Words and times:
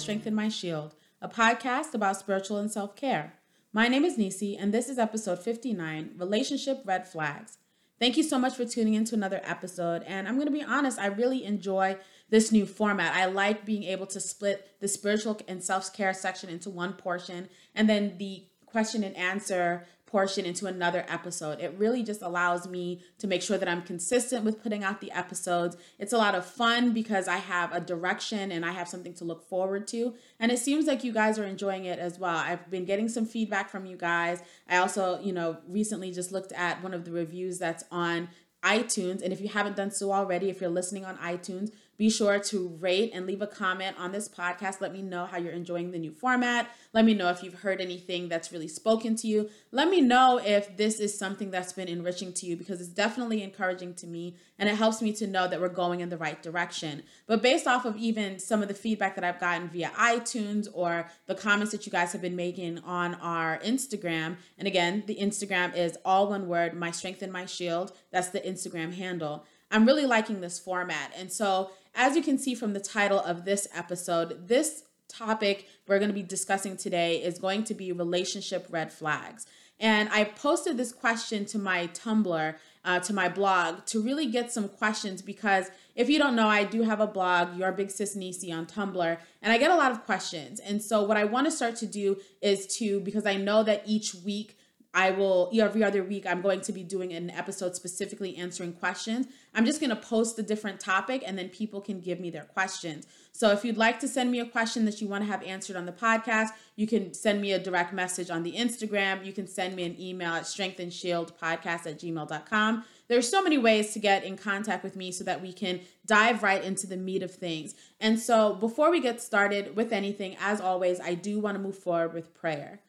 Strength 0.00 0.24
and 0.24 0.34
My 0.34 0.48
Shield, 0.48 0.94
a 1.20 1.28
podcast 1.28 1.92
about 1.92 2.18
spiritual 2.18 2.56
and 2.56 2.72
self 2.72 2.96
care. 2.96 3.34
My 3.70 3.86
name 3.86 4.02
is 4.02 4.16
Nisi, 4.16 4.56
and 4.56 4.72
this 4.72 4.88
is 4.88 4.98
episode 4.98 5.40
59 5.40 6.12
Relationship 6.16 6.80
Red 6.86 7.06
Flags. 7.06 7.58
Thank 7.98 8.16
you 8.16 8.22
so 8.22 8.38
much 8.38 8.54
for 8.54 8.64
tuning 8.64 8.94
in 8.94 9.04
to 9.04 9.14
another 9.14 9.42
episode. 9.44 10.02
And 10.04 10.26
I'm 10.26 10.36
going 10.36 10.46
to 10.46 10.52
be 10.52 10.62
honest, 10.62 10.98
I 10.98 11.08
really 11.08 11.44
enjoy 11.44 11.98
this 12.30 12.50
new 12.50 12.64
format. 12.64 13.14
I 13.14 13.26
like 13.26 13.66
being 13.66 13.82
able 13.84 14.06
to 14.06 14.20
split 14.20 14.70
the 14.80 14.88
spiritual 14.88 15.38
and 15.46 15.62
self 15.62 15.92
care 15.92 16.14
section 16.14 16.48
into 16.48 16.70
one 16.70 16.94
portion 16.94 17.50
and 17.74 17.86
then 17.86 18.16
the 18.16 18.44
question 18.64 19.04
and 19.04 19.14
answer 19.18 19.86
portion 20.10 20.44
into 20.44 20.66
another 20.66 21.04
episode. 21.08 21.60
It 21.60 21.74
really 21.78 22.02
just 22.02 22.22
allows 22.22 22.66
me 22.66 23.00
to 23.18 23.26
make 23.26 23.42
sure 23.42 23.58
that 23.58 23.68
I'm 23.68 23.82
consistent 23.82 24.44
with 24.44 24.62
putting 24.62 24.82
out 24.82 25.00
the 25.00 25.12
episodes. 25.12 25.76
It's 25.98 26.12
a 26.12 26.18
lot 26.18 26.34
of 26.34 26.44
fun 26.44 26.92
because 26.92 27.28
I 27.28 27.36
have 27.36 27.72
a 27.72 27.80
direction 27.80 28.50
and 28.50 28.64
I 28.64 28.72
have 28.72 28.88
something 28.88 29.14
to 29.14 29.24
look 29.24 29.48
forward 29.48 29.86
to. 29.88 30.14
And 30.38 30.50
it 30.50 30.58
seems 30.58 30.86
like 30.86 31.04
you 31.04 31.12
guys 31.12 31.38
are 31.38 31.46
enjoying 31.46 31.84
it 31.84 31.98
as 31.98 32.18
well. 32.18 32.36
I've 32.36 32.70
been 32.70 32.84
getting 32.84 33.08
some 33.08 33.26
feedback 33.26 33.70
from 33.70 33.86
you 33.86 33.96
guys. 33.96 34.42
I 34.68 34.78
also, 34.78 35.20
you 35.20 35.32
know, 35.32 35.58
recently 35.68 36.10
just 36.10 36.32
looked 36.32 36.52
at 36.52 36.82
one 36.82 36.94
of 36.94 37.04
the 37.04 37.12
reviews 37.12 37.58
that's 37.58 37.84
on 37.90 38.28
iTunes. 38.64 39.22
And 39.22 39.32
if 39.32 39.40
you 39.40 39.48
haven't 39.48 39.76
done 39.76 39.90
so 39.90 40.12
already, 40.12 40.50
if 40.50 40.60
you're 40.60 40.70
listening 40.70 41.04
on 41.04 41.16
iTunes, 41.18 41.70
be 42.00 42.08
sure 42.08 42.38
to 42.38 42.68
rate 42.80 43.10
and 43.12 43.26
leave 43.26 43.42
a 43.42 43.46
comment 43.46 43.94
on 43.98 44.10
this 44.10 44.26
podcast. 44.26 44.80
Let 44.80 44.90
me 44.90 45.02
know 45.02 45.26
how 45.26 45.36
you're 45.36 45.52
enjoying 45.52 45.90
the 45.90 45.98
new 45.98 46.12
format. 46.12 46.70
Let 46.94 47.04
me 47.04 47.12
know 47.12 47.28
if 47.28 47.42
you've 47.42 47.60
heard 47.60 47.78
anything 47.78 48.26
that's 48.26 48.50
really 48.50 48.68
spoken 48.68 49.16
to 49.16 49.26
you. 49.26 49.50
Let 49.70 49.90
me 49.90 50.00
know 50.00 50.40
if 50.42 50.78
this 50.78 50.98
is 50.98 51.18
something 51.18 51.50
that's 51.50 51.74
been 51.74 51.88
enriching 51.88 52.32
to 52.32 52.46
you 52.46 52.56
because 52.56 52.80
it's 52.80 52.88
definitely 52.88 53.42
encouraging 53.42 53.92
to 53.96 54.06
me 54.06 54.34
and 54.58 54.66
it 54.66 54.76
helps 54.76 55.02
me 55.02 55.12
to 55.12 55.26
know 55.26 55.46
that 55.46 55.60
we're 55.60 55.68
going 55.68 56.00
in 56.00 56.08
the 56.08 56.16
right 56.16 56.42
direction. 56.42 57.02
But 57.26 57.42
based 57.42 57.66
off 57.66 57.84
of 57.84 57.98
even 57.98 58.38
some 58.38 58.62
of 58.62 58.68
the 58.68 58.74
feedback 58.74 59.14
that 59.16 59.24
I've 59.24 59.38
gotten 59.38 59.68
via 59.68 59.90
iTunes 59.90 60.68
or 60.72 61.06
the 61.26 61.34
comments 61.34 61.70
that 61.72 61.84
you 61.84 61.92
guys 61.92 62.12
have 62.12 62.22
been 62.22 62.34
making 62.34 62.78
on 62.78 63.16
our 63.16 63.58
Instagram, 63.58 64.36
and 64.56 64.66
again, 64.66 65.04
the 65.06 65.16
Instagram 65.16 65.76
is 65.76 65.98
all 66.02 66.30
one 66.30 66.48
word, 66.48 66.72
my 66.72 66.92
strength 66.92 67.20
and 67.20 67.30
my 67.30 67.44
shield. 67.44 67.92
That's 68.10 68.30
the 68.30 68.40
Instagram 68.40 68.94
handle. 68.94 69.44
I'm 69.70 69.86
really 69.86 70.06
liking 70.06 70.40
this 70.40 70.58
format. 70.58 71.12
And 71.16 71.30
so 71.30 71.70
as 71.94 72.16
you 72.16 72.22
can 72.22 72.38
see 72.38 72.54
from 72.54 72.72
the 72.72 72.80
title 72.80 73.20
of 73.20 73.44
this 73.44 73.68
episode, 73.74 74.48
this 74.48 74.84
topic 75.08 75.66
we're 75.88 75.98
going 75.98 76.10
to 76.10 76.14
be 76.14 76.22
discussing 76.22 76.76
today 76.76 77.22
is 77.22 77.38
going 77.38 77.64
to 77.64 77.74
be 77.74 77.92
relationship 77.92 78.66
red 78.70 78.92
flags. 78.92 79.46
And 79.80 80.10
I 80.10 80.24
posted 80.24 80.76
this 80.76 80.92
question 80.92 81.46
to 81.46 81.58
my 81.58 81.86
Tumblr, 81.88 82.54
uh, 82.84 83.00
to 83.00 83.12
my 83.14 83.28
blog, 83.28 83.86
to 83.86 84.02
really 84.02 84.26
get 84.26 84.52
some 84.52 84.68
questions 84.68 85.22
because 85.22 85.70
if 85.94 86.08
you 86.10 86.18
don't 86.18 86.36
know, 86.36 86.46
I 86.46 86.64
do 86.64 86.82
have 86.82 87.00
a 87.00 87.06
blog, 87.06 87.56
Your 87.56 87.72
Big 87.72 87.90
Sis 87.90 88.14
Nisi 88.14 88.52
on 88.52 88.66
Tumblr, 88.66 89.18
and 89.42 89.52
I 89.52 89.58
get 89.58 89.70
a 89.70 89.76
lot 89.76 89.90
of 89.90 90.04
questions. 90.04 90.60
And 90.60 90.82
so, 90.82 91.02
what 91.02 91.16
I 91.16 91.24
want 91.24 91.46
to 91.46 91.50
start 91.50 91.76
to 91.76 91.86
do 91.86 92.18
is 92.40 92.66
to, 92.78 93.00
because 93.00 93.26
I 93.26 93.36
know 93.36 93.62
that 93.64 93.82
each 93.86 94.14
week 94.14 94.58
I 94.92 95.12
will 95.12 95.50
every 95.54 95.84
other 95.84 96.02
week 96.02 96.26
I'm 96.26 96.40
going 96.40 96.60
to 96.62 96.72
be 96.72 96.82
doing 96.82 97.12
an 97.12 97.30
episode 97.30 97.76
specifically 97.76 98.36
answering 98.36 98.72
questions. 98.72 99.26
I'm 99.54 99.64
just 99.64 99.80
going 99.80 99.90
to 99.90 99.96
post 99.96 100.38
a 100.38 100.42
different 100.42 100.80
topic 100.80 101.22
and 101.24 101.38
then 101.38 101.48
people 101.48 101.80
can 101.80 102.00
give 102.00 102.18
me 102.18 102.30
their 102.30 102.44
questions. 102.44 103.06
So 103.32 103.52
if 103.52 103.64
you'd 103.64 103.76
like 103.76 104.00
to 104.00 104.08
send 104.08 104.32
me 104.32 104.40
a 104.40 104.46
question 104.46 104.84
that 104.86 105.00
you 105.00 105.06
want 105.06 105.22
to 105.22 105.30
have 105.30 105.42
answered 105.44 105.76
on 105.76 105.86
the 105.86 105.92
podcast, 105.92 106.48
you 106.74 106.86
can 106.86 107.14
send 107.14 107.40
me 107.40 107.52
a 107.52 107.58
direct 107.58 107.92
message 107.92 108.30
on 108.30 108.42
the 108.42 108.52
Instagram. 108.52 109.24
You 109.24 109.32
can 109.32 109.46
send 109.46 109.76
me 109.76 109.84
an 109.84 110.00
email 110.00 110.32
at 110.32 110.42
strengthandshieldpodcast 110.42 111.86
at 111.86 111.98
gmail.com. 112.00 112.84
There's 113.06 113.28
so 113.28 113.42
many 113.42 113.58
ways 113.58 113.92
to 113.92 113.98
get 113.98 114.24
in 114.24 114.36
contact 114.36 114.82
with 114.82 114.96
me 114.96 115.12
so 115.12 115.24
that 115.24 115.42
we 115.42 115.52
can 115.52 115.80
dive 116.06 116.42
right 116.42 116.62
into 116.62 116.86
the 116.86 116.96
meat 116.96 117.22
of 117.22 117.32
things. 117.32 117.74
And 118.00 118.18
so 118.18 118.54
before 118.54 118.90
we 118.90 119.00
get 119.00 119.20
started 119.20 119.76
with 119.76 119.92
anything, 119.92 120.36
as 120.40 120.60
always, 120.60 121.00
I 121.00 121.14
do 121.14 121.38
want 121.38 121.56
to 121.56 121.62
move 121.62 121.78
forward 121.78 122.12
with 122.12 122.34
prayer. 122.34 122.80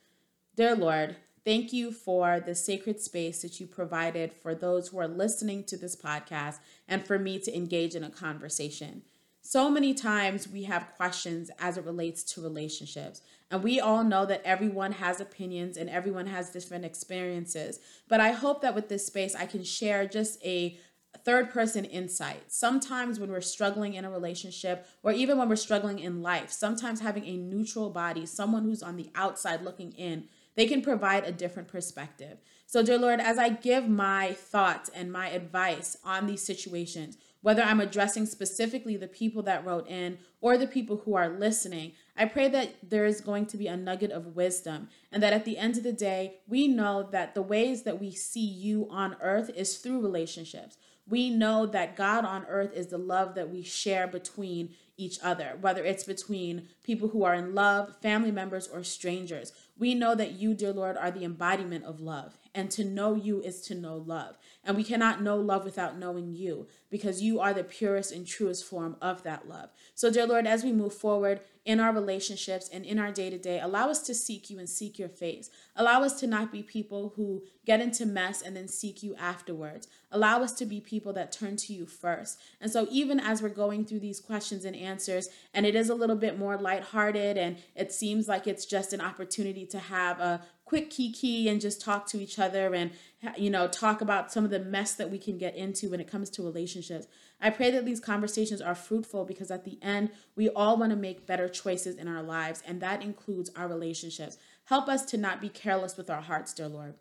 Dear 0.55 0.75
Lord, 0.75 1.15
Thank 1.43 1.73
you 1.73 1.91
for 1.91 2.39
the 2.39 2.53
sacred 2.53 2.99
space 2.99 3.41
that 3.41 3.59
you 3.59 3.65
provided 3.65 4.31
for 4.31 4.53
those 4.53 4.89
who 4.89 4.99
are 4.99 5.07
listening 5.07 5.63
to 5.65 5.77
this 5.77 5.95
podcast 5.95 6.59
and 6.87 7.05
for 7.05 7.17
me 7.17 7.39
to 7.39 7.55
engage 7.55 7.95
in 7.95 8.03
a 8.03 8.11
conversation. 8.11 9.01
So 9.41 9.67
many 9.71 9.95
times 9.95 10.47
we 10.47 10.63
have 10.63 10.93
questions 10.95 11.49
as 11.57 11.77
it 11.77 11.83
relates 11.83 12.21
to 12.33 12.43
relationships. 12.43 13.21
And 13.49 13.63
we 13.63 13.79
all 13.79 14.03
know 14.03 14.23
that 14.27 14.43
everyone 14.45 14.91
has 14.91 15.19
opinions 15.19 15.77
and 15.77 15.89
everyone 15.89 16.27
has 16.27 16.51
different 16.51 16.85
experiences. 16.85 17.79
But 18.07 18.19
I 18.19 18.33
hope 18.33 18.61
that 18.61 18.75
with 18.75 18.87
this 18.87 19.07
space, 19.07 19.33
I 19.33 19.47
can 19.47 19.63
share 19.63 20.05
just 20.05 20.39
a 20.45 20.77
third 21.25 21.49
person 21.49 21.85
insight. 21.85 22.51
Sometimes 22.51 23.19
when 23.19 23.31
we're 23.31 23.41
struggling 23.41 23.95
in 23.95 24.05
a 24.05 24.11
relationship 24.11 24.87
or 25.01 25.11
even 25.11 25.39
when 25.39 25.49
we're 25.49 25.55
struggling 25.55 25.97
in 25.97 26.21
life, 26.21 26.51
sometimes 26.51 27.01
having 27.01 27.25
a 27.25 27.35
neutral 27.35 27.89
body, 27.89 28.27
someone 28.27 28.63
who's 28.63 28.83
on 28.83 28.95
the 28.95 29.09
outside 29.15 29.63
looking 29.63 29.91
in, 29.93 30.25
they 30.55 30.67
can 30.67 30.81
provide 30.81 31.23
a 31.23 31.31
different 31.31 31.67
perspective. 31.67 32.37
So, 32.65 32.83
dear 32.83 32.97
Lord, 32.97 33.19
as 33.19 33.37
I 33.37 33.49
give 33.49 33.87
my 33.87 34.33
thoughts 34.33 34.89
and 34.93 35.11
my 35.11 35.29
advice 35.29 35.97
on 36.03 36.25
these 36.25 36.41
situations, 36.41 37.17
whether 37.41 37.63
I'm 37.63 37.79
addressing 37.79 38.25
specifically 38.27 38.95
the 38.95 39.07
people 39.07 39.41
that 39.43 39.65
wrote 39.65 39.87
in 39.87 40.19
or 40.41 40.57
the 40.57 40.67
people 40.67 40.97
who 40.97 41.15
are 41.15 41.29
listening, 41.29 41.93
I 42.15 42.25
pray 42.25 42.47
that 42.49 42.75
there 42.87 43.05
is 43.05 43.19
going 43.19 43.47
to 43.47 43.57
be 43.57 43.67
a 43.67 43.75
nugget 43.75 44.11
of 44.11 44.35
wisdom 44.35 44.89
and 45.11 45.21
that 45.23 45.33
at 45.33 45.43
the 45.43 45.57
end 45.57 45.77
of 45.77 45.83
the 45.83 45.91
day, 45.91 46.39
we 46.47 46.67
know 46.67 47.07
that 47.11 47.33
the 47.33 47.41
ways 47.41 47.83
that 47.83 47.99
we 47.99 48.11
see 48.11 48.45
you 48.45 48.87
on 48.91 49.17
earth 49.21 49.49
is 49.55 49.77
through 49.77 50.01
relationships. 50.01 50.77
We 51.11 51.29
know 51.29 51.65
that 51.65 51.97
God 51.97 52.23
on 52.23 52.45
earth 52.45 52.73
is 52.73 52.87
the 52.87 52.97
love 52.97 53.35
that 53.35 53.49
we 53.49 53.63
share 53.63 54.07
between 54.07 54.69
each 54.95 55.19
other, 55.21 55.57
whether 55.59 55.83
it's 55.83 56.05
between 56.05 56.69
people 56.85 57.09
who 57.09 57.25
are 57.25 57.33
in 57.33 57.53
love, 57.53 57.97
family 58.01 58.31
members, 58.31 58.65
or 58.67 58.81
strangers. 58.83 59.51
We 59.77 59.93
know 59.93 60.15
that 60.15 60.33
you, 60.33 60.53
dear 60.53 60.71
Lord, 60.71 60.95
are 60.95 61.11
the 61.11 61.25
embodiment 61.25 61.83
of 61.83 61.99
love. 61.99 62.37
And 62.55 62.71
to 62.71 62.85
know 62.85 63.15
you 63.15 63.41
is 63.41 63.59
to 63.63 63.75
know 63.75 63.97
love. 63.97 64.37
And 64.63 64.77
we 64.77 64.85
cannot 64.85 65.21
know 65.21 65.35
love 65.35 65.65
without 65.65 65.97
knowing 65.97 66.33
you 66.33 66.67
because 66.89 67.21
you 67.21 67.41
are 67.41 67.53
the 67.53 67.63
purest 67.65 68.13
and 68.13 68.25
truest 68.25 68.63
form 68.63 68.95
of 69.01 69.23
that 69.23 69.49
love. 69.49 69.69
So, 69.95 70.11
dear 70.11 70.25
Lord, 70.25 70.47
as 70.47 70.63
we 70.63 70.71
move 70.71 70.93
forward 70.93 71.41
in 71.63 71.79
our 71.79 71.93
relationships 71.93 72.69
and 72.73 72.85
in 72.85 72.97
our 72.97 73.11
day 73.11 73.29
to 73.29 73.37
day, 73.37 73.59
allow 73.59 73.89
us 73.89 74.01
to 74.01 74.15
seek 74.15 74.49
you 74.49 74.57
and 74.57 74.67
seek 74.67 74.97
your 74.97 75.09
face. 75.09 75.49
Allow 75.75 76.03
us 76.03 76.19
to 76.19 76.27
not 76.27 76.51
be 76.51 76.63
people 76.63 77.13
who 77.15 77.43
get 77.65 77.79
into 77.79 78.05
mess 78.05 78.41
and 78.41 78.55
then 78.55 78.67
seek 78.67 79.03
you 79.03 79.15
afterwards. 79.15 79.87
Allow 80.11 80.41
us 80.41 80.53
to 80.53 80.65
be 80.65 80.81
people 80.81 81.13
that 81.13 81.31
turn 81.31 81.57
to 81.57 81.73
you 81.73 81.85
first. 81.85 82.39
And 82.59 82.71
so, 82.71 82.87
even 82.89 83.19
as 83.19 83.41
we're 83.41 83.49
going 83.49 83.85
through 83.85 83.99
these 83.99 84.19
questions 84.19 84.65
and 84.65 84.75
answers, 84.75 85.29
and 85.53 85.65
it 85.65 85.75
is 85.75 85.89
a 85.89 85.95
little 85.95 86.15
bit 86.15 86.39
more 86.39 86.57
lighthearted 86.57 87.37
and 87.37 87.57
it 87.75 87.91
seems 87.91 88.27
like 88.27 88.47
it's 88.47 88.65
just 88.65 88.91
an 88.91 89.01
opportunity 89.01 89.65
to 89.67 89.79
have 89.79 90.19
a 90.19 90.41
quick 90.71 90.89
kiki 90.89 91.49
and 91.49 91.59
just 91.59 91.81
talk 91.81 92.05
to 92.07 92.21
each 92.21 92.39
other 92.39 92.73
and 92.73 92.91
you 93.35 93.49
know 93.49 93.67
talk 93.67 93.99
about 93.99 94.31
some 94.31 94.45
of 94.45 94.51
the 94.51 94.59
mess 94.59 94.93
that 94.93 95.11
we 95.11 95.17
can 95.17 95.37
get 95.37 95.53
into 95.53 95.89
when 95.89 95.99
it 95.99 96.09
comes 96.09 96.29
to 96.29 96.41
relationships 96.41 97.07
i 97.41 97.49
pray 97.49 97.71
that 97.71 97.85
these 97.85 97.99
conversations 97.99 98.61
are 98.61 98.75
fruitful 98.75 99.25
because 99.25 99.51
at 99.51 99.65
the 99.65 99.77
end 99.81 100.09
we 100.35 100.49
all 100.49 100.77
want 100.77 100.91
to 100.91 100.95
make 100.95 101.27
better 101.27 101.49
choices 101.49 101.95
in 101.95 102.07
our 102.07 102.23
lives 102.23 102.61
and 102.65 102.81
that 102.81 103.01
includes 103.01 103.49
our 103.55 103.67
relationships 103.67 104.37
help 104.65 104.87
us 104.87 105.05
to 105.05 105.17
not 105.17 105.41
be 105.41 105.49
careless 105.49 105.97
with 105.97 106.09
our 106.09 106.21
hearts 106.21 106.53
dear 106.53 106.67
lord 106.67 106.95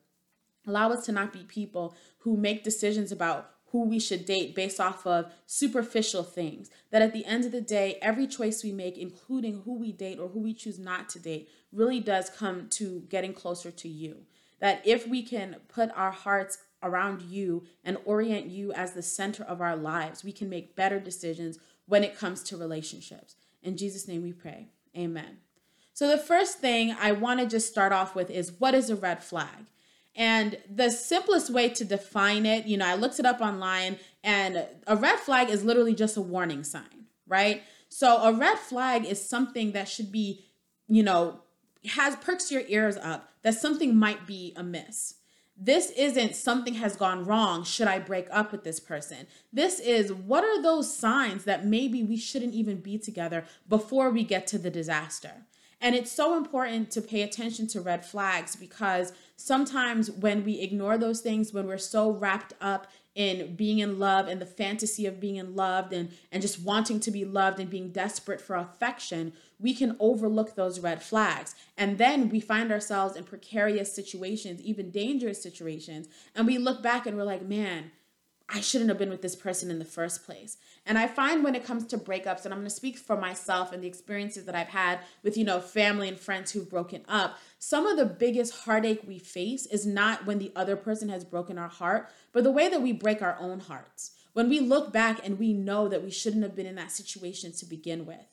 allow 0.66 0.90
us 0.90 1.04
to 1.06 1.12
not 1.12 1.32
be 1.32 1.44
people 1.44 1.94
who 2.18 2.36
make 2.36 2.64
decisions 2.64 3.10
about 3.10 3.50
who 3.72 3.84
we 3.84 4.00
should 4.00 4.24
date 4.24 4.54
based 4.54 4.80
off 4.80 5.06
of 5.06 5.32
superficial 5.46 6.22
things. 6.22 6.70
That 6.90 7.02
at 7.02 7.12
the 7.12 7.24
end 7.24 7.44
of 7.44 7.52
the 7.52 7.60
day, 7.60 7.98
every 8.02 8.26
choice 8.26 8.64
we 8.64 8.72
make, 8.72 8.98
including 8.98 9.62
who 9.64 9.78
we 9.78 9.92
date 9.92 10.18
or 10.18 10.28
who 10.28 10.40
we 10.40 10.54
choose 10.54 10.78
not 10.78 11.08
to 11.10 11.18
date, 11.18 11.48
really 11.72 12.00
does 12.00 12.30
come 12.30 12.68
to 12.70 13.04
getting 13.08 13.32
closer 13.32 13.70
to 13.70 13.88
you. 13.88 14.22
That 14.58 14.82
if 14.84 15.06
we 15.06 15.22
can 15.22 15.56
put 15.68 15.90
our 15.96 16.10
hearts 16.10 16.58
around 16.82 17.22
you 17.22 17.64
and 17.84 17.98
orient 18.04 18.46
you 18.46 18.72
as 18.72 18.92
the 18.92 19.02
center 19.02 19.44
of 19.44 19.60
our 19.60 19.76
lives, 19.76 20.24
we 20.24 20.32
can 20.32 20.48
make 20.48 20.76
better 20.76 20.98
decisions 20.98 21.58
when 21.86 22.04
it 22.04 22.18
comes 22.18 22.42
to 22.44 22.56
relationships. 22.56 23.36
In 23.62 23.76
Jesus' 23.76 24.08
name 24.08 24.22
we 24.22 24.32
pray. 24.32 24.68
Amen. 24.96 25.38
So, 25.92 26.08
the 26.08 26.18
first 26.18 26.58
thing 26.58 26.94
I 26.98 27.12
want 27.12 27.40
to 27.40 27.46
just 27.46 27.68
start 27.68 27.92
off 27.92 28.14
with 28.14 28.30
is 28.30 28.52
what 28.52 28.74
is 28.74 28.90
a 28.90 28.96
red 28.96 29.22
flag? 29.22 29.66
And 30.16 30.58
the 30.68 30.90
simplest 30.90 31.50
way 31.50 31.68
to 31.70 31.84
define 31.84 32.46
it, 32.46 32.66
you 32.66 32.76
know, 32.76 32.86
I 32.86 32.94
looked 32.94 33.18
it 33.18 33.26
up 33.26 33.40
online, 33.40 33.98
and 34.24 34.66
a 34.86 34.96
red 34.96 35.18
flag 35.18 35.50
is 35.50 35.62
literally 35.62 35.94
just 35.94 36.16
a 36.16 36.20
warning 36.20 36.64
sign, 36.64 37.06
right? 37.26 37.62
So 37.88 38.22
a 38.22 38.32
red 38.32 38.58
flag 38.58 39.04
is 39.04 39.26
something 39.26 39.72
that 39.72 39.88
should 39.88 40.10
be, 40.10 40.44
you 40.88 41.02
know, 41.02 41.40
has 41.84 42.16
perks 42.16 42.50
your 42.50 42.62
ears 42.66 42.96
up 42.96 43.28
that 43.42 43.54
something 43.54 43.96
might 43.96 44.26
be 44.26 44.52
amiss. 44.56 45.14
This 45.62 45.90
isn't 45.90 46.36
something 46.36 46.74
has 46.74 46.96
gone 46.96 47.26
wrong. 47.26 47.64
Should 47.64 47.86
I 47.86 47.98
break 47.98 48.26
up 48.30 48.50
with 48.50 48.64
this 48.64 48.80
person? 48.80 49.26
This 49.52 49.78
is 49.78 50.10
what 50.10 50.42
are 50.42 50.62
those 50.62 50.96
signs 50.96 51.44
that 51.44 51.66
maybe 51.66 52.02
we 52.02 52.16
shouldn't 52.16 52.54
even 52.54 52.78
be 52.78 52.96
together 52.96 53.44
before 53.68 54.08
we 54.08 54.24
get 54.24 54.46
to 54.48 54.58
the 54.58 54.70
disaster? 54.70 55.44
And 55.78 55.94
it's 55.94 56.10
so 56.10 56.34
important 56.36 56.90
to 56.92 57.02
pay 57.02 57.20
attention 57.20 57.66
to 57.68 57.82
red 57.82 58.06
flags 58.06 58.56
because 58.56 59.12
sometimes 59.40 60.10
when 60.10 60.44
we 60.44 60.60
ignore 60.60 60.98
those 60.98 61.20
things, 61.20 61.52
when 61.52 61.66
we're 61.66 61.78
so 61.78 62.10
wrapped 62.10 62.52
up 62.60 62.86
in 63.14 63.56
being 63.56 63.80
in 63.80 63.98
love 63.98 64.28
and 64.28 64.40
the 64.40 64.46
fantasy 64.46 65.04
of 65.04 65.18
being 65.18 65.36
in 65.36 65.56
loved 65.56 65.92
and 65.92 66.10
and 66.30 66.42
just 66.42 66.60
wanting 66.60 67.00
to 67.00 67.10
be 67.10 67.24
loved 67.24 67.58
and 67.58 67.68
being 67.68 67.90
desperate 67.90 68.40
for 68.40 68.54
affection 68.54 69.32
we 69.58 69.74
can 69.74 69.96
overlook 69.98 70.54
those 70.54 70.78
red 70.78 71.02
flags 71.02 71.56
and 71.76 71.98
then 71.98 72.28
we 72.28 72.38
find 72.38 72.70
ourselves 72.70 73.16
in 73.16 73.24
precarious 73.24 73.92
situations 73.92 74.62
even 74.62 74.92
dangerous 74.92 75.42
situations 75.42 76.08
and 76.36 76.46
we 76.46 76.56
look 76.56 76.84
back 76.84 77.04
and 77.04 77.16
we're 77.16 77.24
like 77.24 77.42
man 77.42 77.90
I 78.52 78.60
shouldn't 78.60 78.90
have 78.90 78.98
been 78.98 79.10
with 79.10 79.22
this 79.22 79.36
person 79.36 79.70
in 79.70 79.78
the 79.78 79.84
first 79.84 80.24
place. 80.24 80.56
And 80.84 80.98
I 80.98 81.06
find 81.06 81.44
when 81.44 81.54
it 81.54 81.64
comes 81.64 81.84
to 81.86 81.98
breakups, 81.98 82.44
and 82.44 82.52
I'm 82.52 82.64
to 82.64 82.70
speak 82.70 82.98
for 82.98 83.16
myself 83.16 83.72
and 83.72 83.82
the 83.82 83.86
experiences 83.86 84.44
that 84.46 84.56
I've 84.56 84.68
had 84.68 85.00
with, 85.22 85.36
you 85.36 85.44
know, 85.44 85.60
family 85.60 86.08
and 86.08 86.18
friends 86.18 86.50
who've 86.50 86.68
broken 86.68 87.04
up, 87.08 87.38
some 87.62 87.86
of 87.86 87.98
the 87.98 88.06
biggest 88.06 88.64
heartache 88.64 89.02
we 89.06 89.18
face 89.18 89.66
is 89.66 89.84
not 89.84 90.24
when 90.24 90.38
the 90.38 90.50
other 90.56 90.76
person 90.76 91.10
has 91.10 91.26
broken 91.26 91.58
our 91.58 91.68
heart, 91.68 92.08
but 92.32 92.42
the 92.42 92.50
way 92.50 92.70
that 92.70 92.80
we 92.80 92.90
break 92.90 93.20
our 93.20 93.36
own 93.38 93.60
hearts. 93.60 94.12
When 94.32 94.48
we 94.48 94.60
look 94.60 94.94
back 94.94 95.20
and 95.22 95.38
we 95.38 95.52
know 95.52 95.86
that 95.86 96.02
we 96.02 96.10
shouldn't 96.10 96.42
have 96.42 96.56
been 96.56 96.64
in 96.64 96.76
that 96.76 96.90
situation 96.90 97.52
to 97.52 97.66
begin 97.66 98.06
with. 98.06 98.24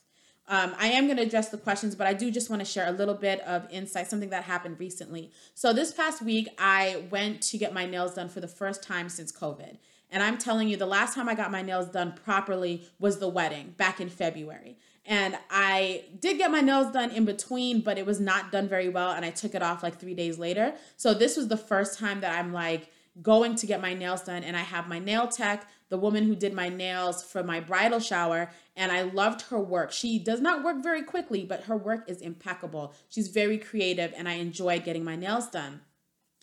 Um, 0.47 0.73
I 0.79 0.87
am 0.87 1.07
going 1.07 1.17
to 1.17 1.23
address 1.23 1.49
the 1.49 1.57
questions, 1.57 1.93
but 1.93 2.07
I 2.07 2.13
do 2.13 2.31
just 2.31 2.49
want 2.49 2.61
to 2.61 2.65
share 2.65 2.87
a 2.87 2.93
little 2.93 3.15
bit 3.15 3.41
of 3.41 3.69
insight, 3.69 4.07
something 4.07 4.29
that 4.29 4.45
happened 4.45 4.79
recently. 4.79 5.33
So, 5.55 5.73
this 5.73 5.91
past 5.91 6.21
week, 6.21 6.47
I 6.57 7.03
went 7.09 7.41
to 7.43 7.57
get 7.57 7.73
my 7.73 7.85
nails 7.85 8.13
done 8.13 8.29
for 8.29 8.39
the 8.39 8.47
first 8.47 8.81
time 8.81 9.09
since 9.09 9.33
COVID. 9.33 9.75
And 10.09 10.23
I'm 10.23 10.37
telling 10.37 10.69
you, 10.69 10.77
the 10.77 10.85
last 10.85 11.15
time 11.15 11.27
I 11.27 11.35
got 11.35 11.51
my 11.51 11.61
nails 11.61 11.89
done 11.89 12.13
properly 12.13 12.87
was 12.97 13.19
the 13.19 13.27
wedding 13.27 13.73
back 13.75 13.99
in 13.99 14.07
February. 14.07 14.77
And 15.07 15.37
I 15.49 16.03
did 16.19 16.37
get 16.37 16.51
my 16.51 16.59
nails 16.59 16.91
done 16.91 17.11
in 17.11 17.23
between, 17.23 17.79
but 17.79 17.97
it 17.97 18.05
was 18.05 18.19
not 18.19 18.51
done 18.51 18.67
very 18.67 18.89
well. 18.89 19.11
And 19.11 19.23
I 19.23 19.29
took 19.29 19.55
it 19.55 19.63
off 19.63 19.81
like 19.81 19.97
three 19.97 20.13
days 20.13 20.37
later. 20.37 20.73
So 20.97 21.13
this 21.13 21.37
was 21.37 21.47
the 21.47 21.55
first 21.55 21.97
time 21.97 22.19
that 22.21 22.37
I'm 22.37 22.51
like 22.51 22.91
going 23.21 23.55
to 23.55 23.65
get 23.65 23.81
my 23.81 23.93
nails 23.93 24.23
done. 24.23 24.43
And 24.43 24.57
I 24.57 24.61
have 24.61 24.89
my 24.89 24.99
nail 24.99 25.27
tech, 25.27 25.65
the 25.87 25.97
woman 25.97 26.25
who 26.25 26.35
did 26.35 26.53
my 26.53 26.67
nails 26.67 27.23
for 27.23 27.41
my 27.41 27.61
bridal 27.61 28.01
shower. 28.01 28.51
And 28.75 28.91
I 28.91 29.03
loved 29.03 29.43
her 29.43 29.59
work. 29.59 29.93
She 29.93 30.19
does 30.19 30.41
not 30.41 30.61
work 30.61 30.83
very 30.83 31.03
quickly, 31.03 31.45
but 31.45 31.63
her 31.63 31.77
work 31.77 32.03
is 32.09 32.19
impeccable. 32.19 32.93
She's 33.07 33.29
very 33.29 33.57
creative, 33.57 34.13
and 34.15 34.27
I 34.27 34.33
enjoy 34.33 34.79
getting 34.79 35.05
my 35.05 35.15
nails 35.15 35.47
done. 35.47 35.81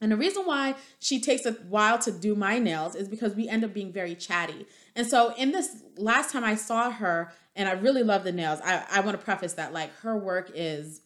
And 0.01 0.11
the 0.11 0.17
reason 0.17 0.45
why 0.45 0.75
she 0.99 1.21
takes 1.21 1.47
a 1.47 1.53
while 1.53 1.99
to 2.01 2.11
do 2.11 2.35
my 2.35 2.59
nails 2.59 2.95
is 2.95 3.09
because 3.09 3.35
we 3.35 3.49
end 3.49 3.65
up 3.65 3.73
being 3.73 3.93
very 3.93 4.15
chatty. 4.15 4.67
And 4.97 5.07
so, 5.07 5.35
in 5.37 5.53
this 5.53 5.83
last 5.97 6.33
time 6.33 6.45
I 6.45 6.57
saw 6.57 6.91
her, 6.91 7.33
and 7.57 7.69
I 7.69 7.73
really 7.73 8.03
love 8.03 8.25
the 8.25 8.33
nails, 8.33 8.61
I, 8.65 8.85
I 8.91 9.01
want 9.01 9.19
to 9.19 9.25
preface 9.25 9.55
that 9.55 9.73
like 9.73 9.95
her 9.99 10.17
work 10.17 10.51
is, 10.55 11.01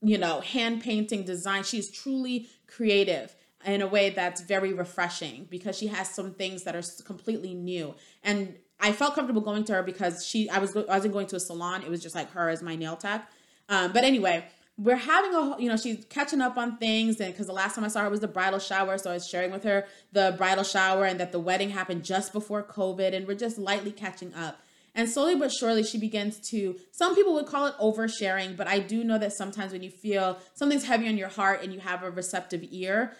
you 0.00 0.16
know, 0.16 0.40
hand 0.40 0.82
painting, 0.82 1.24
design. 1.24 1.64
She's 1.64 1.90
truly 1.90 2.48
creative 2.68 3.34
in 3.66 3.82
a 3.82 3.86
way 3.86 4.10
that's 4.10 4.40
very 4.40 4.72
refreshing 4.72 5.46
because 5.50 5.76
she 5.76 5.88
has 5.88 6.08
some 6.08 6.32
things 6.32 6.62
that 6.62 6.74
are 6.74 6.82
completely 7.04 7.54
new. 7.54 7.94
And 8.22 8.54
I 8.78 8.92
felt 8.92 9.14
comfortable 9.14 9.42
going 9.42 9.64
to 9.64 9.74
her 9.74 9.82
because 9.82 10.24
she, 10.24 10.48
I 10.48 10.58
was, 10.58 10.74
I 10.74 10.84
wasn't 10.84 11.12
going 11.12 11.26
to 11.28 11.36
a 11.36 11.40
salon. 11.40 11.82
It 11.82 11.90
was 11.90 12.02
just 12.02 12.14
like 12.14 12.30
her 12.30 12.48
as 12.48 12.62
my 12.62 12.76
nail 12.76 12.96
tech. 12.96 13.30
Um, 13.68 13.92
but 13.92 14.04
anyway, 14.04 14.44
we're 14.80 14.96
having 14.96 15.34
a 15.34 15.60
you 15.60 15.68
know 15.68 15.76
she's 15.76 16.04
catching 16.06 16.40
up 16.40 16.56
on 16.56 16.78
things 16.78 17.20
and 17.20 17.32
because 17.32 17.46
the 17.46 17.52
last 17.52 17.74
time 17.74 17.84
i 17.84 17.88
saw 17.88 18.00
her 18.00 18.10
was 18.10 18.20
the 18.20 18.28
bridal 18.28 18.58
shower 18.58 18.96
so 18.96 19.10
i 19.10 19.14
was 19.14 19.28
sharing 19.28 19.50
with 19.50 19.62
her 19.62 19.84
the 20.12 20.34
bridal 20.38 20.64
shower 20.64 21.04
and 21.04 21.20
that 21.20 21.32
the 21.32 21.38
wedding 21.38 21.70
happened 21.70 22.02
just 22.02 22.32
before 22.32 22.62
covid 22.62 23.14
and 23.14 23.28
we're 23.28 23.34
just 23.34 23.58
lightly 23.58 23.92
catching 23.92 24.34
up. 24.34 24.58
And 24.92 25.08
slowly 25.08 25.36
but 25.36 25.52
surely 25.52 25.84
she 25.84 25.98
begins 25.98 26.38
to 26.50 26.76
some 26.90 27.14
people 27.14 27.34
would 27.34 27.46
call 27.46 27.66
it 27.66 27.74
oversharing 27.80 28.56
but 28.56 28.66
i 28.66 28.80
do 28.80 29.04
know 29.04 29.18
that 29.18 29.32
sometimes 29.32 29.72
when 29.72 29.82
you 29.82 29.90
feel 29.90 30.38
something's 30.54 30.84
heavy 30.84 31.06
on 31.08 31.16
your 31.16 31.28
heart 31.28 31.62
and 31.62 31.72
you 31.72 31.78
have 31.78 32.02
a 32.02 32.10
receptive 32.10 32.64
ear 32.70 33.12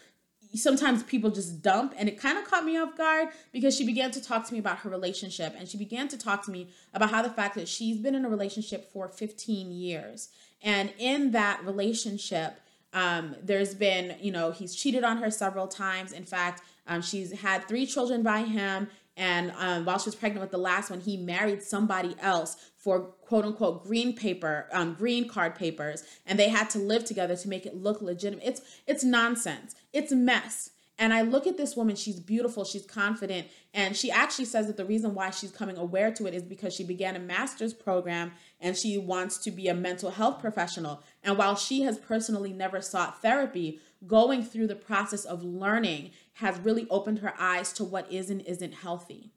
sometimes 0.55 1.05
people 1.05 1.31
just 1.31 1.63
dump 1.63 1.95
and 1.97 2.09
it 2.09 2.19
kind 2.19 2.37
of 2.37 2.45
caught 2.45 2.65
me 2.65 2.77
off 2.77 2.97
guard 2.97 3.29
because 3.53 3.77
she 3.77 3.87
began 3.87 4.11
to 4.11 4.21
talk 4.21 4.45
to 4.47 4.53
me 4.53 4.59
about 4.59 4.79
her 4.79 4.91
relationship 4.91 5.55
and 5.57 5.69
she 5.69 5.79
began 5.79 6.09
to 6.09 6.19
talk 6.19 6.45
to 6.45 6.51
me 6.51 6.69
about 6.93 7.11
how 7.11 7.23
the 7.23 7.31
fact 7.31 7.55
that 7.55 7.69
she's 7.69 7.99
been 7.99 8.17
in 8.17 8.25
a 8.25 8.29
relationship 8.29 8.93
for 8.93 9.09
15 9.09 9.71
years 9.71 10.31
and 10.63 10.93
in 10.99 11.31
that 11.33 11.65
relationship, 11.65 12.61
um, 12.93 13.37
there's 13.43 13.75
been, 13.75 14.17
you 14.21 14.33
know, 14.33 14.51
he's 14.51 14.75
cheated 14.75 15.05
on 15.05 15.19
her 15.19 15.31
several 15.31 15.69
times. 15.69 16.13
In 16.13 16.25
fact, 16.25 16.63
um, 16.87 17.03
she's 17.03 17.41
had 17.41 17.67
three 17.69 17.87
children 17.87 18.23
by 18.23 18.41
him. 18.41 18.89
And 19.17 19.53
um, 19.59 19.85
while 19.85 19.99
she 19.99 20.09
was 20.09 20.15
pregnant 20.15 20.41
with 20.41 20.51
the 20.51 20.59
last 20.59 20.91
one, 20.91 21.01
he 21.01 21.17
married 21.17 21.63
somebody 21.63 22.17
else 22.21 22.71
for 22.77 23.01
quote 23.01 23.45
unquote 23.45 23.85
green 23.85 24.15
paper, 24.15 24.67
um, 24.73 24.95
green 24.95 25.29
card 25.29 25.55
papers, 25.55 26.05
and 26.27 26.39
they 26.39 26.49
had 26.49 26.71
to 26.71 26.79
live 26.79 27.05
together 27.05 27.37
to 27.37 27.49
make 27.49 27.67
it 27.67 27.77
look 27.77 28.01
legitimate. 28.01 28.45
It's 28.47 28.63
it's 28.87 29.05
nonsense. 29.05 29.75
It's 29.93 30.11
mess. 30.13 30.71
And 30.99 31.15
I 31.15 31.23
look 31.23 31.47
at 31.47 31.57
this 31.57 31.77
woman, 31.77 31.97
she's 31.97 32.21
beautiful, 32.21 32.63
she's 32.63 32.85
confident, 32.85 33.49
and 33.73 33.97
she 33.97 34.11
actually 34.11 34.45
says 34.45 34.67
that 34.67 34.77
the 34.77 34.85
reason 34.85 35.15
why 35.15 35.31
she's 35.31 35.51
coming 35.51 35.79
aware 35.79 36.13
to 36.13 36.27
it 36.27 36.35
is 36.35 36.43
because 36.43 36.75
she 36.75 36.85
began 36.85 37.17
a 37.17 37.19
master's 37.19 37.73
program 37.73 38.33
and 38.61 38.77
she 38.77 38.99
wants 38.99 39.39
to 39.39 39.51
be 39.51 39.69
a 39.69 39.75
mental 39.75 40.11
health 40.11 40.41
professional. 40.41 41.03
And 41.23 41.39
while 41.39 41.57
she 41.57 41.83
has 41.83 41.99
personally 41.99 42.53
never 42.53 42.81
sought 42.81 43.23
therapy, 43.23 43.81
going 44.07 44.43
through 44.43 44.67
the 44.67 44.77
process 44.77 45.25
of 45.25 45.43
learning 45.43 46.11
has 46.35 46.59
really 46.61 46.87
opened 46.91 47.21
her 47.21 47.35
eyes 47.39 47.73
to 47.75 47.85
what 47.85 48.11
is 48.11 48.31
and 48.31 48.41
isn't 48.43 48.75
healthy. 48.75 49.31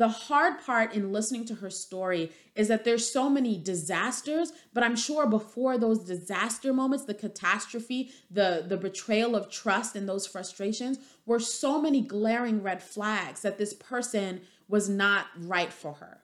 The 0.00 0.08
hard 0.08 0.64
part 0.64 0.94
in 0.94 1.12
listening 1.12 1.44
to 1.44 1.56
her 1.56 1.68
story 1.68 2.32
is 2.54 2.68
that 2.68 2.84
there's 2.84 3.12
so 3.12 3.28
many 3.28 3.58
disasters, 3.58 4.50
but 4.72 4.82
I'm 4.82 4.96
sure 4.96 5.26
before 5.26 5.76
those 5.76 5.98
disaster 5.98 6.72
moments, 6.72 7.04
the 7.04 7.12
catastrophe, 7.12 8.10
the 8.30 8.64
the 8.66 8.78
betrayal 8.78 9.36
of 9.36 9.50
trust 9.50 9.96
and 9.96 10.08
those 10.08 10.26
frustrations 10.26 10.98
were 11.26 11.38
so 11.38 11.78
many 11.78 12.00
glaring 12.00 12.62
red 12.62 12.82
flags 12.82 13.42
that 13.42 13.58
this 13.58 13.74
person 13.74 14.40
was 14.68 14.88
not 14.88 15.26
right 15.36 15.70
for 15.70 15.92
her. 15.94 16.19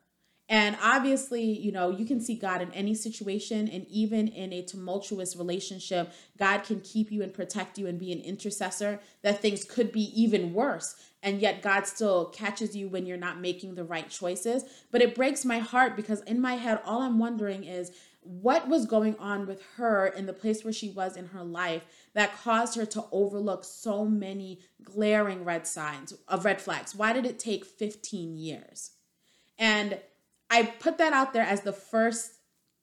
And 0.48 0.76
obviously, 0.80 1.42
you 1.42 1.72
know, 1.72 1.90
you 1.90 2.06
can 2.06 2.20
see 2.20 2.36
God 2.36 2.62
in 2.62 2.72
any 2.72 2.94
situation, 2.94 3.68
and 3.68 3.84
even 3.88 4.28
in 4.28 4.52
a 4.52 4.62
tumultuous 4.62 5.34
relationship, 5.34 6.12
God 6.38 6.58
can 6.62 6.80
keep 6.80 7.10
you 7.10 7.22
and 7.22 7.34
protect 7.34 7.78
you 7.78 7.88
and 7.88 7.98
be 7.98 8.12
an 8.12 8.20
intercessor 8.20 9.00
that 9.22 9.42
things 9.42 9.64
could 9.64 9.90
be 9.90 10.02
even 10.20 10.52
worse. 10.52 10.94
And 11.20 11.40
yet, 11.40 11.62
God 11.62 11.88
still 11.88 12.26
catches 12.26 12.76
you 12.76 12.88
when 12.88 13.06
you're 13.06 13.16
not 13.16 13.40
making 13.40 13.74
the 13.74 13.82
right 13.82 14.08
choices. 14.08 14.64
But 14.92 15.02
it 15.02 15.16
breaks 15.16 15.44
my 15.44 15.58
heart 15.58 15.96
because 15.96 16.20
in 16.22 16.40
my 16.40 16.54
head, 16.54 16.80
all 16.84 17.02
I'm 17.02 17.18
wondering 17.18 17.64
is 17.64 17.90
what 18.20 18.68
was 18.68 18.86
going 18.86 19.16
on 19.18 19.46
with 19.46 19.62
her 19.76 20.06
in 20.06 20.26
the 20.26 20.32
place 20.32 20.64
where 20.64 20.72
she 20.72 20.90
was 20.90 21.16
in 21.16 21.26
her 21.26 21.44
life 21.44 21.82
that 22.14 22.36
caused 22.36 22.76
her 22.76 22.86
to 22.86 23.04
overlook 23.12 23.64
so 23.64 24.04
many 24.04 24.60
glaring 24.82 25.44
red 25.44 25.66
signs 25.66 26.12
of 26.28 26.44
red 26.44 26.60
flags. 26.60 26.94
Why 26.94 27.12
did 27.12 27.24
it 27.24 27.38
take 27.38 27.64
15 27.64 28.36
years? 28.36 28.92
And 29.58 29.98
I 30.50 30.62
put 30.64 30.98
that 30.98 31.12
out 31.12 31.32
there 31.32 31.44
as 31.44 31.62
the 31.62 31.72
first, 31.72 32.32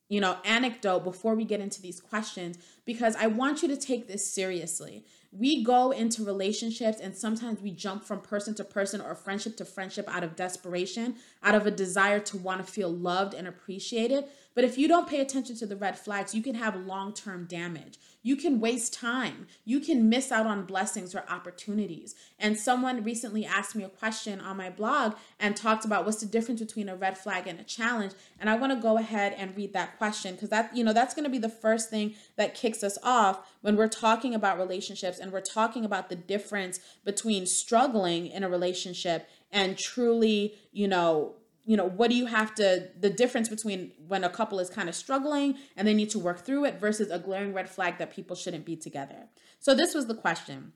you 0.09 0.19
know, 0.19 0.37
anecdote 0.43 1.03
before 1.03 1.35
we 1.35 1.45
get 1.45 1.61
into 1.61 1.81
these 1.81 1.99
questions 1.99 2.57
because 2.85 3.15
I 3.15 3.27
want 3.27 3.61
you 3.61 3.67
to 3.69 3.77
take 3.77 4.07
this 4.07 4.31
seriously. 4.31 5.05
We 5.31 5.63
go 5.63 5.91
into 5.91 6.23
relationships 6.23 6.99
and 6.99 7.15
sometimes 7.15 7.61
we 7.61 7.71
jump 7.71 8.03
from 8.03 8.21
person 8.21 8.53
to 8.55 8.63
person 8.63 9.01
or 9.01 9.15
friendship 9.15 9.57
to 9.57 9.65
friendship 9.65 10.07
out 10.07 10.23
of 10.23 10.35
desperation, 10.35 11.15
out 11.41 11.55
of 11.55 11.65
a 11.65 11.71
desire 11.71 12.19
to 12.19 12.37
want 12.37 12.63
to 12.65 12.71
feel 12.71 12.89
loved 12.89 13.33
and 13.33 13.47
appreciated. 13.47 14.25
But 14.55 14.63
if 14.63 14.77
you 14.77 14.87
don't 14.87 15.07
pay 15.07 15.19
attention 15.19 15.55
to 15.57 15.65
the 15.65 15.75
red 15.75 15.97
flags, 15.97 16.35
you 16.35 16.43
can 16.43 16.55
have 16.55 16.75
long 16.75 17.13
term 17.13 17.45
damage. 17.45 17.97
You 18.25 18.37
can 18.37 18.61
waste 18.61 18.93
time. 18.93 19.47
You 19.65 19.81
can 19.81 20.07
miss 20.07 20.31
out 20.31 20.45
on 20.45 20.65
blessings 20.65 21.13
or 21.13 21.25
opportunities. 21.27 22.15
And 22.39 22.57
someone 22.57 23.03
recently 23.03 23.45
asked 23.45 23.75
me 23.75 23.83
a 23.83 23.89
question 23.89 24.39
on 24.39 24.55
my 24.55 24.69
blog 24.69 25.15
and 25.39 25.57
talked 25.57 25.83
about 25.83 26.05
what's 26.05 26.21
the 26.21 26.25
difference 26.25 26.61
between 26.61 26.87
a 26.87 26.95
red 26.95 27.17
flag 27.17 27.47
and 27.47 27.59
a 27.59 27.63
challenge. 27.63 28.13
And 28.39 28.49
I 28.49 28.55
want 28.55 28.71
to 28.71 28.79
go 28.79 28.97
ahead 28.97 29.35
and 29.37 29.57
read 29.57 29.73
that 29.73 29.97
question 29.97 30.35
because 30.35 30.49
that, 30.49 30.75
you 30.75 30.85
know, 30.85 30.93
that's 30.93 31.13
going 31.13 31.25
to 31.25 31.29
be 31.29 31.37
the 31.37 31.49
first 31.49 31.89
thing 31.89 32.15
that 32.37 32.55
kicks 32.55 32.81
us 32.81 32.97
off 33.03 33.45
when 33.61 33.75
we're 33.75 33.89
talking 33.89 34.33
about 34.33 34.57
relationships 34.57 35.19
and 35.19 35.31
we're 35.31 35.41
talking 35.41 35.83
about 35.83 36.09
the 36.09 36.15
difference 36.15 36.79
between 37.03 37.45
struggling 37.45 38.27
in 38.27 38.43
a 38.43 38.49
relationship 38.49 39.27
and 39.51 39.77
truly, 39.77 40.55
you 40.71 40.87
know, 40.87 41.35
you 41.65 41.77
know 41.77 41.85
what 41.85 42.09
do 42.09 42.15
you 42.15 42.25
have 42.25 42.53
to 42.55 42.89
the 42.99 43.09
difference 43.09 43.49
between 43.49 43.91
when 44.07 44.23
a 44.23 44.29
couple 44.29 44.59
is 44.59 44.69
kind 44.69 44.89
of 44.89 44.95
struggling 44.95 45.55
and 45.75 45.87
they 45.87 45.93
need 45.93 46.09
to 46.09 46.19
work 46.19 46.39
through 46.39 46.65
it 46.65 46.79
versus 46.79 47.09
a 47.09 47.19
glaring 47.19 47.53
red 47.53 47.69
flag 47.69 47.97
that 47.97 48.11
people 48.11 48.35
shouldn't 48.35 48.65
be 48.65 48.75
together. 48.75 49.27
So 49.59 49.73
this 49.73 49.93
was 49.93 50.07
the 50.07 50.15
question. 50.15 50.73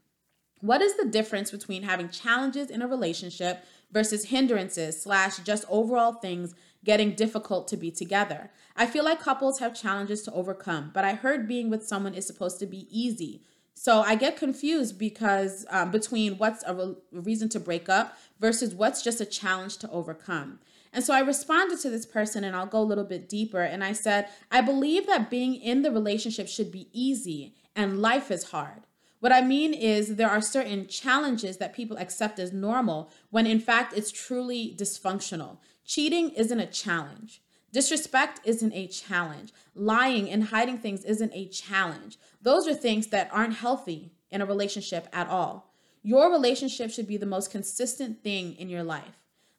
What 0.61 0.81
is 0.81 0.97
the 0.97 1.05
difference 1.05 1.51
between 1.51 1.83
having 1.83 2.09
challenges 2.09 2.71
in 2.71 2.81
a 2.81 2.87
relationship 2.87 3.63
versus 3.91 4.25
hindrances 4.25 4.99
slash 4.99 5.37
just 5.37 5.65
overall 5.69 6.13
things 6.13 6.55
getting 6.83 7.13
difficult 7.13 7.67
to 7.67 7.77
be 7.77 7.91
together? 7.91 8.49
I 8.75 8.87
feel 8.87 9.03
like 9.03 9.21
couples 9.21 9.59
have 9.59 9.79
challenges 9.79 10.23
to 10.23 10.33
overcome 10.33 10.91
but 10.93 11.03
i 11.03 11.13
heard 11.13 11.47
being 11.47 11.69
with 11.69 11.85
someone 11.85 12.15
is 12.15 12.25
supposed 12.25 12.59
to 12.59 12.65
be 12.65 12.87
easy. 12.89 13.43
So 13.79 14.01
I 14.01 14.15
get 14.15 14.37
confused 14.37 14.97
because 14.97 15.63
um, 15.69 15.91
between 15.91 16.39
what's 16.39 16.63
a, 16.65 16.73
re- 16.73 16.95
reason 17.11 17.47
to 17.49 17.59
break 17.59 17.87
up 17.87 18.17
versus 18.39 18.73
what's 18.73 19.03
just 19.03 19.21
a 19.21 19.25
challenge 19.25 19.77
to 19.77 19.91
overcome. 19.91 20.59
And 20.97 21.05
so 21.05 21.13
I 21.13 21.19
responded 21.19 21.79
to 21.81 21.91
this 21.91 22.07
person, 22.07 22.43
and 22.43 22.55
I'll 22.55 22.65
go 22.65 22.79
a 22.79 22.81
little 22.81 23.03
bit 23.03 23.29
deeper. 23.29 23.61
And 23.61 23.83
I 23.83 23.93
said, 23.93 24.29
I 24.49 24.61
believe 24.61 25.05
that 25.05 25.29
being 25.29 25.53
in 25.53 25.83
the 25.83 25.91
relationship 25.91 26.47
should 26.47 26.71
be 26.71 26.89
easy 26.91 27.53
and 27.75 28.01
life 28.01 28.31
is 28.31 28.45
hard. 28.45 28.87
What 29.19 29.31
I 29.31 29.41
mean 29.41 29.75
is, 29.75 30.15
there 30.15 30.27
are 30.27 30.41
certain 30.41 30.87
challenges 30.87 31.57
that 31.57 31.75
people 31.75 31.97
accept 31.97 32.39
as 32.39 32.51
normal 32.51 33.11
when 33.29 33.45
in 33.45 33.59
fact 33.59 33.95
it's 33.95 34.09
truly 34.11 34.75
dysfunctional. 34.75 35.59
Cheating 35.85 36.31
isn't 36.31 36.59
a 36.59 36.65
challenge. 36.65 37.43
Disrespect 37.71 38.39
isn't 38.43 38.73
a 38.73 38.87
challenge. 38.87 39.53
Lying 39.75 40.27
and 40.31 40.45
hiding 40.45 40.79
things 40.79 41.03
isn't 41.03 41.31
a 41.31 41.47
challenge. 41.49 42.17
Those 42.41 42.67
are 42.67 42.73
things 42.73 43.05
that 43.09 43.29
aren't 43.31 43.57
healthy 43.57 44.13
in 44.31 44.41
a 44.41 44.47
relationship 44.47 45.07
at 45.13 45.27
all. 45.27 45.75
Your 46.01 46.31
relationship 46.31 46.89
should 46.89 47.07
be 47.07 47.17
the 47.17 47.27
most 47.27 47.51
consistent 47.51 48.23
thing 48.23 48.55
in 48.55 48.67
your 48.67 48.83
life. 48.83 49.16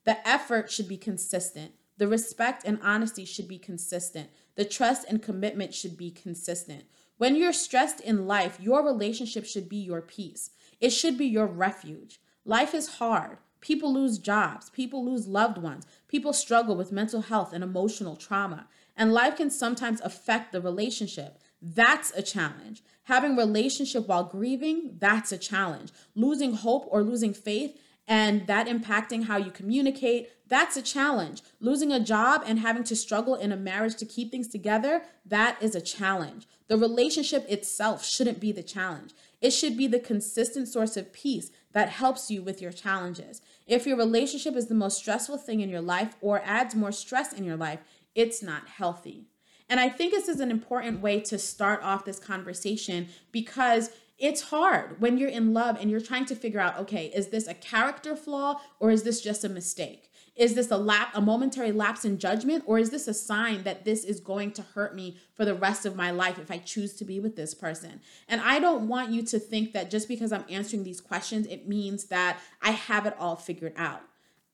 The 0.09 0.27
effort 0.27 0.71
should 0.71 0.89
be 0.89 0.97
consistent. 0.97 1.73
The 1.99 2.09
respect 2.09 2.63
and 2.65 2.79
honesty 2.83 3.27
should 3.27 3.47
be 3.47 3.59
consistent. 3.59 4.31
The 4.55 4.65
trust 4.65 5.05
and 5.07 5.23
commitment 5.23 5.75
should 5.75 5.99
be 5.99 6.11
consistent. 6.11 6.85
When 7.19 7.37
you're 7.37 7.53
stressed 7.53 8.01
in 8.01 8.27
life, 8.27 8.59
your 8.59 8.83
relationship 8.83 9.45
should 9.45 9.69
be 9.69 9.77
your 9.77 10.01
peace. 10.01 10.49
It 10.81 10.95
should 10.95 11.19
be 11.19 11.27
your 11.27 11.45
refuge. 11.45 12.23
Life 12.47 12.73
is 12.73 12.95
hard. 12.95 13.37
People 13.61 13.93
lose 13.93 14.17
jobs. 14.17 14.71
People 14.71 15.05
lose 15.05 15.29
loved 15.29 15.59
ones. 15.59 15.87
People 16.09 16.33
struggle 16.33 16.75
with 16.75 16.91
mental 16.91 17.21
health 17.21 17.53
and 17.53 17.63
emotional 17.63 18.17
trauma. 18.17 18.67
And 18.97 19.13
life 19.13 19.37
can 19.37 19.51
sometimes 19.51 20.01
affect 20.01 20.53
the 20.53 20.63
relationship. 20.63 21.39
That's 21.61 22.13
a 22.13 22.23
challenge. 22.23 22.83
Having 23.03 23.37
relationship 23.37 24.09
while 24.09 24.25
grieving, 24.25 24.97
that's 24.99 25.33
a 25.33 25.39
challenge. 25.39 25.93
Losing 26.15 26.55
hope 26.55 26.87
or 26.91 27.03
losing 27.03 27.35
faith 27.35 27.79
and 28.09 28.47
that 28.47 28.67
impacting 28.67 29.25
how 29.25 29.37
you 29.37 29.51
communicate, 29.51 30.31
that's 30.49 30.79
a 30.79 30.83
challenge. 30.83 31.43
Losing 31.61 31.93
a 31.93 32.01
job 32.01 32.43
and 32.47 32.59
having 32.59 32.83
to 32.85 32.97
struggle 32.97 33.35
in 33.35 33.53
a 33.53 33.57
marriage 33.57 33.97
to 33.97 34.07
keep 34.07 34.31
things 34.31 34.49
together, 34.49 35.03
that 35.27 35.63
is 35.63 35.75
a 35.75 35.81
challenge. 35.81 36.49
The 36.69 36.79
relationship 36.79 37.45
itself 37.49 38.05
shouldn't 38.05 38.41
be 38.41 38.51
the 38.51 38.63
challenge. 38.63 39.13
It 39.43 39.51
should 39.51 39.77
be 39.77 39.87
the 39.87 40.01
consistent 40.01 40.69
source 40.69 40.97
of 40.97 41.13
peace 41.13 41.51
that 41.73 41.91
helps 41.91 42.31
you 42.31 42.43
with 42.43 42.63
your 42.63 42.73
challenges. 42.73 43.43
If 43.67 43.87
your 43.87 43.99
relationship 43.99 44.57
is 44.57 44.69
the 44.69 44.75
most 44.75 44.97
stressful 44.99 45.37
thing 45.37 45.61
in 45.61 45.69
your 45.69 45.83
life 45.83 46.17
or 46.23 46.41
adds 46.45 46.75
more 46.75 46.93
stress 46.93 47.35
in 47.35 47.45
your 47.45 47.57
life, 47.57 47.81
it's 48.15 48.43
not 48.43 48.69
healthy. 48.69 49.27
And 49.69 49.79
I 49.79 49.91
think 49.91 50.13
this 50.13 50.29
is 50.29 50.41
an 50.41 50.51
important 50.51 51.03
way 51.03 51.21
to 51.21 51.39
start 51.39 51.83
off 51.83 52.07
this 52.07 52.19
conversation 52.19 53.09
because 53.33 53.91
it's 54.19 54.43
hard 54.43 55.01
when 55.01 55.17
you're 55.17 55.29
in 55.29 55.55
love 55.55 55.79
and 55.81 55.91
you're 55.91 56.01
trying 56.01 56.27
to 56.27 56.35
figure 56.35 56.61
out 56.61 56.79
okay, 56.79 57.07
is 57.07 57.29
this 57.29 57.47
a 57.47 57.55
character 57.55 58.17
flaw 58.17 58.61
or 58.81 58.91
is 58.91 59.05
this 59.05 59.21
just 59.21 59.45
a 59.45 59.49
mistake? 59.49 60.11
Is 60.35 60.55
this 60.55 60.71
a 60.71 60.77
lap 60.77 61.11
a 61.15 61.21
momentary 61.21 61.73
lapse 61.73 62.05
in 62.05 62.19
judgment 62.19 62.63
or 62.67 62.79
is 62.79 62.91
this 62.91 63.09
a 63.09 63.15
sign 63.15 63.65
that 63.65 63.85
this 63.85 64.05
is 64.05 64.21
going 64.21 64.53
to 64.53 64.63
hurt 64.63 64.95
me 64.95 65.17
for 65.35 65.45
the 65.45 65.55
rest 65.55 65.85
of 65.85 65.97
my 65.97 66.11
life 66.11 66.39
if 66.39 66.51
I 66.51 66.59
choose 66.59 66.95
to 66.95 67.05
be 67.05 67.19
with 67.19 67.37
this 67.37 67.55
person? 67.55 68.01
And 68.29 68.41
I 68.41 68.61
don't 68.61 68.89
want 68.89 69.11
you 69.11 69.23
to 69.25 69.39
think 69.39 69.73
that 69.73 69.91
just 69.91 70.09
because 70.09 70.33
I'm 70.33 70.45
answering 70.49 70.85
these 70.85 71.01
questions 71.01 71.47
it 71.47 71.69
means 71.69 72.05
that 72.05 72.39
I 72.63 72.71
have 72.71 73.07
it 73.07 73.17
all 73.19 73.37
figured 73.37 73.75
out. 73.77 74.03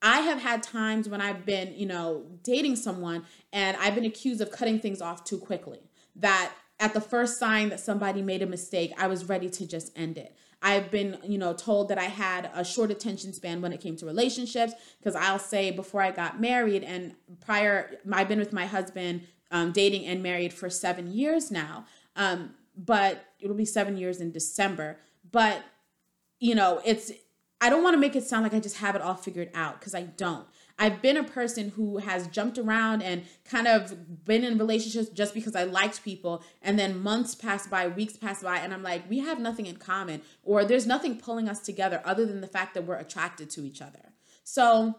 I 0.01 0.21
have 0.21 0.39
had 0.39 0.63
times 0.63 1.09
when 1.09 1.23
I've 1.23 1.47
been, 1.47 1.75
you 1.75 1.87
know, 1.87 2.27
dating 2.43 2.77
someone 2.77 3.25
and 3.55 3.75
I've 3.79 3.95
been 3.95 4.05
accused 4.05 4.43
of 4.43 4.51
cutting 4.51 4.79
things 4.79 5.01
off 5.01 5.25
too 5.25 5.39
quickly. 5.39 5.81
That 6.17 6.53
at 6.81 6.93
the 6.93 7.01
first 7.01 7.39
sign 7.39 7.69
that 7.69 7.81
somebody 7.81 8.23
made 8.23 8.43
a 8.43 8.47
mistake, 8.47 8.93
I 8.99 9.07
was 9.07 9.29
ready 9.29 9.49
to 9.49 9.67
just 9.67 9.97
end 9.97 10.19
it. 10.19 10.37
I've 10.61 10.91
been, 10.91 11.19
you 11.23 11.37
know, 11.37 11.53
told 11.53 11.89
that 11.89 11.99
I 11.99 12.05
had 12.05 12.51
a 12.55 12.65
short 12.65 12.91
attention 12.91 13.33
span 13.35 13.61
when 13.61 13.73
it 13.73 13.81
came 13.81 13.97
to 13.97 14.07
relationships 14.07 14.73
because 14.99 15.15
I'll 15.15 15.39
say 15.39 15.71
before 15.71 16.01
I 16.01 16.11
got 16.11 16.41
married 16.41 16.83
and 16.83 17.15
prior, 17.41 17.99
I've 18.11 18.29
been 18.29 18.39
with 18.39 18.53
my 18.53 18.65
husband 18.65 19.27
um, 19.51 19.73
dating 19.73 20.07
and 20.07 20.23
married 20.23 20.55
for 20.55 20.71
seven 20.71 21.13
years 21.13 21.51
now. 21.51 21.85
Um, 22.17 22.55
but 22.77 23.25
it'll 23.41 23.57
be 23.57 23.67
seven 23.67 23.97
years 23.97 24.21
in 24.21 24.33
December. 24.33 24.99
But, 25.31 25.63
you 26.41 26.55
know, 26.55 26.81
it's, 26.85 27.13
I 27.61 27.69
don't 27.71 27.83
want 27.83 27.95
to 27.95 28.01
make 28.01 28.17
it 28.17 28.25
sound 28.25 28.43
like 28.43 28.55
I 28.55 28.61
just 28.61 28.79
have 28.79 28.97
it 28.97 29.03
all 29.03 29.15
figured 29.15 29.51
out 29.55 29.79
because 29.79 29.95
I 29.95 30.03
don't. 30.03 30.47
I've 30.79 31.01
been 31.01 31.17
a 31.17 31.25
person 31.25 31.71
who 31.71 31.99
has 31.99 32.27
jumped 32.27 32.59
around 32.59 33.03
and 33.03 33.25
kind 33.45 33.69
of 33.69 34.25
been 34.25 34.43
in 34.43 34.59
relationships 34.59 35.09
just 35.09 35.33
because 35.33 35.55
I 35.55 35.65
liked 35.65 36.03
people. 36.03 36.43
And 36.63 36.79
then 36.79 37.01
months 37.01 37.35
pass 37.35 37.67
by, 37.67 37.87
weeks 37.87 38.17
pass 38.17 38.43
by, 38.43 38.59
and 38.59 38.75
I'm 38.75 38.83
like, 38.83 39.09
we 39.09 39.21
have 39.21 39.39
nothing 39.39 39.67
in 39.67 39.77
common, 39.77 40.23
or 40.43 40.65
there's 40.65 40.87
nothing 40.87 41.19
pulling 41.19 41.49
us 41.49 41.61
together 41.61 42.03
other 42.05 42.27
than 42.27 42.41
the 42.41 42.49
fact 42.49 42.75
that 42.75 42.85
we're 42.87 42.97
attracted 42.97 43.51
to 43.51 43.65
each 43.65 43.81
other. 43.81 44.13
So, 44.43 44.97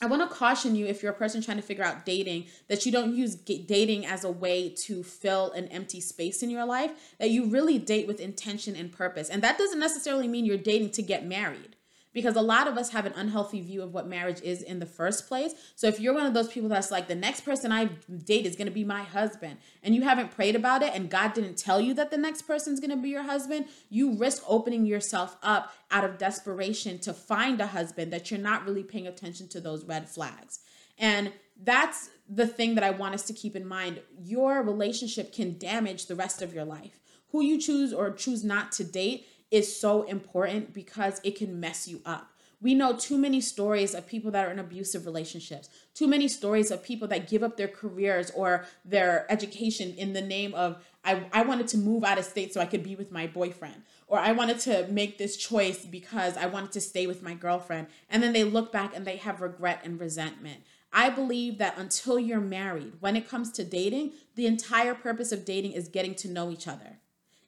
I 0.00 0.06
want 0.06 0.28
to 0.28 0.34
caution 0.34 0.74
you 0.74 0.86
if 0.86 1.00
you're 1.00 1.12
a 1.12 1.16
person 1.16 1.42
trying 1.42 1.58
to 1.58 1.62
figure 1.62 1.84
out 1.84 2.04
dating 2.04 2.46
that 2.66 2.84
you 2.84 2.90
don't 2.90 3.14
use 3.14 3.36
dating 3.36 4.04
as 4.04 4.24
a 4.24 4.30
way 4.30 4.68
to 4.86 5.04
fill 5.04 5.52
an 5.52 5.68
empty 5.68 6.00
space 6.00 6.42
in 6.42 6.50
your 6.50 6.64
life, 6.64 6.90
that 7.20 7.30
you 7.30 7.46
really 7.46 7.78
date 7.78 8.08
with 8.08 8.18
intention 8.18 8.74
and 8.74 8.90
purpose. 8.90 9.28
And 9.28 9.42
that 9.42 9.58
doesn't 9.58 9.78
necessarily 9.78 10.26
mean 10.26 10.44
you're 10.44 10.56
dating 10.56 10.90
to 10.92 11.02
get 11.02 11.24
married 11.24 11.76
because 12.12 12.36
a 12.36 12.42
lot 12.42 12.68
of 12.68 12.76
us 12.76 12.90
have 12.90 13.06
an 13.06 13.12
unhealthy 13.16 13.60
view 13.60 13.82
of 13.82 13.92
what 13.92 14.06
marriage 14.06 14.40
is 14.42 14.62
in 14.62 14.78
the 14.78 14.86
first 14.86 15.28
place. 15.28 15.54
So 15.74 15.86
if 15.86 15.98
you're 16.00 16.14
one 16.14 16.26
of 16.26 16.34
those 16.34 16.48
people 16.48 16.68
that's 16.68 16.90
like 16.90 17.08
the 17.08 17.14
next 17.14 17.40
person 17.40 17.72
I 17.72 17.86
date 18.24 18.46
is 18.46 18.56
going 18.56 18.66
to 18.66 18.72
be 18.72 18.84
my 18.84 19.02
husband 19.02 19.58
and 19.82 19.94
you 19.94 20.02
haven't 20.02 20.30
prayed 20.30 20.56
about 20.56 20.82
it 20.82 20.92
and 20.94 21.10
God 21.10 21.32
didn't 21.32 21.56
tell 21.56 21.80
you 21.80 21.94
that 21.94 22.10
the 22.10 22.18
next 22.18 22.42
person's 22.42 22.80
going 22.80 22.90
to 22.90 22.96
be 22.96 23.08
your 23.08 23.22
husband, 23.22 23.66
you 23.88 24.14
risk 24.14 24.42
opening 24.46 24.84
yourself 24.84 25.36
up 25.42 25.72
out 25.90 26.04
of 26.04 26.18
desperation 26.18 26.98
to 27.00 27.12
find 27.12 27.60
a 27.60 27.66
husband 27.66 28.12
that 28.12 28.30
you're 28.30 28.40
not 28.40 28.66
really 28.66 28.82
paying 28.82 29.06
attention 29.06 29.48
to 29.48 29.60
those 29.60 29.84
red 29.84 30.08
flags. 30.08 30.60
And 30.98 31.32
that's 31.62 32.10
the 32.28 32.46
thing 32.46 32.74
that 32.74 32.84
I 32.84 32.90
want 32.90 33.14
us 33.14 33.24
to 33.24 33.32
keep 33.32 33.56
in 33.56 33.66
mind. 33.66 34.00
Your 34.22 34.62
relationship 34.62 35.32
can 35.32 35.58
damage 35.58 36.06
the 36.06 36.14
rest 36.14 36.42
of 36.42 36.54
your 36.54 36.64
life. 36.64 36.98
Who 37.30 37.42
you 37.42 37.58
choose 37.58 37.92
or 37.92 38.10
choose 38.10 38.44
not 38.44 38.72
to 38.72 38.84
date 38.84 39.26
is 39.52 39.78
so 39.78 40.02
important 40.04 40.72
because 40.72 41.20
it 41.22 41.36
can 41.36 41.60
mess 41.60 41.86
you 41.86 42.00
up. 42.04 42.30
We 42.62 42.74
know 42.74 42.96
too 42.96 43.18
many 43.18 43.40
stories 43.40 43.92
of 43.92 44.06
people 44.06 44.30
that 44.30 44.46
are 44.46 44.50
in 44.52 44.60
abusive 44.60 45.04
relationships, 45.04 45.68
too 45.94 46.06
many 46.06 46.28
stories 46.28 46.70
of 46.70 46.84
people 46.84 47.08
that 47.08 47.28
give 47.28 47.42
up 47.42 47.56
their 47.56 47.68
careers 47.68 48.30
or 48.30 48.64
their 48.84 49.26
education 49.28 49.94
in 49.94 50.12
the 50.12 50.20
name 50.20 50.54
of, 50.54 50.82
I, 51.04 51.24
I 51.32 51.42
wanted 51.42 51.66
to 51.68 51.78
move 51.78 52.04
out 52.04 52.18
of 52.18 52.24
state 52.24 52.54
so 52.54 52.60
I 52.60 52.66
could 52.66 52.84
be 52.84 52.94
with 52.94 53.10
my 53.10 53.26
boyfriend, 53.26 53.82
or 54.06 54.20
I 54.20 54.30
wanted 54.30 54.60
to 54.60 54.86
make 54.88 55.18
this 55.18 55.36
choice 55.36 55.84
because 55.84 56.36
I 56.36 56.46
wanted 56.46 56.70
to 56.72 56.80
stay 56.80 57.08
with 57.08 57.20
my 57.20 57.34
girlfriend. 57.34 57.88
And 58.08 58.22
then 58.22 58.32
they 58.32 58.44
look 58.44 58.70
back 58.70 58.96
and 58.96 59.04
they 59.04 59.16
have 59.16 59.40
regret 59.40 59.80
and 59.82 59.98
resentment. 60.00 60.62
I 60.92 61.10
believe 61.10 61.58
that 61.58 61.78
until 61.78 62.18
you're 62.18 62.40
married, 62.40 62.92
when 63.00 63.16
it 63.16 63.28
comes 63.28 63.50
to 63.52 63.64
dating, 63.64 64.12
the 64.36 64.46
entire 64.46 64.94
purpose 64.94 65.32
of 65.32 65.44
dating 65.44 65.72
is 65.72 65.88
getting 65.88 66.14
to 66.16 66.28
know 66.28 66.50
each 66.50 66.68
other. 66.68 66.98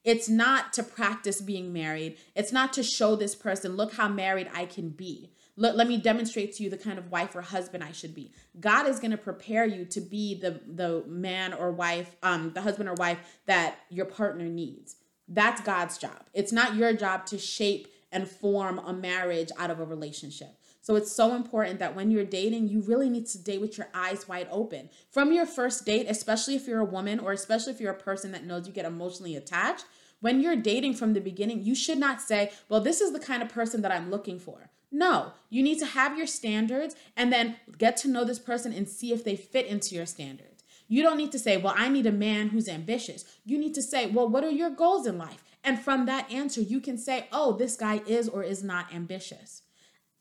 It's 0.04 0.28
not 0.28 0.72
to 0.74 0.82
practice 0.82 1.40
being 1.40 1.72
married. 1.72 2.18
It's 2.34 2.52
not 2.52 2.72
to 2.74 2.82
show 2.82 3.16
this 3.16 3.34
person, 3.34 3.76
look 3.76 3.94
how 3.94 4.08
married 4.08 4.50
I 4.54 4.66
can 4.66 4.90
be. 4.90 5.30
Let, 5.56 5.76
let 5.76 5.88
me 5.88 5.96
demonstrate 5.98 6.54
to 6.56 6.64
you 6.64 6.70
the 6.70 6.76
kind 6.76 6.98
of 6.98 7.10
wife 7.10 7.34
or 7.34 7.40
husband 7.40 7.84
I 7.84 7.92
should 7.92 8.14
be. 8.14 8.32
God 8.58 8.86
is 8.86 8.98
going 8.98 9.12
to 9.12 9.16
prepare 9.16 9.64
you 9.64 9.84
to 9.86 10.00
be 10.00 10.34
the, 10.38 10.60
the 10.66 11.04
man 11.06 11.52
or 11.52 11.70
wife, 11.70 12.16
um, 12.22 12.52
the 12.52 12.60
husband 12.60 12.88
or 12.88 12.94
wife 12.94 13.18
that 13.46 13.78
your 13.88 14.06
partner 14.06 14.46
needs. 14.46 14.96
That's 15.28 15.60
God's 15.62 15.96
job. 15.96 16.26
It's 16.34 16.52
not 16.52 16.74
your 16.74 16.92
job 16.92 17.24
to 17.26 17.38
shape 17.38 17.88
and 18.12 18.28
form 18.28 18.78
a 18.78 18.92
marriage 18.92 19.50
out 19.58 19.70
of 19.70 19.80
a 19.80 19.84
relationship. 19.84 20.58
So 20.84 20.96
it's 20.96 21.10
so 21.10 21.34
important 21.34 21.78
that 21.78 21.96
when 21.96 22.10
you're 22.10 22.26
dating, 22.26 22.68
you 22.68 22.82
really 22.82 23.08
need 23.08 23.26
to 23.28 23.38
date 23.38 23.62
with 23.62 23.78
your 23.78 23.88
eyes 23.94 24.28
wide 24.28 24.48
open. 24.50 24.90
From 25.10 25.32
your 25.32 25.46
first 25.46 25.86
date, 25.86 26.04
especially 26.10 26.56
if 26.56 26.68
you're 26.68 26.80
a 26.80 26.84
woman 26.84 27.18
or 27.20 27.32
especially 27.32 27.72
if 27.72 27.80
you're 27.80 27.94
a 27.94 27.98
person 27.98 28.32
that 28.32 28.44
knows 28.44 28.66
you 28.66 28.72
get 28.74 28.84
emotionally 28.84 29.34
attached, 29.34 29.86
when 30.20 30.42
you're 30.42 30.56
dating 30.56 30.92
from 30.92 31.14
the 31.14 31.22
beginning, 31.22 31.64
you 31.64 31.74
should 31.74 31.96
not 31.96 32.20
say, 32.20 32.52
well, 32.68 32.82
this 32.82 33.00
is 33.00 33.14
the 33.14 33.18
kind 33.18 33.42
of 33.42 33.48
person 33.48 33.80
that 33.80 33.92
I'm 33.92 34.10
looking 34.10 34.38
for. 34.38 34.68
No, 34.92 35.32
you 35.48 35.62
need 35.62 35.78
to 35.78 35.86
have 35.86 36.18
your 36.18 36.26
standards 36.26 36.94
and 37.16 37.32
then 37.32 37.56
get 37.78 37.96
to 37.98 38.08
know 38.08 38.24
this 38.24 38.38
person 38.38 38.74
and 38.74 38.86
see 38.86 39.10
if 39.10 39.24
they 39.24 39.36
fit 39.36 39.64
into 39.64 39.94
your 39.94 40.04
standards. 40.04 40.64
You 40.86 41.02
don't 41.02 41.16
need 41.16 41.32
to 41.32 41.38
say, 41.38 41.56
well, 41.56 41.72
I 41.74 41.88
need 41.88 42.04
a 42.04 42.12
man 42.12 42.48
who's 42.48 42.68
ambitious. 42.68 43.24
You 43.46 43.56
need 43.56 43.72
to 43.72 43.82
say, 43.82 44.10
well, 44.10 44.28
what 44.28 44.44
are 44.44 44.50
your 44.50 44.68
goals 44.68 45.06
in 45.06 45.16
life? 45.16 45.42
And 45.64 45.80
from 45.80 46.04
that 46.04 46.30
answer, 46.30 46.60
you 46.60 46.78
can 46.78 46.98
say, 46.98 47.26
oh, 47.32 47.56
this 47.56 47.74
guy 47.74 48.02
is 48.06 48.28
or 48.28 48.42
is 48.42 48.62
not 48.62 48.92
ambitious 48.92 49.62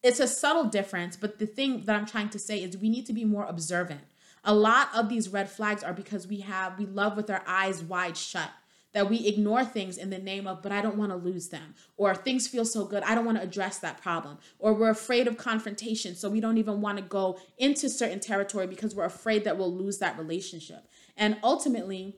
it's 0.04 0.20
a 0.20 0.28
subtle 0.28 0.66
difference, 0.66 1.16
but 1.16 1.40
the 1.40 1.48
thing 1.48 1.84
that 1.86 1.96
I'm 1.96 2.06
trying 2.06 2.30
to 2.30 2.40
say 2.40 2.62
is 2.62 2.78
we 2.78 2.90
need 2.90 3.06
to 3.06 3.14
be 3.14 3.24
more 3.24 3.46
observant. 3.46 4.02
A 4.44 4.54
lot 4.54 4.90
of 4.94 5.08
these 5.08 5.30
red 5.30 5.50
flags 5.50 5.84
are 5.84 5.94
because 5.94 6.28
we 6.28 6.42
have 6.42 6.78
we 6.78 6.86
love 6.86 7.16
with 7.16 7.30
our 7.30 7.44
eyes 7.48 7.82
wide 7.82 8.18
shut. 8.18 8.52
That 8.92 9.10
we 9.10 9.26
ignore 9.26 9.66
things 9.66 9.98
in 9.98 10.12
the 10.12 10.20
name 10.20 10.46
of, 10.46 10.62
but 10.62 10.72
I 10.72 10.80
don't 10.80 10.98
want 10.98 11.10
to 11.12 11.16
lose 11.18 11.50
them. 11.50 11.74
Or 11.98 12.14
things 12.14 12.48
feel 12.48 12.64
so 12.64 12.86
good, 12.86 13.02
I 13.02 13.16
don't 13.16 13.26
want 13.26 13.40
to 13.40 13.44
address 13.44 13.80
that 13.80 14.00
problem. 14.00 14.38
Or 14.60 14.72
we're 14.72 14.92
afraid 14.92 15.28
of 15.28 15.36
confrontation, 15.36 16.14
so 16.14 16.30
we 16.30 16.40
don't 16.40 16.60
even 16.60 16.80
want 16.80 17.00
to 17.00 17.04
go 17.04 17.40
into 17.58 17.90
certain 17.90 18.20
territory 18.20 18.68
because 18.68 18.94
we're 18.94 19.06
afraid 19.06 19.46
that 19.46 19.58
we'll 19.58 19.74
lose 19.74 19.98
that 19.98 20.20
relationship. 20.20 20.88
And 21.18 21.38
ultimately, 21.42 22.18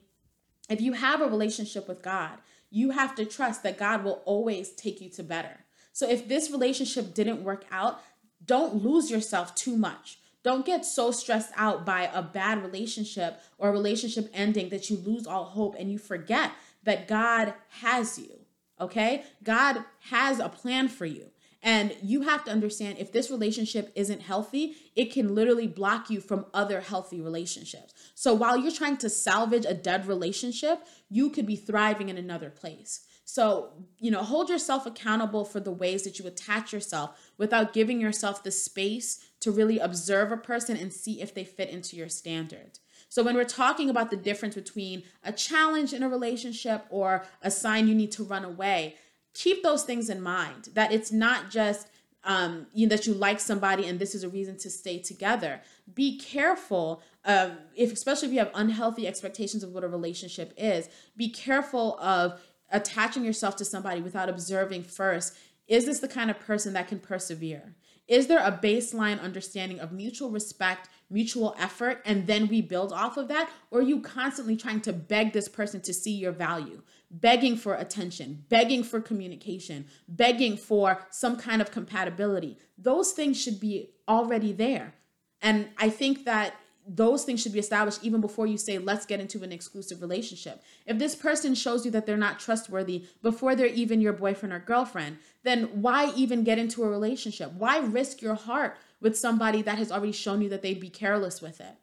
if 0.68 0.82
you 0.82 0.92
have 0.92 1.22
a 1.22 1.28
relationship 1.28 1.88
with 1.88 2.02
God, 2.02 2.40
you 2.68 2.90
have 2.90 3.14
to 3.14 3.24
trust 3.24 3.62
that 3.62 3.78
God 3.78 4.04
will 4.04 4.20
always 4.26 4.70
take 4.72 5.00
you 5.00 5.08
to 5.10 5.22
better. 5.22 5.60
So 5.96 6.06
if 6.06 6.28
this 6.28 6.50
relationship 6.50 7.14
didn't 7.14 7.42
work 7.42 7.64
out, 7.70 8.02
don't 8.44 8.84
lose 8.84 9.10
yourself 9.10 9.54
too 9.54 9.78
much. 9.78 10.18
Don't 10.42 10.66
get 10.66 10.84
so 10.84 11.10
stressed 11.10 11.52
out 11.56 11.86
by 11.86 12.10
a 12.12 12.20
bad 12.20 12.62
relationship 12.62 13.40
or 13.56 13.70
a 13.70 13.72
relationship 13.72 14.28
ending 14.34 14.68
that 14.68 14.90
you 14.90 14.98
lose 14.98 15.26
all 15.26 15.44
hope 15.44 15.74
and 15.78 15.90
you 15.90 15.96
forget 15.96 16.50
that 16.82 17.08
God 17.08 17.54
has 17.80 18.18
you. 18.18 18.40
Okay? 18.78 19.24
God 19.42 19.84
has 20.10 20.38
a 20.38 20.50
plan 20.50 20.88
for 20.88 21.06
you. 21.06 21.30
And 21.62 21.96
you 22.02 22.20
have 22.20 22.44
to 22.44 22.50
understand 22.50 22.98
if 22.98 23.10
this 23.10 23.30
relationship 23.30 23.90
isn't 23.94 24.20
healthy, 24.20 24.76
it 24.96 25.10
can 25.10 25.34
literally 25.34 25.66
block 25.66 26.10
you 26.10 26.20
from 26.20 26.44
other 26.52 26.82
healthy 26.82 27.22
relationships. 27.22 27.94
So 28.14 28.34
while 28.34 28.58
you're 28.58 28.70
trying 28.70 28.98
to 28.98 29.08
salvage 29.08 29.64
a 29.64 29.72
dead 29.72 30.06
relationship, 30.06 30.86
you 31.08 31.30
could 31.30 31.46
be 31.46 31.56
thriving 31.56 32.10
in 32.10 32.18
another 32.18 32.50
place. 32.50 33.05
So, 33.28 33.70
you 33.98 34.12
know, 34.12 34.22
hold 34.22 34.48
yourself 34.48 34.86
accountable 34.86 35.44
for 35.44 35.58
the 35.58 35.72
ways 35.72 36.04
that 36.04 36.16
you 36.20 36.28
attach 36.28 36.72
yourself 36.72 37.18
without 37.36 37.72
giving 37.72 38.00
yourself 38.00 38.44
the 38.44 38.52
space 38.52 39.18
to 39.40 39.50
really 39.50 39.80
observe 39.80 40.30
a 40.30 40.36
person 40.36 40.76
and 40.76 40.92
see 40.92 41.20
if 41.20 41.34
they 41.34 41.42
fit 41.42 41.68
into 41.68 41.96
your 41.96 42.08
standard. 42.08 42.78
So, 43.08 43.24
when 43.24 43.34
we're 43.34 43.42
talking 43.42 43.90
about 43.90 44.10
the 44.10 44.16
difference 44.16 44.54
between 44.54 45.02
a 45.24 45.32
challenge 45.32 45.92
in 45.92 46.04
a 46.04 46.08
relationship 46.08 46.84
or 46.88 47.26
a 47.42 47.50
sign 47.50 47.88
you 47.88 47.96
need 47.96 48.12
to 48.12 48.22
run 48.22 48.44
away, 48.44 48.94
keep 49.34 49.64
those 49.64 49.82
things 49.82 50.08
in 50.08 50.22
mind 50.22 50.68
that 50.74 50.92
it's 50.92 51.10
not 51.10 51.50
just 51.50 51.88
um, 52.22 52.66
you 52.72 52.86
know, 52.86 52.96
that 52.96 53.06
you 53.06 53.14
like 53.14 53.38
somebody 53.40 53.86
and 53.86 53.98
this 53.98 54.14
is 54.14 54.24
a 54.24 54.28
reason 54.28 54.56
to 54.58 54.70
stay 54.70 54.98
together. 54.98 55.60
Be 55.94 56.18
careful, 56.18 57.02
uh, 57.24 57.50
if 57.74 57.92
especially 57.92 58.28
if 58.28 58.34
you 58.34 58.40
have 58.40 58.50
unhealthy 58.54 59.06
expectations 59.06 59.62
of 59.62 59.70
what 59.70 59.84
a 59.84 59.88
relationship 59.88 60.52
is. 60.56 60.88
Be 61.16 61.28
careful 61.28 61.98
of 62.00 62.40
attaching 62.70 63.24
yourself 63.24 63.56
to 63.56 63.64
somebody 63.64 64.00
without 64.00 64.28
observing 64.28 64.84
first 64.84 65.36
is 65.66 65.84
this 65.86 65.98
the 65.98 66.08
kind 66.08 66.30
of 66.30 66.38
person 66.38 66.72
that 66.74 66.88
can 66.88 67.00
persevere? 67.00 67.74
Is 68.06 68.28
there 68.28 68.38
a 68.38 68.52
baseline 68.52 69.20
understanding 69.20 69.80
of 69.80 69.90
mutual 69.90 70.30
respect, 70.30 70.88
mutual 71.10 71.56
effort, 71.58 72.02
and 72.04 72.28
then 72.28 72.46
we 72.46 72.60
build 72.62 72.92
off 72.92 73.16
of 73.16 73.26
that? 73.28 73.50
Or 73.72 73.80
are 73.80 73.82
you 73.82 74.00
constantly 74.00 74.56
trying 74.56 74.80
to 74.82 74.92
beg 74.92 75.32
this 75.32 75.48
person 75.48 75.80
to 75.80 75.92
see 75.92 76.12
your 76.12 76.30
value, 76.30 76.82
begging 77.10 77.56
for 77.56 77.74
attention, 77.74 78.44
begging 78.48 78.84
for 78.84 79.00
communication, 79.00 79.86
begging 80.06 80.56
for 80.56 81.04
some 81.10 81.36
kind 81.36 81.60
of 81.60 81.72
compatibility? 81.72 82.58
Those 82.78 83.10
things 83.10 83.40
should 83.40 83.58
be 83.58 83.90
already 84.08 84.52
there. 84.52 84.94
And 85.42 85.70
I 85.76 85.90
think 85.90 86.26
that 86.26 86.54
those 86.86 87.24
things 87.24 87.42
should 87.42 87.52
be 87.52 87.58
established 87.58 88.04
even 88.04 88.20
before 88.20 88.46
you 88.46 88.56
say, 88.56 88.78
let's 88.78 89.06
get 89.06 89.20
into 89.20 89.42
an 89.42 89.52
exclusive 89.52 90.00
relationship. 90.00 90.62
If 90.86 90.98
this 90.98 91.14
person 91.14 91.54
shows 91.54 91.84
you 91.84 91.90
that 91.90 92.06
they're 92.06 92.16
not 92.16 92.38
trustworthy 92.38 93.06
before 93.22 93.56
they're 93.56 93.66
even 93.66 94.00
your 94.00 94.12
boyfriend 94.12 94.52
or 94.52 94.60
girlfriend, 94.60 95.18
then 95.42 95.64
why 95.82 96.12
even 96.14 96.44
get 96.44 96.58
into 96.58 96.84
a 96.84 96.88
relationship? 96.88 97.52
Why 97.52 97.78
risk 97.78 98.22
your 98.22 98.34
heart 98.34 98.76
with 99.00 99.18
somebody 99.18 99.62
that 99.62 99.78
has 99.78 99.90
already 99.90 100.12
shown 100.12 100.42
you 100.42 100.48
that 100.50 100.62
they'd 100.62 100.80
be 100.80 100.88
careless 100.88 101.42
with 101.42 101.60
it? 101.60 101.74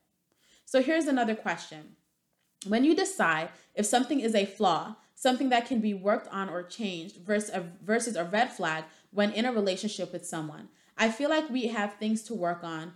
So 0.65 0.81
here's 0.81 1.07
another 1.07 1.35
question. 1.35 1.95
When 2.65 2.85
you 2.85 2.95
decide 2.95 3.49
if 3.75 3.85
something 3.85 4.21
is 4.21 4.35
a 4.35 4.45
flaw, 4.45 4.95
something 5.15 5.49
that 5.49 5.67
can 5.67 5.79
be 5.79 5.93
worked 5.93 6.27
on 6.31 6.49
or 6.49 6.63
changed 6.63 7.17
versus 7.17 7.53
uh, 7.53 7.59
a, 7.59 7.85
versus 7.85 8.15
a 8.15 8.23
red 8.23 8.51
flag 8.51 8.85
when 9.11 9.31
in 9.31 9.45
a 9.45 9.51
relationship 9.51 10.11
with 10.11 10.25
someone, 10.25 10.69
I 10.97 11.09
feel 11.09 11.29
like 11.29 11.49
we 11.49 11.67
have 11.67 11.95
things 11.95 12.23
to 12.23 12.33
work 12.33 12.63
on 12.63 12.93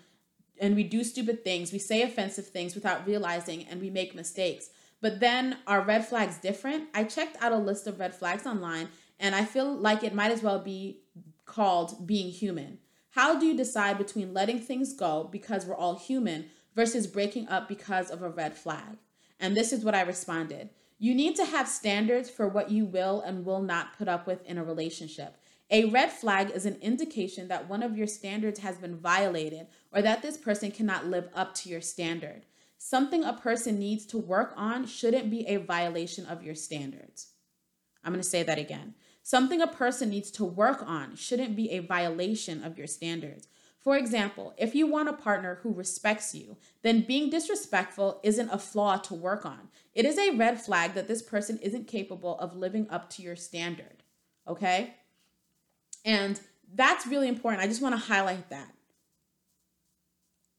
and 0.60 0.76
we 0.76 0.84
do 0.84 1.04
stupid 1.04 1.44
things, 1.44 1.72
we 1.72 1.80
say 1.80 2.02
offensive 2.02 2.48
things 2.48 2.76
without 2.76 3.06
realizing, 3.06 3.66
and 3.68 3.82
we 3.82 3.90
make 3.90 4.16
mistakes. 4.16 4.70
But 5.02 5.20
then 5.20 5.58
are 5.68 5.82
red 5.82 6.08
flags 6.08 6.38
different? 6.38 6.86
I 6.94 7.04
checked 7.04 7.38
out 7.42 7.52
a 7.52 7.58
list 7.58 7.88
of 7.88 8.00
red 8.00 8.16
flags 8.16 8.46
online, 8.46 8.90
and 9.20 9.36
I 9.36 9.46
feel 9.46 9.74
like 9.74 10.04
it 10.04 10.14
might 10.14 10.32
as 10.32 10.42
well 10.42 10.60
be 10.60 11.00
called 11.46 12.08
being 12.08 12.32
human. 12.32 12.80
How 13.12 13.40
do 13.40 13.46
you 13.46 13.56
decide 13.56 13.98
between 13.98 14.34
letting 14.34 14.60
things 14.60 14.94
go 14.94 15.28
because 15.32 15.66
we're 15.66 15.76
all 15.76 15.98
human 15.98 16.46
versus 16.76 17.08
breaking 17.08 17.48
up 17.48 17.68
because 17.68 18.12
of 18.12 18.22
a 18.22 18.30
red 18.30 18.56
flag? 18.56 18.98
And 19.40 19.56
this 19.56 19.72
is 19.72 19.84
what 19.84 19.96
I 19.96 20.02
responded. 20.02 20.70
You 21.00 21.14
need 21.14 21.36
to 21.36 21.46
have 21.46 21.68
standards 21.68 22.30
for 22.30 22.48
what 22.48 22.72
you 22.72 22.86
will 22.86 23.22
and 23.22 23.46
will 23.46 23.62
not 23.62 23.98
put 23.98 24.08
up 24.08 24.26
with 24.26 24.44
in 24.46 24.58
a 24.58 24.64
relationship. 24.64 25.38
A 25.70 25.86
red 25.86 26.12
flag 26.12 26.52
is 26.52 26.66
an 26.66 26.78
indication 26.82 27.50
that 27.50 27.68
one 27.68 27.84
of 27.84 27.98
your 27.98 28.08
standards 28.08 28.60
has 28.60 28.77
been 28.77 28.98
violated 28.98 29.68
or 29.92 30.01
that 30.01 30.22
this 30.22 30.38
person 30.38 30.72
cannot 30.72 31.08
live 31.08 31.30
up 31.34 31.53
to 31.56 31.70
your 31.70 31.82
standard. 31.82 32.46
Something 32.77 33.24
a 33.24 33.34
person 33.34 33.77
needs 33.77 34.06
to 34.08 34.18
work 34.18 34.53
on 34.56 34.86
shouldn't 34.86 35.30
be 35.30 35.46
a 35.48 35.58
violation 35.58 36.25
of 36.25 36.44
your 36.44 36.56
standards. 36.56 37.34
I'm 38.03 38.14
going 38.14 38.22
to 38.22 38.27
say 38.27 38.44
that 38.44 38.60
again. 38.60 38.96
Something 39.24 39.62
a 39.62 39.68
person 39.68 40.10
needs 40.10 40.32
to 40.32 40.46
work 40.46 40.82
on 40.86 41.16
shouldn't 41.18 41.58
be 41.58 41.72
a 41.72 41.80
violation 41.80 42.64
of 42.64 42.77
your 42.77 42.88
standards. 42.88 43.50
For 43.77 43.98
example, 43.98 44.53
if 44.58 44.74
you 44.74 44.88
want 44.88 45.10
a 45.10 45.14
partner 45.14 45.60
who 45.64 45.74
respects 45.74 46.34
you, 46.34 46.56
then 46.82 47.01
being 47.01 47.30
disrespectful 47.30 48.22
isn't 48.24 48.50
a 48.50 48.58
flaw 48.58 48.98
to 48.98 49.14
work 49.14 49.46
on. 49.46 49.68
It 49.94 50.06
is 50.06 50.18
a 50.18 50.38
red 50.38 50.62
flag 50.62 50.94
that 50.94 51.10
this 51.10 51.22
person 51.22 51.58
isn't 51.62 51.88
capable 51.88 52.38
of 52.40 52.56
living 52.56 52.88
up 52.90 53.10
to 53.12 53.22
your 53.22 53.36
standard. 53.36 54.03
Okay? 54.48 54.96
And 56.05 56.40
that's 56.74 57.07
really 57.07 57.27
important. 57.27 57.64
I 57.64 57.68
just 57.68 57.81
want 57.81 57.96
to 57.96 58.01
highlight 58.01 58.50
that. 58.50 58.74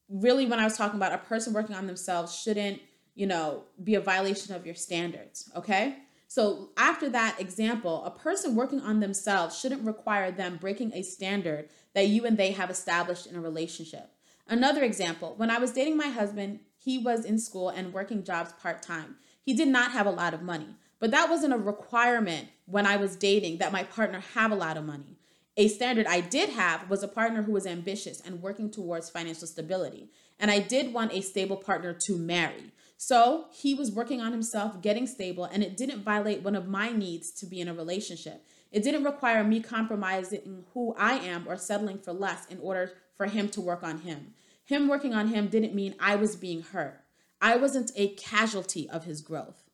Really, 0.09 0.47
when 0.47 0.59
I 0.59 0.65
was 0.65 0.77
talking 0.77 0.97
about 0.97 1.13
a 1.13 1.19
person 1.19 1.53
working 1.53 1.77
on 1.77 1.87
themselves 1.87 2.35
shouldn't, 2.35 2.81
you 3.15 3.27
know, 3.27 3.65
be 3.83 3.95
a 3.95 4.01
violation 4.01 4.55
of 4.55 4.65
your 4.65 4.75
standards. 4.75 5.51
Okay. 5.55 5.97
So, 6.31 6.71
after 6.77 7.09
that 7.11 7.41
example, 7.41 8.05
a 8.05 8.11
person 8.11 8.55
working 8.55 8.81
on 8.81 9.01
themselves 9.01 9.59
shouldn't 9.59 9.85
require 9.85 10.31
them 10.31 10.59
breaking 10.61 10.93
a 10.93 11.03
standard 11.03 11.71
that 11.95 12.09
you 12.09 12.27
and 12.27 12.37
they 12.37 12.53
have 12.53 12.71
established 12.71 13.27
in 13.27 13.35
a 13.35 13.41
relationship. 13.41 14.11
Another 14.47 14.83
example, 14.83 15.35
when 15.37 15.51
I 15.51 15.59
was 15.59 15.73
dating 15.73 15.97
my 15.97 16.09
husband, 16.09 16.61
he 16.77 16.99
was 16.99 17.25
in 17.25 17.39
school 17.39 17.69
and 17.69 17.93
working 17.93 18.25
jobs 18.25 18.53
part 18.53 18.83
time. 18.83 19.17
He 19.43 19.53
did 19.55 19.69
not 19.69 19.93
have 19.93 20.07
a 20.07 20.11
lot 20.11 20.33
of 20.33 20.43
money, 20.43 20.77
but 21.01 21.11
that 21.11 21.29
wasn't 21.29 21.55
a 21.55 21.59
requirement 21.59 22.49
when 22.67 22.87
I 22.87 22.97
was 22.97 23.17
dating 23.17 23.59
that 23.59 23.73
my 23.73 23.83
partner 23.83 24.23
have 24.35 24.53
a 24.53 24.57
lot 24.57 24.77
of 24.77 24.85
money. 24.85 25.18
A 25.59 25.67
standard 25.67 26.07
I 26.07 26.21
did 26.21 26.51
have 26.51 26.89
was 26.89 27.03
a 27.03 27.09
partner 27.09 27.43
who 27.43 27.51
was 27.51 27.67
ambitious 27.67 28.21
and 28.21 28.41
working 28.41 28.71
towards 28.71 29.11
financial 29.11 29.49
stability. 29.49 30.09
And 30.39 30.53
I 30.53 30.61
did 30.61 30.95
want 30.95 31.13
a 31.13 31.21
stable 31.21 31.57
partner 31.57 31.93
to 31.93 32.17
marry. 32.17 32.73
So 32.97 33.47
he 33.53 33.75
was 33.75 33.91
working 33.91 34.21
on 34.21 34.31
himself, 34.31 34.81
getting 34.81 35.09
stable, 35.09 35.45
and 35.45 35.65
it 35.65 35.77
didn't 35.77 36.05
violate 36.05 36.43
one 36.43 36.55
of 36.55 36.69
my 36.69 36.93
needs 36.93 37.33
to 37.33 37.47
be 37.47 37.61
in 37.61 37.67
a 37.67 37.75
relationship. 37.75 38.45
It 38.71 38.85
didn't 38.85 39.03
require 39.03 39.43
me 39.43 39.59
compromising 39.59 40.65
who 40.75 40.95
I 40.97 41.15
am 41.15 41.49
or 41.49 41.57
settling 41.57 41.99
for 41.99 42.13
less 42.13 42.47
in 42.47 42.61
order 42.61 42.93
for 43.17 43.27
him 43.27 43.49
to 43.49 43.61
work 43.61 43.83
on 43.83 44.03
him. 44.03 44.35
Him 44.65 44.87
working 44.87 45.13
on 45.13 45.27
him 45.29 45.49
didn't 45.49 45.75
mean 45.75 45.97
I 45.99 46.15
was 46.15 46.37
being 46.37 46.63
hurt. 46.63 47.01
I 47.41 47.57
wasn't 47.57 47.91
a 47.97 48.15
casualty 48.15 48.89
of 48.89 49.07
his 49.07 49.23
growth. 49.23 49.65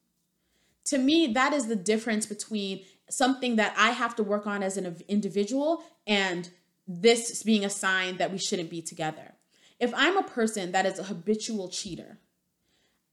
To 0.87 0.99
me, 0.99 1.27
that 1.29 1.53
is 1.53 1.67
the 1.67 1.77
difference 1.77 2.27
between 2.27 2.85
something 3.11 3.57
that 3.57 3.75
I 3.77 3.91
have 3.91 4.17
to 4.17 4.23
work 4.23 4.47
on 4.47 4.63
as 4.63 4.77
an 4.77 4.97
individual 5.09 5.85
and 6.07 6.51
this 6.87 7.43
being 7.43 7.65
a 7.65 7.71
sign 7.71 8.17
that 8.19 8.33
we 8.33 8.39
shouldn't 8.39 8.71
be 8.71 8.83
together. 8.83 9.35
If 9.81 9.93
I'm 9.95 10.17
a 10.17 10.23
person 10.23 10.73
that 10.73 10.87
is 10.87 10.99
a 10.99 11.05
habitual 11.05 11.69
cheater, 11.69 12.19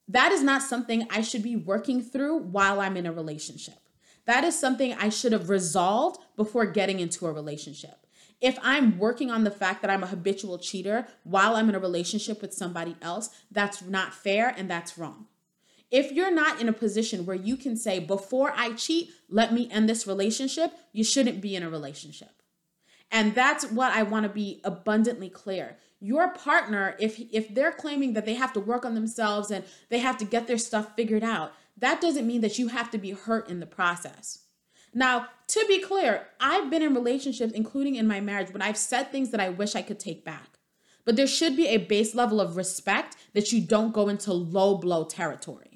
that 0.08 0.32
is 0.32 0.44
not 0.44 0.62
something 0.62 1.08
I 1.10 1.22
should 1.22 1.44
be 1.44 1.56
working 1.56 2.02
through 2.02 2.40
while 2.40 2.82
I'm 2.82 2.98
in 2.98 3.06
a 3.06 3.14
relationship. 3.14 3.80
That 4.26 4.44
is 4.44 4.60
something 4.60 4.94
I 4.94 5.10
should 5.10 5.32
have 5.32 5.50
resolved 5.50 6.22
before 6.36 6.66
getting 6.66 7.00
into 7.00 7.26
a 7.28 7.32
relationship. 7.32 8.06
If 8.40 8.58
I'm 8.62 8.98
working 8.98 9.30
on 9.30 9.44
the 9.44 9.52
fact 9.52 9.82
that 9.82 9.92
I'm 9.92 10.04
a 10.04 10.08
habitual 10.08 10.58
cheater 10.58 11.08
while 11.24 11.56
I'm 11.56 11.70
in 11.70 11.76
a 11.76 11.80
relationship 11.80 12.42
with 12.42 12.54
somebody 12.54 12.96
else, 13.02 13.30
that's 13.52 13.82
not 13.84 14.14
fair 14.14 14.50
and 14.50 14.70
that's 14.70 14.98
wrong. 14.98 15.28
If 15.92 16.12
you're 16.14 16.34
not 16.34 16.62
in 16.62 16.70
a 16.70 16.74
position 16.74 17.26
where 17.26 17.36
you 17.36 17.58
can 17.58 17.76
say, 17.76 18.00
before 18.00 18.54
I 18.56 18.74
cheat, 18.74 19.12
let 19.30 19.54
me 19.54 19.70
end 19.70 19.90
this 19.90 20.08
relationship, 20.08 20.72
you 20.94 21.04
shouldn't 21.04 21.42
be 21.42 21.56
in 21.56 21.64
a 21.64 21.70
relationship. 21.70 22.42
And 23.12 23.36
that's 23.36 23.70
what 23.70 23.92
I 23.92 24.04
want 24.04 24.24
to 24.24 24.30
be 24.30 24.62
abundantly 24.64 25.30
clear. 25.30 25.78
Your 26.00 26.30
partner, 26.30 26.96
if 26.98 27.20
if 27.32 27.54
they're 27.54 27.74
claiming 27.74 28.14
that 28.14 28.26
they 28.26 28.36
have 28.36 28.54
to 28.54 28.60
work 28.60 28.86
on 28.86 28.96
themselves 28.96 29.52
and 29.52 29.66
they 29.90 30.00
have 30.00 30.18
to 30.20 30.26
get 30.26 30.48
their 30.48 30.58
stuff 30.58 30.96
figured 30.96 31.24
out, 31.24 31.54
that 31.78 32.00
doesn't 32.00 32.26
mean 32.26 32.42
that 32.42 32.58
you 32.58 32.70
have 32.70 32.90
to 32.92 32.98
be 32.98 33.12
hurt 33.12 33.50
in 33.50 33.60
the 33.60 33.66
process. 33.66 34.46
Now, 34.94 35.28
to 35.48 35.66
be 35.68 35.80
clear, 35.80 36.28
I've 36.40 36.70
been 36.70 36.82
in 36.82 36.94
relationships, 36.94 37.54
including 37.54 37.96
in 37.96 38.08
my 38.08 38.20
marriage, 38.22 38.52
when 38.52 38.62
I've 38.62 38.78
said 38.78 39.12
things 39.12 39.32
that 39.32 39.42
I 39.42 39.50
wish 39.50 39.76
I 39.76 39.82
could 39.82 40.00
take 40.00 40.26
back. 40.26 40.60
But 41.06 41.16
there 41.16 41.28
should 41.28 41.56
be 41.56 41.68
a 41.68 41.78
base 41.78 42.14
level 42.14 42.40
of 42.40 42.56
respect 42.56 43.16
that 43.34 43.52
you 43.52 43.62
don't 43.62 43.94
go 43.94 44.08
into 44.08 44.34
low 44.34 44.78
blow 44.78 45.04
territory. 45.04 45.71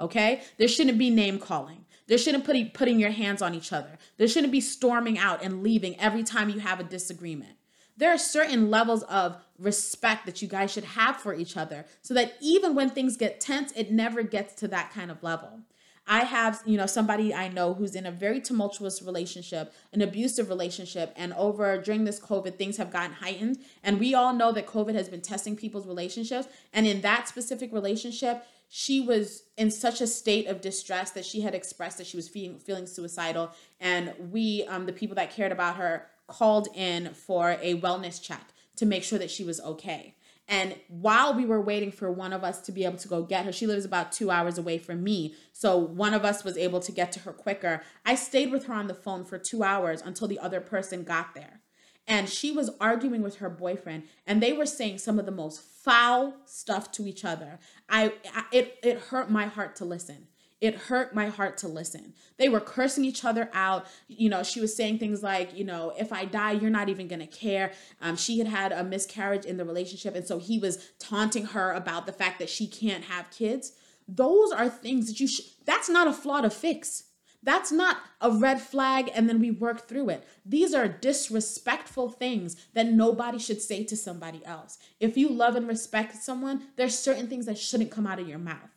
Okay? 0.00 0.42
There 0.58 0.68
shouldn't 0.68 0.98
be 0.98 1.10
name 1.10 1.38
calling. 1.38 1.84
There 2.06 2.18
shouldn't 2.18 2.44
put 2.44 2.74
putting 2.74 3.00
your 3.00 3.10
hands 3.10 3.40
on 3.40 3.54
each 3.54 3.72
other. 3.72 3.98
There 4.18 4.28
shouldn't 4.28 4.52
be 4.52 4.60
storming 4.60 5.18
out 5.18 5.42
and 5.42 5.62
leaving 5.62 5.98
every 5.98 6.22
time 6.22 6.50
you 6.50 6.60
have 6.60 6.80
a 6.80 6.84
disagreement. 6.84 7.56
There 7.96 8.10
are 8.10 8.18
certain 8.18 8.70
levels 8.70 9.04
of 9.04 9.36
respect 9.58 10.26
that 10.26 10.42
you 10.42 10.48
guys 10.48 10.72
should 10.72 10.84
have 10.84 11.16
for 11.16 11.32
each 11.32 11.56
other 11.56 11.86
so 12.02 12.12
that 12.14 12.34
even 12.40 12.74
when 12.74 12.90
things 12.90 13.16
get 13.16 13.40
tense, 13.40 13.72
it 13.72 13.92
never 13.92 14.22
gets 14.22 14.54
to 14.54 14.68
that 14.68 14.92
kind 14.92 15.10
of 15.10 15.22
level. 15.22 15.60
I 16.06 16.24
have, 16.24 16.62
you 16.66 16.76
know, 16.76 16.84
somebody 16.84 17.32
I 17.32 17.48
know 17.48 17.72
who's 17.72 17.94
in 17.94 18.04
a 18.04 18.10
very 18.10 18.38
tumultuous 18.38 19.00
relationship, 19.00 19.72
an 19.92 20.02
abusive 20.02 20.50
relationship, 20.50 21.14
and 21.16 21.32
over 21.32 21.78
during 21.78 22.04
this 22.04 22.20
COVID, 22.20 22.56
things 22.56 22.76
have 22.76 22.90
gotten 22.90 23.12
heightened. 23.12 23.60
And 23.82 23.98
we 23.98 24.14
all 24.14 24.34
know 24.34 24.52
that 24.52 24.66
COVID 24.66 24.94
has 24.94 25.08
been 25.08 25.22
testing 25.22 25.56
people's 25.56 25.86
relationships. 25.86 26.46
And 26.74 26.86
in 26.86 27.00
that 27.00 27.26
specific 27.26 27.72
relationship, 27.72 28.44
she 28.68 29.00
was 29.00 29.44
in 29.56 29.70
such 29.70 30.00
a 30.00 30.06
state 30.06 30.46
of 30.46 30.60
distress 30.60 31.10
that 31.12 31.24
she 31.24 31.40
had 31.42 31.54
expressed 31.54 31.98
that 31.98 32.06
she 32.06 32.16
was 32.16 32.28
feeling 32.28 32.58
feeling 32.58 32.86
suicidal. 32.86 33.50
And 33.80 34.14
we, 34.30 34.64
um, 34.64 34.86
the 34.86 34.92
people 34.92 35.16
that 35.16 35.30
cared 35.30 35.52
about 35.52 35.76
her, 35.76 36.06
called 36.26 36.68
in 36.74 37.12
for 37.12 37.56
a 37.60 37.80
wellness 37.80 38.20
check 38.20 38.52
to 38.76 38.86
make 38.86 39.04
sure 39.04 39.18
that 39.18 39.30
she 39.30 39.44
was 39.44 39.60
okay. 39.60 40.16
And 40.46 40.76
while 40.88 41.34
we 41.34 41.46
were 41.46 41.60
waiting 41.60 41.90
for 41.90 42.10
one 42.10 42.32
of 42.32 42.44
us 42.44 42.60
to 42.62 42.72
be 42.72 42.84
able 42.84 42.98
to 42.98 43.08
go 43.08 43.22
get 43.22 43.46
her, 43.46 43.52
she 43.52 43.66
lives 43.66 43.84
about 43.84 44.12
two 44.12 44.30
hours 44.30 44.58
away 44.58 44.76
from 44.76 45.02
me. 45.02 45.34
So 45.52 45.78
one 45.78 46.12
of 46.12 46.24
us 46.24 46.44
was 46.44 46.58
able 46.58 46.80
to 46.80 46.92
get 46.92 47.12
to 47.12 47.20
her 47.20 47.32
quicker. 47.32 47.82
I 48.04 48.14
stayed 48.14 48.52
with 48.52 48.66
her 48.66 48.74
on 48.74 48.86
the 48.86 48.94
phone 48.94 49.24
for 49.24 49.38
two 49.38 49.62
hours 49.62 50.02
until 50.02 50.28
the 50.28 50.38
other 50.38 50.60
person 50.60 51.02
got 51.02 51.34
there. 51.34 51.60
And 52.06 52.28
she 52.28 52.52
was 52.52 52.70
arguing 52.80 53.22
with 53.22 53.36
her 53.36 53.48
boyfriend, 53.48 54.04
and 54.26 54.42
they 54.42 54.52
were 54.52 54.66
saying 54.66 54.98
some 54.98 55.18
of 55.18 55.24
the 55.24 55.32
most 55.32 55.62
foul 55.62 56.34
stuff 56.44 56.92
to 56.92 57.06
each 57.06 57.24
other. 57.24 57.58
I, 57.88 58.12
I 58.34 58.44
it 58.52 58.78
it 58.82 58.98
hurt 58.98 59.30
my 59.30 59.46
heart 59.46 59.76
to 59.76 59.84
listen 59.84 60.28
it 60.64 60.74
hurt 60.74 61.14
my 61.14 61.28
heart 61.28 61.58
to 61.58 61.68
listen. 61.68 62.14
They 62.38 62.48
were 62.48 62.58
cursing 62.58 63.04
each 63.04 63.22
other 63.22 63.50
out. 63.52 63.86
You 64.08 64.30
know, 64.30 64.42
she 64.42 64.62
was 64.62 64.74
saying 64.74 64.98
things 64.98 65.22
like, 65.22 65.54
you 65.54 65.62
know, 65.62 65.92
if 65.98 66.10
I 66.10 66.24
die, 66.24 66.52
you're 66.52 66.70
not 66.70 66.88
even 66.88 67.06
to 67.20 67.26
care. 67.26 67.72
Um, 68.00 68.16
she 68.16 68.38
had 68.38 68.46
had 68.46 68.72
a 68.72 68.82
miscarriage 68.82 69.44
in 69.44 69.58
the 69.58 69.64
relationship. 69.66 70.14
And 70.14 70.26
so 70.26 70.38
he 70.38 70.58
was 70.58 70.92
taunting 70.98 71.46
her 71.46 71.72
about 71.72 72.06
the 72.06 72.12
fact 72.12 72.38
that 72.38 72.48
she 72.48 72.66
can't 72.66 73.04
have 73.04 73.30
kids. 73.30 73.72
Those 74.08 74.52
are 74.52 74.70
things 74.70 75.06
that 75.08 75.20
you 75.20 75.28
should, 75.28 75.44
that's 75.66 75.90
not 75.90 76.08
a 76.08 76.14
flaw 76.14 76.40
to 76.40 76.48
fix. 76.48 77.04
That's 77.44 77.70
not 77.70 77.98
a 78.22 78.30
red 78.30 78.60
flag 78.60 79.10
and 79.14 79.28
then 79.28 79.38
we 79.38 79.50
work 79.50 79.86
through 79.86 80.08
it. 80.08 80.26
These 80.46 80.72
are 80.72 80.88
disrespectful 80.88 82.08
things 82.08 82.56
that 82.72 82.86
nobody 82.86 83.38
should 83.38 83.60
say 83.60 83.84
to 83.84 83.96
somebody 83.96 84.44
else. 84.46 84.78
If 84.98 85.18
you 85.18 85.28
love 85.28 85.54
and 85.54 85.68
respect 85.68 86.16
someone, 86.16 86.62
there's 86.76 86.98
certain 86.98 87.28
things 87.28 87.44
that 87.46 87.58
shouldn't 87.58 87.90
come 87.90 88.06
out 88.06 88.18
of 88.18 88.28
your 88.28 88.38
mouth. 88.38 88.70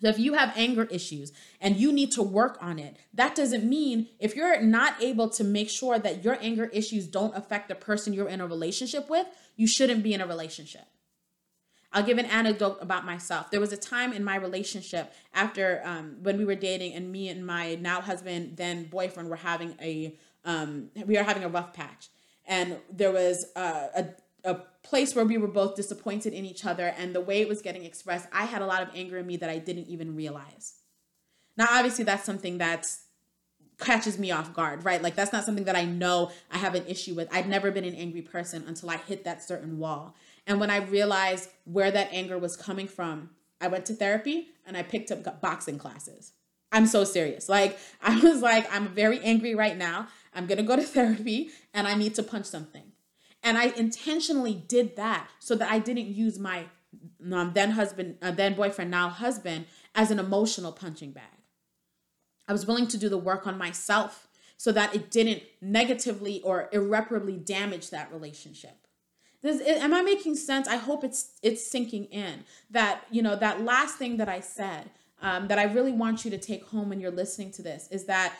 So 0.00 0.08
if 0.08 0.18
you 0.18 0.34
have 0.34 0.52
anger 0.56 0.84
issues 0.84 1.32
and 1.60 1.76
you 1.76 1.92
need 1.92 2.12
to 2.12 2.22
work 2.22 2.58
on 2.60 2.78
it, 2.78 2.96
that 3.14 3.34
doesn't 3.34 3.64
mean 3.64 4.08
if 4.18 4.34
you're 4.34 4.60
not 4.60 5.00
able 5.00 5.28
to 5.30 5.44
make 5.44 5.70
sure 5.70 5.98
that 5.98 6.24
your 6.24 6.38
anger 6.40 6.66
issues 6.66 7.06
don't 7.06 7.36
affect 7.36 7.68
the 7.68 7.74
person 7.74 8.12
you're 8.12 8.28
in 8.28 8.40
a 8.40 8.46
relationship 8.46 9.08
with, 9.08 9.26
you 9.56 9.66
shouldn't 9.66 10.02
be 10.02 10.14
in 10.14 10.20
a 10.20 10.26
relationship. 10.26 10.86
I'll 11.92 12.02
give 12.02 12.18
an 12.18 12.26
anecdote 12.26 12.78
about 12.80 13.06
myself. 13.06 13.50
There 13.50 13.60
was 13.60 13.72
a 13.72 13.76
time 13.76 14.12
in 14.12 14.22
my 14.22 14.36
relationship 14.36 15.12
after 15.32 15.80
um, 15.84 16.16
when 16.22 16.36
we 16.36 16.44
were 16.44 16.54
dating, 16.54 16.94
and 16.94 17.10
me 17.10 17.28
and 17.28 17.46
my 17.46 17.76
now 17.76 18.00
husband, 18.00 18.56
then 18.56 18.84
boyfriend, 18.84 19.30
were 19.30 19.36
having 19.36 19.74
a 19.80 20.14
um, 20.44 20.90
we 21.06 21.16
were 21.16 21.22
having 21.22 21.44
a 21.44 21.48
rough 21.48 21.72
patch, 21.72 22.08
and 22.46 22.76
there 22.92 23.12
was 23.12 23.46
uh, 23.56 23.88
a 23.96 24.06
a 24.44 24.54
place 24.82 25.14
where 25.14 25.24
we 25.24 25.36
were 25.36 25.48
both 25.48 25.74
disappointed 25.74 26.32
in 26.32 26.44
each 26.44 26.64
other 26.64 26.94
and 26.96 27.14
the 27.14 27.20
way 27.20 27.40
it 27.40 27.48
was 27.48 27.60
getting 27.60 27.84
expressed 27.84 28.26
i 28.32 28.44
had 28.44 28.62
a 28.62 28.66
lot 28.66 28.82
of 28.82 28.88
anger 28.94 29.18
in 29.18 29.26
me 29.26 29.36
that 29.36 29.50
i 29.50 29.58
didn't 29.58 29.88
even 29.88 30.14
realize. 30.14 30.74
Now 31.56 31.66
obviously 31.70 32.04
that's 32.04 32.24
something 32.24 32.58
that 32.58 32.86
catches 33.80 34.18
me 34.18 34.30
off 34.30 34.54
guard 34.54 34.84
right? 34.84 35.02
Like 35.02 35.16
that's 35.16 35.32
not 35.32 35.44
something 35.44 35.64
that 35.64 35.76
i 35.76 35.84
know 35.84 36.30
i 36.50 36.58
have 36.58 36.74
an 36.74 36.86
issue 36.86 37.14
with. 37.14 37.28
I'd 37.32 37.48
never 37.48 37.70
been 37.70 37.84
an 37.84 37.94
angry 37.94 38.22
person 38.22 38.64
until 38.66 38.90
i 38.90 38.96
hit 38.96 39.24
that 39.24 39.42
certain 39.42 39.78
wall 39.78 40.14
and 40.48 40.58
when 40.58 40.70
i 40.70 40.78
realized 40.78 41.48
where 41.64 41.92
that 41.92 42.08
anger 42.10 42.36
was 42.36 42.56
coming 42.56 42.88
from 42.88 43.30
i 43.60 43.68
went 43.68 43.86
to 43.86 43.94
therapy 43.94 44.48
and 44.66 44.76
i 44.76 44.82
picked 44.82 45.12
up 45.12 45.40
boxing 45.40 45.78
classes 45.78 46.32
i'm 46.72 46.86
so 46.86 47.04
serious 47.04 47.48
like 47.48 47.78
i 48.02 48.18
was 48.18 48.42
like 48.42 48.66
i'm 48.74 48.88
very 48.88 49.20
angry 49.20 49.54
right 49.54 49.78
now 49.78 50.08
i'm 50.34 50.46
gonna 50.46 50.64
go 50.64 50.74
to 50.74 50.82
therapy 50.82 51.50
and 51.72 51.86
i 51.86 51.94
need 51.94 52.16
to 52.16 52.22
punch 52.22 52.46
something 52.46 52.90
and 53.42 53.56
I 53.56 53.66
intentionally 53.66 54.54
did 54.54 54.96
that 54.96 55.28
so 55.38 55.54
that 55.54 55.70
I 55.70 55.78
didn't 55.78 56.08
use 56.08 56.38
my 56.38 56.64
um, 57.32 57.52
then 57.54 57.72
husband, 57.72 58.16
uh, 58.22 58.30
then 58.30 58.54
boyfriend, 58.54 58.90
now 58.90 59.08
husband, 59.08 59.66
as 59.94 60.10
an 60.10 60.18
emotional 60.18 60.72
punching 60.72 61.12
bag. 61.12 61.24
I 62.46 62.52
was 62.52 62.66
willing 62.66 62.88
to 62.88 62.98
do 62.98 63.08
the 63.08 63.18
work 63.18 63.46
on 63.46 63.58
myself 63.58 64.28
so 64.56 64.72
that 64.72 64.94
it 64.94 65.10
didn't 65.10 65.42
negatively 65.60 66.40
or 66.42 66.68
irreparably 66.72 67.36
damage 67.36 67.90
that 67.90 68.12
relationship. 68.12 68.87
Does 69.42 69.60
it, 69.60 69.78
am 69.78 69.94
I 69.94 70.02
making 70.02 70.34
sense? 70.34 70.66
I 70.66 70.76
hope 70.76 71.04
it's 71.04 71.38
it's 71.42 71.70
sinking 71.70 72.06
in 72.06 72.44
that 72.70 73.04
you 73.10 73.22
know 73.22 73.36
that 73.36 73.62
last 73.62 73.96
thing 73.96 74.16
that 74.16 74.28
I 74.28 74.40
said 74.40 74.90
um, 75.22 75.48
that 75.48 75.58
I 75.58 75.64
really 75.64 75.92
want 75.92 76.24
you 76.24 76.30
to 76.30 76.38
take 76.38 76.64
home 76.64 76.88
when 76.88 77.00
you're 77.00 77.10
listening 77.10 77.52
to 77.52 77.62
this 77.62 77.88
is 77.90 78.06
that 78.06 78.34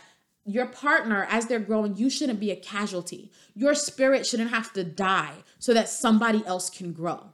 your 0.44 0.66
partner, 0.66 1.26
as 1.30 1.46
they're 1.46 1.58
growing, 1.58 1.96
you 1.96 2.08
shouldn't 2.08 2.40
be 2.40 2.50
a 2.50 2.56
casualty. 2.56 3.30
Your 3.54 3.74
spirit 3.74 4.26
shouldn't 4.26 4.50
have 4.50 4.72
to 4.72 4.82
die 4.84 5.34
so 5.58 5.74
that 5.74 5.90
somebody 5.90 6.42
else 6.46 6.70
can 6.70 6.92
grow. 6.92 7.30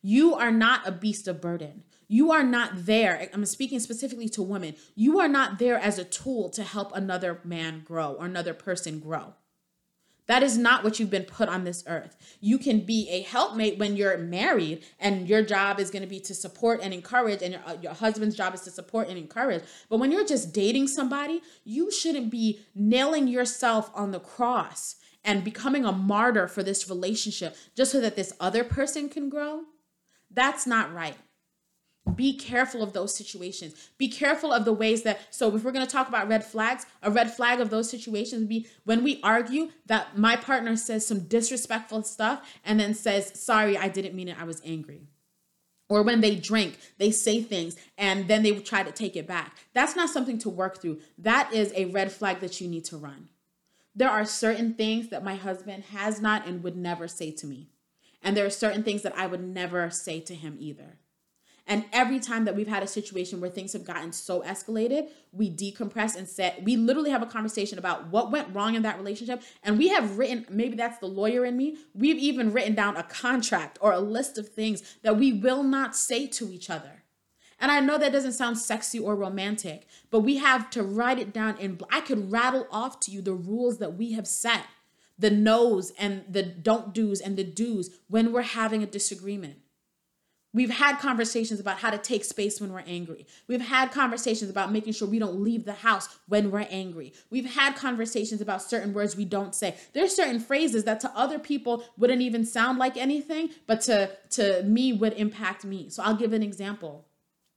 You 0.00 0.34
are 0.34 0.52
not 0.52 0.86
a 0.86 0.92
beast 0.92 1.26
of 1.26 1.40
burden. 1.40 1.82
You 2.06 2.30
are 2.32 2.42
not 2.42 2.86
there. 2.86 3.28
I'm 3.32 3.44
speaking 3.44 3.80
specifically 3.80 4.28
to 4.30 4.42
women. 4.42 4.76
You 4.94 5.18
are 5.20 5.28
not 5.28 5.58
there 5.58 5.78
as 5.78 5.98
a 5.98 6.04
tool 6.04 6.48
to 6.50 6.62
help 6.62 6.94
another 6.94 7.40
man 7.44 7.82
grow 7.84 8.14
or 8.14 8.24
another 8.24 8.54
person 8.54 9.00
grow. 9.00 9.34
That 10.30 10.44
is 10.44 10.56
not 10.56 10.84
what 10.84 11.00
you've 11.00 11.10
been 11.10 11.24
put 11.24 11.48
on 11.48 11.64
this 11.64 11.82
earth. 11.88 12.16
You 12.40 12.56
can 12.56 12.86
be 12.86 13.08
a 13.10 13.22
helpmate 13.22 13.80
when 13.80 13.96
you're 13.96 14.16
married, 14.16 14.84
and 15.00 15.28
your 15.28 15.42
job 15.42 15.80
is 15.80 15.90
going 15.90 16.04
to 16.04 16.08
be 16.08 16.20
to 16.20 16.36
support 16.36 16.78
and 16.84 16.94
encourage, 16.94 17.42
and 17.42 17.54
your, 17.54 17.62
uh, 17.66 17.76
your 17.82 17.94
husband's 17.94 18.36
job 18.36 18.54
is 18.54 18.60
to 18.60 18.70
support 18.70 19.08
and 19.08 19.18
encourage. 19.18 19.64
But 19.88 19.98
when 19.98 20.12
you're 20.12 20.24
just 20.24 20.52
dating 20.52 20.86
somebody, 20.86 21.42
you 21.64 21.90
shouldn't 21.90 22.30
be 22.30 22.60
nailing 22.76 23.26
yourself 23.26 23.90
on 23.92 24.12
the 24.12 24.20
cross 24.20 24.94
and 25.24 25.42
becoming 25.42 25.84
a 25.84 25.90
martyr 25.90 26.46
for 26.46 26.62
this 26.62 26.88
relationship 26.88 27.56
just 27.74 27.90
so 27.90 28.00
that 28.00 28.14
this 28.14 28.32
other 28.38 28.62
person 28.62 29.08
can 29.08 29.30
grow. 29.30 29.62
That's 30.30 30.64
not 30.64 30.94
right 30.94 31.16
be 32.16 32.36
careful 32.36 32.82
of 32.82 32.92
those 32.92 33.14
situations. 33.14 33.90
Be 33.98 34.08
careful 34.08 34.52
of 34.52 34.64
the 34.64 34.72
ways 34.72 35.02
that 35.02 35.20
so 35.30 35.54
if 35.54 35.64
we're 35.64 35.72
going 35.72 35.86
to 35.86 35.92
talk 35.92 36.08
about 36.08 36.28
red 36.28 36.44
flags 36.44 36.86
a 37.02 37.10
red 37.10 37.34
flag 37.34 37.60
of 37.60 37.70
those 37.70 37.90
situations 37.90 38.46
be 38.46 38.66
when 38.84 39.02
we 39.02 39.20
argue 39.22 39.70
that 39.86 40.16
my 40.16 40.36
partner 40.36 40.76
says 40.76 41.06
some 41.06 41.20
disrespectful 41.20 42.02
stuff 42.02 42.48
and 42.64 42.78
then 42.78 42.94
says 42.94 43.32
sorry 43.40 43.76
i 43.76 43.88
didn't 43.88 44.14
mean 44.14 44.28
it. 44.28 44.40
I 44.40 44.44
was 44.44 44.62
angry. 44.64 45.08
Or 45.88 46.02
when 46.02 46.20
they 46.20 46.36
drink 46.36 46.78
they 46.98 47.10
say 47.10 47.42
things 47.42 47.76
and 47.98 48.28
then 48.28 48.42
they 48.42 48.52
try 48.60 48.82
to 48.82 48.92
take 48.92 49.16
it 49.16 49.26
back. 49.26 49.56
That's 49.74 49.96
not 49.96 50.10
something 50.10 50.38
to 50.38 50.48
work 50.48 50.80
through. 50.80 51.00
That 51.18 51.52
is 51.52 51.72
a 51.74 51.86
red 51.86 52.12
flag 52.12 52.40
that 52.40 52.60
you 52.60 52.68
need 52.68 52.84
to 52.86 52.96
run. 52.96 53.28
There 53.94 54.10
are 54.10 54.24
certain 54.24 54.74
things 54.74 55.08
that 55.08 55.24
my 55.24 55.34
husband 55.34 55.84
has 55.92 56.20
not 56.20 56.46
and 56.46 56.62
would 56.62 56.76
never 56.76 57.08
say 57.08 57.32
to 57.32 57.46
me. 57.46 57.70
And 58.22 58.36
there 58.36 58.46
are 58.46 58.50
certain 58.50 58.82
things 58.82 59.02
that 59.02 59.16
i 59.18 59.26
would 59.26 59.42
never 59.42 59.90
say 59.90 60.20
to 60.20 60.34
him 60.34 60.56
either 60.60 60.99
and 61.70 61.84
every 61.92 62.18
time 62.18 62.46
that 62.46 62.56
we've 62.56 62.66
had 62.66 62.82
a 62.82 62.86
situation 62.88 63.40
where 63.40 63.48
things 63.48 63.74
have 63.74 63.84
gotten 63.84 64.10
so 64.10 64.40
escalated, 64.42 65.08
we 65.30 65.48
decompress 65.48 66.16
and 66.16 66.28
set, 66.28 66.64
we 66.64 66.76
literally 66.76 67.10
have 67.10 67.22
a 67.22 67.26
conversation 67.26 67.78
about 67.78 68.08
what 68.08 68.32
went 68.32 68.52
wrong 68.52 68.74
in 68.74 68.82
that 68.82 68.98
relationship. 68.98 69.40
And 69.62 69.78
we 69.78 69.86
have 69.90 70.18
written, 70.18 70.44
maybe 70.50 70.74
that's 70.74 70.98
the 70.98 71.06
lawyer 71.06 71.44
in 71.44 71.56
me, 71.56 71.76
we've 71.94 72.18
even 72.18 72.52
written 72.52 72.74
down 72.74 72.96
a 72.96 73.04
contract 73.04 73.78
or 73.80 73.92
a 73.92 74.00
list 74.00 74.36
of 74.36 74.48
things 74.48 74.96
that 75.02 75.16
we 75.16 75.32
will 75.32 75.62
not 75.62 75.94
say 75.94 76.26
to 76.26 76.50
each 76.50 76.70
other. 76.70 77.04
And 77.60 77.70
I 77.70 77.78
know 77.78 77.98
that 77.98 78.10
doesn't 78.10 78.32
sound 78.32 78.58
sexy 78.58 78.98
or 78.98 79.14
romantic, 79.14 79.86
but 80.10 80.20
we 80.20 80.38
have 80.38 80.70
to 80.70 80.82
write 80.82 81.20
it 81.20 81.32
down. 81.32 81.56
And 81.60 81.80
I 81.92 82.00
could 82.00 82.32
rattle 82.32 82.66
off 82.72 82.98
to 83.00 83.12
you 83.12 83.22
the 83.22 83.34
rules 83.34 83.78
that 83.78 83.96
we 83.96 84.14
have 84.14 84.26
set 84.26 84.64
the 85.16 85.30
no's 85.30 85.92
and 85.98 86.24
the 86.28 86.42
don't 86.42 86.92
do's 86.92 87.20
and 87.20 87.36
the 87.36 87.44
do's 87.44 87.90
when 88.08 88.32
we're 88.32 88.42
having 88.42 88.82
a 88.82 88.86
disagreement. 88.86 89.58
We've 90.52 90.70
had 90.70 90.98
conversations 90.98 91.60
about 91.60 91.78
how 91.78 91.90
to 91.90 91.98
take 91.98 92.24
space 92.24 92.60
when 92.60 92.72
we're 92.72 92.80
angry. 92.80 93.24
We've 93.46 93.60
had 93.60 93.92
conversations 93.92 94.50
about 94.50 94.72
making 94.72 94.94
sure 94.94 95.06
we 95.06 95.20
don't 95.20 95.40
leave 95.40 95.64
the 95.64 95.74
house 95.74 96.08
when 96.26 96.50
we're 96.50 96.66
angry. 96.70 97.12
We've 97.30 97.54
had 97.54 97.76
conversations 97.76 98.40
about 98.40 98.60
certain 98.60 98.92
words 98.92 99.16
we 99.16 99.24
don't 99.24 99.54
say. 99.54 99.76
There's 99.92 100.14
certain 100.14 100.40
phrases 100.40 100.84
that 100.84 100.98
to 101.00 101.12
other 101.14 101.38
people 101.38 101.84
wouldn't 101.96 102.22
even 102.22 102.44
sound 102.44 102.78
like 102.78 102.96
anything, 102.96 103.50
but 103.68 103.80
to 103.82 104.10
to 104.30 104.64
me 104.64 104.92
would 104.92 105.12
impact 105.12 105.64
me. 105.64 105.88
So 105.88 106.02
I'll 106.02 106.16
give 106.16 106.32
an 106.32 106.42
example. 106.42 107.06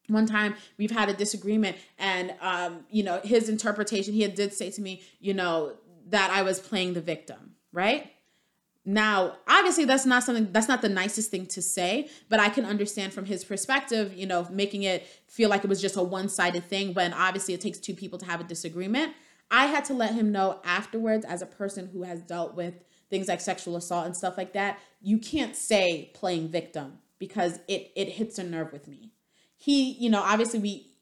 One 0.08 0.28
time 0.28 0.56
we've 0.78 0.92
had 0.92 1.10
a 1.10 1.14
disagreement, 1.14 1.78
and 1.98 2.36
um, 2.42 2.86
you 2.92 3.04
know 3.04 3.22
his 3.24 3.50
interpretation. 3.50 4.14
He 4.14 4.28
did 4.28 4.54
say 4.54 4.70
to 4.70 4.82
me, 4.82 5.02
you 5.20 5.34
know, 5.34 5.74
that 6.10 6.30
I 6.30 6.44
was 6.44 6.60
playing 6.60 6.94
the 6.94 7.02
victim, 7.02 7.56
right? 7.72 8.13
Now, 8.86 9.38
obviously, 9.48 9.86
that's 9.86 10.06
not 10.06 10.24
something 10.24 10.52
that's 10.52 10.68
not 10.68 10.82
the 10.82 10.90
nicest 10.90 11.32
thing 11.32 11.46
to 11.48 11.62
say, 11.62 12.10
but 12.28 12.40
I 12.40 12.50
can 12.50 12.66
understand 12.66 13.14
from 13.14 13.26
his 13.26 13.46
perspective, 13.46 14.14
you 14.14 14.26
know, 14.26 14.46
making 14.52 14.84
it 14.84 15.06
feel 15.28 15.50
like 15.50 15.64
it 15.64 15.70
was 15.70 15.82
just 15.82 15.96
a 15.96 16.04
one 16.04 16.28
sided 16.28 16.66
thing 16.66 16.94
when 16.94 17.14
obviously 17.14 17.54
it 17.54 17.62
takes 17.62 17.80
two 17.80 17.94
people 17.94 18.20
to 18.20 18.26
have 18.26 18.42
a 18.42 18.44
disagreement. 18.44 19.14
I 19.50 19.68
had 19.68 19.86
to 19.86 19.94
let 19.94 20.14
him 20.14 20.32
know 20.32 20.60
afterwards, 20.66 21.26
as 21.26 21.42
a 21.42 21.46
person 21.46 21.88
who 21.94 22.04
has 22.04 22.22
dealt 22.22 22.56
with 22.56 22.84
things 23.10 23.28
like 23.28 23.40
sexual 23.40 23.78
assault 23.78 24.06
and 24.06 24.18
stuff 24.18 24.38
like 24.38 24.54
that, 24.54 24.80
you 25.02 25.18
can't 25.18 25.56
say 25.56 26.12
playing 26.14 26.50
victim 26.50 27.00
because 27.20 27.60
it 27.70 27.92
it 27.96 28.10
hits 28.10 28.38
a 28.38 28.44
nerve 28.44 28.74
with 28.74 28.88
me. 28.88 29.14
He, 29.56 29.94
you 29.94 30.10
know, 30.10 30.22
obviously 30.22 30.60
we 30.60 30.93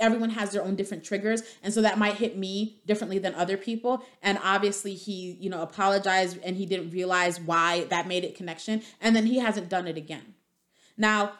everyone 0.00 0.30
has 0.30 0.52
their 0.52 0.62
own 0.62 0.74
different 0.74 1.04
triggers 1.04 1.42
and 1.62 1.72
so 1.72 1.82
that 1.82 1.98
might 1.98 2.14
hit 2.14 2.36
me 2.36 2.80
differently 2.86 3.18
than 3.18 3.34
other 3.34 3.56
people. 3.56 4.04
And 4.22 4.38
obviously 4.42 4.94
he 4.94 5.36
you 5.40 5.50
know 5.50 5.62
apologized 5.62 6.38
and 6.42 6.56
he 6.56 6.66
didn't 6.66 6.90
realize 6.90 7.40
why 7.40 7.84
that 7.90 8.06
made 8.08 8.24
it 8.24 8.34
connection 8.34 8.82
and 9.00 9.14
then 9.14 9.26
he 9.26 9.38
hasn't 9.38 9.68
done 9.68 9.86
it 9.86 9.96
again. 9.96 10.34
Now 10.96 11.32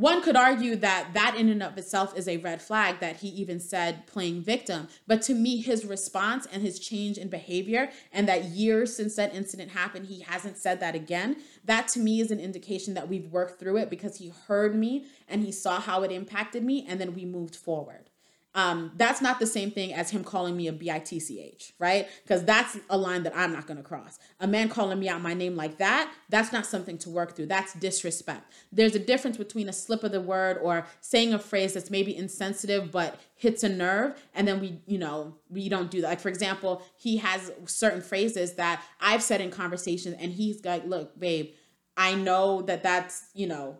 one 0.00 0.22
could 0.22 0.34
argue 0.34 0.76
that 0.76 1.12
that 1.12 1.36
in 1.36 1.50
and 1.50 1.62
of 1.62 1.76
itself 1.76 2.16
is 2.16 2.26
a 2.26 2.38
red 2.38 2.62
flag 2.62 3.00
that 3.00 3.16
he 3.16 3.28
even 3.28 3.60
said 3.60 4.06
playing 4.06 4.42
victim. 4.42 4.88
But 5.06 5.20
to 5.22 5.34
me, 5.34 5.60
his 5.60 5.84
response 5.84 6.46
and 6.50 6.62
his 6.62 6.78
change 6.78 7.18
in 7.18 7.28
behavior, 7.28 7.90
and 8.10 8.26
that 8.26 8.44
years 8.44 8.96
since 8.96 9.16
that 9.16 9.34
incident 9.34 9.72
happened, 9.72 10.06
he 10.06 10.20
hasn't 10.20 10.56
said 10.56 10.80
that 10.80 10.94
again. 10.94 11.36
That 11.66 11.86
to 11.88 12.00
me 12.00 12.20
is 12.20 12.30
an 12.30 12.40
indication 12.40 12.94
that 12.94 13.08
we've 13.08 13.30
worked 13.30 13.60
through 13.60 13.76
it 13.76 13.90
because 13.90 14.16
he 14.16 14.32
heard 14.48 14.74
me 14.74 15.04
and 15.28 15.42
he 15.42 15.52
saw 15.52 15.80
how 15.80 16.02
it 16.02 16.10
impacted 16.10 16.64
me, 16.64 16.86
and 16.88 16.98
then 16.98 17.14
we 17.14 17.26
moved 17.26 17.54
forward 17.54 18.09
um, 18.52 18.90
that's 18.96 19.20
not 19.20 19.38
the 19.38 19.46
same 19.46 19.70
thing 19.70 19.94
as 19.94 20.10
him 20.10 20.24
calling 20.24 20.56
me 20.56 20.66
a 20.66 20.72
bitch, 20.72 21.72
right? 21.78 22.08
Because 22.24 22.44
that's 22.44 22.76
a 22.88 22.98
line 22.98 23.22
that 23.22 23.36
I'm 23.36 23.52
not 23.52 23.68
going 23.68 23.76
to 23.76 23.82
cross. 23.82 24.18
A 24.40 24.46
man 24.46 24.68
calling 24.68 24.98
me 24.98 25.08
out 25.08 25.22
my 25.22 25.34
name 25.34 25.54
like 25.54 25.78
that, 25.78 26.12
that's 26.28 26.52
not 26.52 26.66
something 26.66 26.98
to 26.98 27.10
work 27.10 27.36
through. 27.36 27.46
That's 27.46 27.74
disrespect. 27.74 28.52
There's 28.72 28.96
a 28.96 28.98
difference 28.98 29.36
between 29.36 29.68
a 29.68 29.72
slip 29.72 30.02
of 30.02 30.10
the 30.10 30.20
word 30.20 30.58
or 30.60 30.84
saying 31.00 31.32
a 31.32 31.38
phrase 31.38 31.74
that's 31.74 31.90
maybe 31.90 32.16
insensitive 32.16 32.90
but 32.90 33.20
hits 33.36 33.62
a 33.62 33.68
nerve, 33.68 34.20
and 34.34 34.48
then 34.48 34.60
we, 34.60 34.80
you 34.84 34.98
know, 34.98 35.36
we 35.48 35.68
don't 35.68 35.90
do 35.90 36.00
that. 36.00 36.08
Like 36.08 36.20
for 36.20 36.28
example, 36.28 36.82
he 36.96 37.18
has 37.18 37.52
certain 37.66 38.02
phrases 38.02 38.54
that 38.54 38.82
I've 39.00 39.22
said 39.22 39.40
in 39.40 39.50
conversations, 39.50 40.16
and 40.18 40.32
he's 40.32 40.64
like, 40.64 40.84
"Look, 40.84 41.18
babe, 41.18 41.50
I 41.96 42.16
know 42.16 42.62
that 42.62 42.82
that's, 42.82 43.26
you 43.32 43.46
know." 43.46 43.76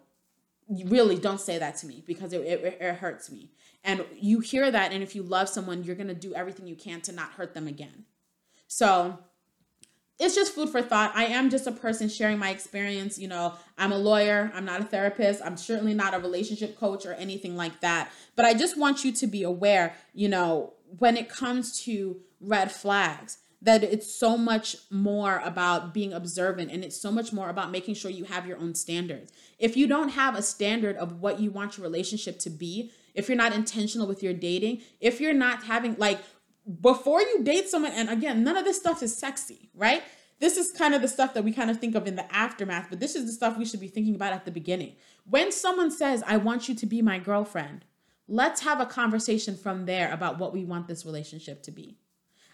really 0.87 1.19
don't 1.19 1.41
say 1.41 1.59
that 1.59 1.77
to 1.77 1.85
me 1.85 2.01
because 2.07 2.33
it, 2.33 2.43
it, 2.43 2.79
it 2.81 2.95
hurts 2.95 3.29
me 3.29 3.51
and 3.83 4.05
you 4.19 4.41
hear 4.41 4.71
that, 4.71 4.93
and 4.93 5.03
if 5.03 5.15
you 5.15 5.23
love 5.23 5.49
someone, 5.49 5.85
you're 5.85 5.97
going 5.97 6.09
to 6.09 6.15
do 6.15 6.35
everything 6.35 6.67
you 6.67 6.77
can 6.77 7.01
to 7.03 7.13
not 7.13 7.33
hurt 7.33 7.55
them 7.55 7.67
again. 7.67 8.05
So 8.67 9.19
it's 10.19 10.35
just 10.35 10.55
food 10.55 10.69
for 10.69 10.83
thought. 10.83 11.13
I 11.15 11.25
am 11.25 11.49
just 11.49 11.67
a 11.67 11.73
person 11.73 12.09
sharing 12.09 12.39
my 12.39 12.51
experience. 12.51 13.19
You 13.19 13.29
know, 13.29 13.55
I'm 13.79 13.91
a 13.91 13.99
lawyer, 13.99 14.53
I'm 14.55 14.67
not 14.67 14.83
a 14.83 14.85
therapist, 14.85 15.41
I'm 15.43 15.57
certainly 15.57 15.95
not 15.95 16.15
a 16.15 16.19
relationship 16.19 16.79
coach 16.79 17.07
or 17.07 17.15
anything 17.15 17.57
like 17.57 17.81
that. 17.81 18.13
But 18.37 18.45
I 18.45 18.53
just 18.53 18.79
want 18.79 19.03
you 19.03 19.13
to 19.13 19.27
be 19.27 19.43
aware, 19.43 19.95
you 20.13 20.29
know, 20.29 20.75
when 20.99 21.17
it 21.17 21.31
comes 21.31 21.83
to 21.85 22.21
red 22.41 22.71
flags, 22.71 23.39
that 23.63 23.83
it's 23.83 24.13
so 24.13 24.37
much 24.37 24.77
more 24.91 25.41
about 25.45 25.93
being 25.93 26.13
observant 26.13 26.71
and 26.71 26.83
it's 26.83 27.01
so 27.01 27.11
much 27.11 27.33
more 27.33 27.51
about 27.51 27.71
making 27.71 27.95
sure 27.95 28.11
you 28.11 28.25
have 28.25 28.47
your 28.47 28.59
own 28.59 28.75
standards. 28.75 29.33
If 29.59 29.77
you 29.77 29.87
don't 29.87 30.11
have 30.11 30.35
a 30.35 30.43
standard 30.43 30.97
of 30.97 31.21
what 31.21 31.41
you 31.41 31.51
want 31.51 31.77
your 31.77 31.85
relationship 31.85 32.39
to 32.41 32.51
be, 32.51 32.91
if 33.15 33.29
you're 33.29 33.37
not 33.37 33.53
intentional 33.53 34.07
with 34.07 34.23
your 34.23 34.33
dating, 34.33 34.83
if 35.01 35.21
you're 35.21 35.35
not 35.35 35.65
having 35.65 35.97
like 35.99 36.21
before 36.81 37.21
you 37.21 37.43
date 37.43 37.69
someone, 37.69 37.93
and 37.93 38.11
again, 38.11 38.45
none 38.45 38.57
of 38.57 38.65
this 38.65 38.79
stuff 38.79 39.03
is 39.03 39.17
sexy, 39.17 39.71
right? 39.75 40.03
This 40.39 40.57
is 40.57 40.73
kind 40.73 40.95
of 40.95 41.03
the 41.03 41.09
stuff 41.09 41.35
that 41.35 41.45
we 41.45 41.53
kind 41.53 41.71
of 41.71 41.79
think 41.79 41.95
of 41.95 42.07
in 42.07 42.17
the 42.17 42.35
aftermath, 42.35 42.87
but 42.89 43.01
this 43.01 43.15
is 43.15 43.27
the 43.27 43.33
stuff 43.33 43.59
we 43.59 43.65
should 43.65 43.81
be 43.81 43.89
thinking 43.89 44.15
about 44.15 44.33
at 44.33 44.45
the 44.45 44.51
beginning. 44.51 44.97
When 45.29 45.53
someone 45.53 45.91
says, 45.91 46.23
I 46.27 46.39
want 46.39 46.69
you 46.69 46.75
to 46.75 46.87
be 46.87 47.03
my 47.03 47.19
girlfriend, 47.19 47.85
let's 48.27 48.63
have 48.63 48.81
a 48.81 48.87
conversation 48.87 49.57
from 49.57 49.85
there 49.85 50.11
about 50.13 50.39
what 50.39 50.53
we 50.53 50.65
want 50.65 50.89
this 50.89 51.05
relationship 51.05 51.63
to 51.65 51.71
be. 51.71 51.99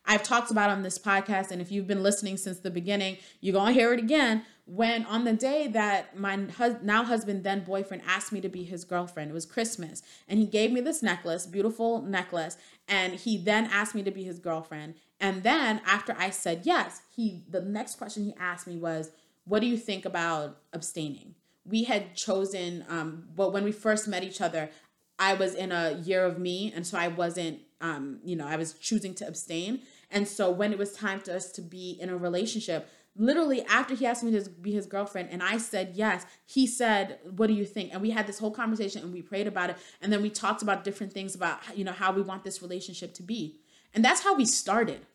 I've 0.06 0.22
talked 0.22 0.50
about 0.50 0.70
on 0.70 0.82
this 0.82 0.98
podcast, 0.98 1.50
and 1.50 1.60
if 1.60 1.72
you've 1.72 1.86
been 1.86 2.02
listening 2.02 2.36
since 2.36 2.58
the 2.60 2.70
beginning, 2.70 3.18
you're 3.40 3.52
gonna 3.52 3.72
hear 3.72 3.92
it 3.92 3.98
again. 3.98 4.44
When 4.66 5.04
on 5.06 5.24
the 5.24 5.32
day 5.32 5.68
that 5.68 6.18
my 6.18 6.36
hus- 6.56 6.82
now 6.82 7.04
husband, 7.04 7.44
then 7.44 7.64
boyfriend, 7.64 8.02
asked 8.06 8.32
me 8.32 8.40
to 8.40 8.48
be 8.48 8.64
his 8.64 8.84
girlfriend, 8.84 9.30
it 9.30 9.34
was 9.34 9.46
Christmas, 9.46 10.02
and 10.28 10.38
he 10.38 10.46
gave 10.46 10.72
me 10.72 10.80
this 10.80 11.02
necklace, 11.02 11.46
beautiful 11.46 12.02
necklace, 12.02 12.56
and 12.88 13.14
he 13.14 13.36
then 13.36 13.66
asked 13.66 13.94
me 13.94 14.02
to 14.02 14.10
be 14.10 14.24
his 14.24 14.38
girlfriend. 14.38 14.94
And 15.20 15.42
then 15.42 15.80
after 15.86 16.14
I 16.18 16.30
said 16.30 16.62
yes, 16.64 17.02
he 17.14 17.42
the 17.48 17.60
next 17.60 17.96
question 17.96 18.24
he 18.24 18.34
asked 18.38 18.66
me 18.66 18.76
was, 18.76 19.10
"What 19.44 19.60
do 19.60 19.66
you 19.66 19.76
think 19.76 20.04
about 20.04 20.58
abstaining?" 20.72 21.34
We 21.64 21.84
had 21.84 22.14
chosen, 22.14 22.84
um, 22.88 23.28
but 23.34 23.52
when 23.52 23.64
we 23.64 23.72
first 23.72 24.06
met 24.06 24.22
each 24.22 24.40
other, 24.40 24.70
I 25.18 25.34
was 25.34 25.54
in 25.54 25.72
a 25.72 25.92
year 26.04 26.24
of 26.24 26.38
me, 26.38 26.72
and 26.74 26.86
so 26.86 26.98
I 26.98 27.08
wasn't, 27.08 27.60
um, 27.80 28.20
you 28.24 28.36
know, 28.36 28.46
I 28.46 28.56
was 28.56 28.74
choosing 28.74 29.14
to 29.14 29.26
abstain. 29.26 29.80
And 30.10 30.26
so 30.26 30.50
when 30.50 30.72
it 30.72 30.78
was 30.78 30.92
time 30.92 31.20
for 31.20 31.32
us 31.32 31.50
to 31.52 31.62
be 31.62 31.96
in 32.00 32.08
a 32.08 32.16
relationship, 32.16 32.88
literally 33.18 33.62
after 33.62 33.94
he 33.94 34.06
asked 34.06 34.22
me 34.22 34.30
to 34.32 34.48
be 34.50 34.72
his 34.72 34.86
girlfriend 34.86 35.28
and 35.30 35.42
I 35.42 35.58
said 35.58 35.92
yes, 35.94 36.26
he 36.44 36.66
said, 36.66 37.18
"What 37.36 37.46
do 37.48 37.54
you 37.54 37.64
think?" 37.64 37.92
And 37.92 38.02
we 38.02 38.10
had 38.10 38.26
this 38.26 38.38
whole 38.38 38.50
conversation 38.50 39.02
and 39.02 39.12
we 39.12 39.22
prayed 39.22 39.46
about 39.46 39.70
it 39.70 39.76
and 40.00 40.12
then 40.12 40.22
we 40.22 40.30
talked 40.30 40.62
about 40.62 40.84
different 40.84 41.12
things 41.12 41.34
about 41.34 41.60
you 41.74 41.84
know 41.84 41.92
how 41.92 42.12
we 42.12 42.22
want 42.22 42.44
this 42.44 42.62
relationship 42.62 43.14
to 43.14 43.22
be. 43.22 43.58
And 43.94 44.04
that's 44.04 44.22
how 44.22 44.34
we 44.34 44.44
started. 44.44 45.06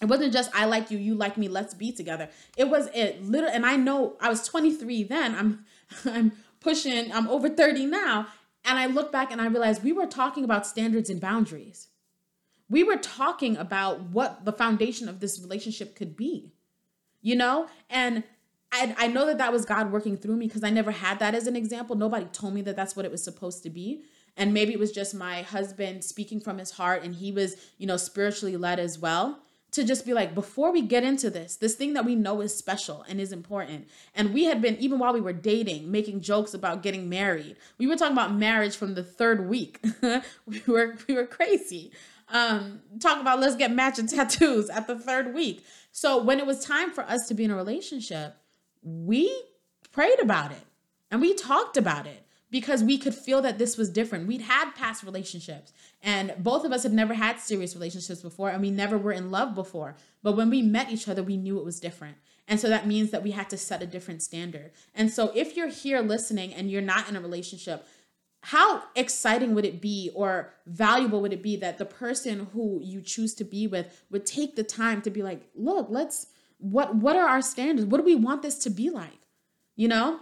It 0.00 0.06
wasn't 0.06 0.32
just 0.32 0.50
I 0.54 0.64
like 0.66 0.90
you, 0.90 0.98
you 0.98 1.14
like 1.14 1.36
me, 1.36 1.48
let's 1.48 1.74
be 1.74 1.92
together. 1.92 2.28
It 2.56 2.68
was 2.68 2.88
it 2.94 3.22
little 3.22 3.50
and 3.50 3.66
I 3.66 3.76
know 3.76 4.16
I 4.20 4.28
was 4.28 4.46
23 4.46 5.04
then. 5.04 5.34
I'm 5.34 5.64
I'm 6.04 6.32
pushing 6.60 7.12
I'm 7.12 7.28
over 7.28 7.48
30 7.48 7.86
now 7.86 8.28
and 8.64 8.78
I 8.78 8.86
look 8.86 9.10
back 9.10 9.32
and 9.32 9.40
I 9.40 9.46
realize 9.46 9.82
we 9.82 9.92
were 9.92 10.06
talking 10.06 10.44
about 10.44 10.66
standards 10.66 11.10
and 11.10 11.20
boundaries 11.20 11.88
we 12.72 12.82
were 12.82 12.96
talking 12.96 13.58
about 13.58 14.00
what 14.00 14.46
the 14.46 14.52
foundation 14.52 15.06
of 15.06 15.20
this 15.20 15.38
relationship 15.38 15.94
could 15.94 16.16
be, 16.16 16.54
you 17.20 17.36
know? 17.36 17.66
And 17.90 18.24
I, 18.72 18.94
I 18.96 19.06
know 19.08 19.26
that 19.26 19.36
that 19.36 19.52
was 19.52 19.66
God 19.66 19.92
working 19.92 20.16
through 20.16 20.36
me 20.36 20.46
because 20.46 20.64
I 20.64 20.70
never 20.70 20.90
had 20.90 21.18
that 21.18 21.34
as 21.34 21.46
an 21.46 21.54
example. 21.54 21.96
Nobody 21.96 22.24
told 22.32 22.54
me 22.54 22.62
that 22.62 22.74
that's 22.74 22.96
what 22.96 23.04
it 23.04 23.10
was 23.10 23.22
supposed 23.22 23.62
to 23.64 23.70
be. 23.70 24.04
And 24.38 24.54
maybe 24.54 24.72
it 24.72 24.78
was 24.78 24.90
just 24.90 25.14
my 25.14 25.42
husband 25.42 26.02
speaking 26.02 26.40
from 26.40 26.56
his 26.56 26.70
heart 26.70 27.04
and 27.04 27.14
he 27.14 27.30
was, 27.30 27.56
you 27.76 27.86
know, 27.86 27.98
spiritually 27.98 28.56
led 28.56 28.80
as 28.80 28.98
well 28.98 29.40
to 29.72 29.84
just 29.84 30.06
be 30.06 30.14
like, 30.14 30.34
before 30.34 30.72
we 30.72 30.80
get 30.80 31.04
into 31.04 31.28
this, 31.28 31.56
this 31.56 31.74
thing 31.74 31.92
that 31.92 32.06
we 32.06 32.14
know 32.14 32.40
is 32.40 32.56
special 32.56 33.04
and 33.06 33.20
is 33.20 33.32
important. 33.32 33.86
And 34.14 34.32
we 34.32 34.44
had 34.44 34.62
been, 34.62 34.78
even 34.78 34.98
while 34.98 35.12
we 35.12 35.20
were 35.20 35.34
dating, 35.34 35.90
making 35.90 36.22
jokes 36.22 36.54
about 36.54 36.82
getting 36.82 37.10
married. 37.10 37.56
We 37.76 37.86
were 37.86 37.96
talking 37.96 38.16
about 38.16 38.34
marriage 38.34 38.76
from 38.76 38.94
the 38.94 39.04
third 39.04 39.46
week. 39.46 39.84
we 40.46 40.62
were 40.66 40.96
we 41.06 41.14
were 41.14 41.26
crazy 41.26 41.92
um, 42.32 42.80
talk 42.98 43.20
about 43.20 43.38
let's 43.38 43.56
get 43.56 43.70
matching 43.70 44.06
tattoos 44.08 44.68
at 44.70 44.86
the 44.86 44.98
third 44.98 45.34
week. 45.34 45.64
So 45.92 46.22
when 46.22 46.38
it 46.38 46.46
was 46.46 46.64
time 46.64 46.90
for 46.90 47.02
us 47.04 47.28
to 47.28 47.34
be 47.34 47.44
in 47.44 47.50
a 47.50 47.56
relationship, 47.56 48.36
we 48.82 49.30
prayed 49.92 50.18
about 50.20 50.50
it 50.50 50.66
and 51.10 51.20
we 51.20 51.34
talked 51.34 51.76
about 51.76 52.06
it 52.06 52.26
because 52.50 52.82
we 52.82 52.98
could 52.98 53.14
feel 53.14 53.40
that 53.42 53.58
this 53.58 53.76
was 53.76 53.90
different. 53.90 54.26
We'd 54.26 54.42
had 54.42 54.72
past 54.72 55.04
relationships 55.04 55.72
and 56.02 56.34
both 56.38 56.64
of 56.64 56.72
us 56.72 56.82
had 56.82 56.92
never 56.92 57.14
had 57.14 57.38
serious 57.38 57.74
relationships 57.74 58.22
before 58.22 58.48
and 58.48 58.62
we 58.62 58.70
never 58.70 58.96
were 58.96 59.12
in 59.12 59.30
love 59.30 59.54
before. 59.54 59.96
But 60.22 60.36
when 60.36 60.50
we 60.50 60.62
met 60.62 60.90
each 60.90 61.08
other, 61.08 61.22
we 61.22 61.36
knew 61.36 61.58
it 61.58 61.64
was 61.64 61.80
different. 61.80 62.16
And 62.48 62.58
so 62.58 62.68
that 62.68 62.86
means 62.86 63.10
that 63.10 63.22
we 63.22 63.30
had 63.30 63.48
to 63.50 63.56
set 63.56 63.82
a 63.82 63.86
different 63.86 64.22
standard. 64.22 64.72
And 64.94 65.10
so 65.10 65.30
if 65.34 65.56
you're 65.56 65.68
here 65.68 66.00
listening 66.00 66.52
and 66.52 66.70
you're 66.70 66.82
not 66.82 67.08
in 67.08 67.16
a 67.16 67.20
relationship, 67.20 67.86
how 68.42 68.82
exciting 68.96 69.54
would 69.54 69.64
it 69.64 69.80
be 69.80 70.10
or 70.14 70.52
valuable 70.66 71.20
would 71.20 71.32
it 71.32 71.42
be 71.42 71.56
that 71.56 71.78
the 71.78 71.84
person 71.84 72.48
who 72.52 72.80
you 72.82 73.00
choose 73.00 73.34
to 73.34 73.44
be 73.44 73.66
with 73.66 74.04
would 74.10 74.26
take 74.26 74.56
the 74.56 74.64
time 74.64 75.00
to 75.00 75.10
be 75.10 75.22
like 75.22 75.48
look 75.54 75.86
let's 75.90 76.26
what 76.58 76.94
what 76.94 77.16
are 77.16 77.28
our 77.28 77.42
standards 77.42 77.86
what 77.86 77.98
do 77.98 78.04
we 78.04 78.14
want 78.14 78.42
this 78.42 78.58
to 78.58 78.70
be 78.70 78.90
like 78.90 79.28
you 79.76 79.88
know 79.88 80.20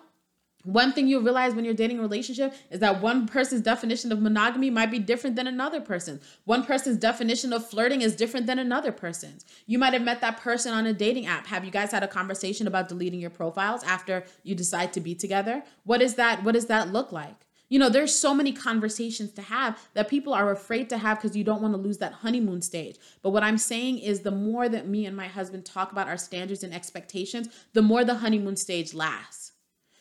one 0.64 0.92
thing 0.92 1.09
you'll 1.09 1.22
realize 1.22 1.54
when 1.54 1.64
you're 1.64 1.72
dating 1.72 1.98
a 1.98 2.02
relationship 2.02 2.54
is 2.70 2.80
that 2.80 3.00
one 3.00 3.26
person's 3.26 3.62
definition 3.62 4.12
of 4.12 4.20
monogamy 4.20 4.68
might 4.68 4.90
be 4.90 4.98
different 4.98 5.37
than 5.37 5.46
another 5.46 5.80
person's. 5.80 6.22
One 6.44 6.64
person's 6.64 6.98
definition 6.98 7.54
of 7.54 7.66
flirting 7.66 8.02
is 8.02 8.14
different 8.14 8.46
than 8.46 8.59
another 8.59 8.92
person's. 8.92 9.46
You 9.66 9.78
might 9.78 9.94
have 9.94 10.02
met 10.02 10.20
that 10.20 10.37
person 10.37 10.74
on 10.74 10.85
a 10.85 10.92
dating 10.92 11.24
app. 11.24 11.46
Have 11.46 11.64
you 11.64 11.70
guys 11.70 11.92
had 11.92 12.02
a 12.02 12.09
conversation 12.09 12.66
about 12.66 12.88
deleting 12.88 13.20
your 13.20 13.30
profiles 13.30 13.83
after 13.85 14.24
you 14.42 14.54
decide 14.54 14.92
to 14.92 15.00
be 15.00 15.14
together? 15.14 15.62
What 15.85 16.02
is 16.02 16.16
that 16.16 16.44
what 16.44 16.52
does 16.52 16.66
that 16.66 16.92
look 16.92 17.11
like? 17.11 17.46
You 17.70 17.78
know, 17.78 17.88
there's 17.88 18.12
so 18.12 18.35
many 18.35 18.52
conversations 18.52 19.30
to 19.33 19.42
have 19.42 19.78
that 19.94 20.09
people 20.09 20.35
are 20.35 20.50
afraid 20.50 20.90
to 20.90 20.98
have 20.98 21.18
because 21.22 21.37
you 21.37 21.44
don't 21.44 21.62
want 21.62 21.72
to 21.72 21.80
lose 21.80 21.98
that 21.98 22.14
honeymoon 22.14 22.62
stage. 22.62 22.96
But 23.22 23.30
what 23.30 23.44
I'm 23.44 23.59
saying 23.59 24.00
is 24.00 24.20
the 24.20 24.33
more 24.33 24.68
that 24.68 24.88
me 24.88 25.06
and 25.06 25.16
my 25.16 25.28
husband 25.28 25.64
talk 25.64 25.92
about 25.92 26.09
our 26.09 26.16
standards 26.16 26.64
and 26.64 26.74
expectations, 26.74 27.48
the 27.72 27.80
more 27.80 28.04
the 28.04 28.16
honeymoon 28.16 28.56
stage 28.56 28.92
lasts. 28.92 29.52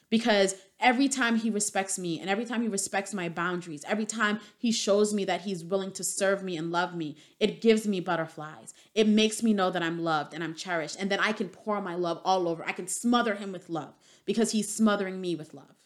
Because 0.09 0.55
every 0.79 1.07
time 1.07 1.35
he 1.35 1.51
respects 1.51 1.99
me 1.99 2.19
and 2.19 2.27
every 2.27 2.43
time 2.43 2.63
he 2.63 2.67
respects 2.67 3.13
my 3.13 3.29
boundaries, 3.29 3.85
every 3.87 4.07
time 4.07 4.39
he 4.57 4.71
shows 4.71 5.13
me 5.13 5.23
that 5.25 5.41
he's 5.41 5.63
willing 5.63 5.91
to 5.91 6.03
serve 6.03 6.41
me 6.41 6.57
and 6.57 6.71
love 6.71 6.95
me, 6.95 7.17
it 7.39 7.61
gives 7.61 7.87
me 7.87 7.99
butterflies. 7.99 8.73
It 8.95 9.07
makes 9.07 9.43
me 9.43 9.53
know 9.53 9.69
that 9.69 9.83
I'm 9.83 10.03
loved 10.03 10.33
and 10.33 10.43
I'm 10.43 10.55
cherished. 10.55 10.97
And 10.99 11.11
that 11.11 11.21
I 11.21 11.33
can 11.33 11.49
pour 11.49 11.79
my 11.81 11.93
love 11.93 12.19
all 12.25 12.47
over. 12.47 12.67
I 12.67 12.71
can 12.71 12.87
smother 12.87 13.35
him 13.35 13.51
with 13.51 13.69
love 13.69 13.93
because 14.25 14.53
he's 14.53 14.73
smothering 14.73 15.21
me 15.21 15.35
with 15.35 15.53
love. 15.53 15.78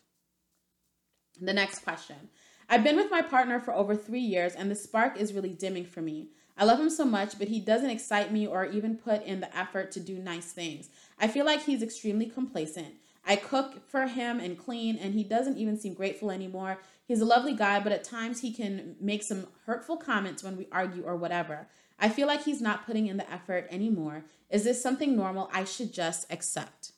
The 1.45 1.53
next 1.53 1.79
question. 1.79 2.29
I've 2.69 2.83
been 2.83 2.95
with 2.95 3.11
my 3.11 3.21
partner 3.21 3.59
for 3.59 3.73
over 3.73 3.95
three 3.95 4.21
years, 4.21 4.53
and 4.53 4.71
the 4.71 4.75
spark 4.75 5.17
is 5.17 5.33
really 5.33 5.53
dimming 5.53 5.85
for 5.85 6.01
me. 6.01 6.29
I 6.57 6.65
love 6.65 6.79
him 6.79 6.89
so 6.89 7.05
much, 7.05 7.37
but 7.37 7.47
he 7.47 7.59
doesn't 7.59 7.89
excite 7.89 8.31
me 8.31 8.47
or 8.47 8.65
even 8.65 8.97
put 8.97 9.23
in 9.23 9.39
the 9.39 9.57
effort 9.57 9.91
to 9.91 9.99
do 9.99 10.17
nice 10.17 10.51
things. 10.51 10.89
I 11.19 11.27
feel 11.27 11.45
like 11.45 11.63
he's 11.63 11.81
extremely 11.81 12.27
complacent. 12.27 12.95
I 13.25 13.35
cook 13.37 13.89
for 13.89 14.07
him 14.07 14.39
and 14.39 14.57
clean, 14.57 14.97
and 14.97 15.13
he 15.13 15.23
doesn't 15.23 15.57
even 15.57 15.77
seem 15.77 15.93
grateful 15.93 16.31
anymore. 16.31 16.79
He's 17.05 17.21
a 17.21 17.25
lovely 17.25 17.53
guy, 17.53 17.79
but 17.79 17.91
at 17.91 18.03
times 18.03 18.41
he 18.41 18.53
can 18.53 18.95
make 18.99 19.23
some 19.23 19.47
hurtful 19.65 19.97
comments 19.97 20.43
when 20.43 20.57
we 20.57 20.67
argue 20.71 21.03
or 21.03 21.15
whatever. 21.15 21.67
I 21.99 22.09
feel 22.09 22.27
like 22.27 22.43
he's 22.43 22.61
not 22.61 22.85
putting 22.85 23.07
in 23.07 23.17
the 23.17 23.31
effort 23.31 23.67
anymore. 23.69 24.25
Is 24.49 24.63
this 24.63 24.81
something 24.81 25.15
normal 25.15 25.49
I 25.53 25.63
should 25.63 25.93
just 25.93 26.31
accept? 26.31 26.91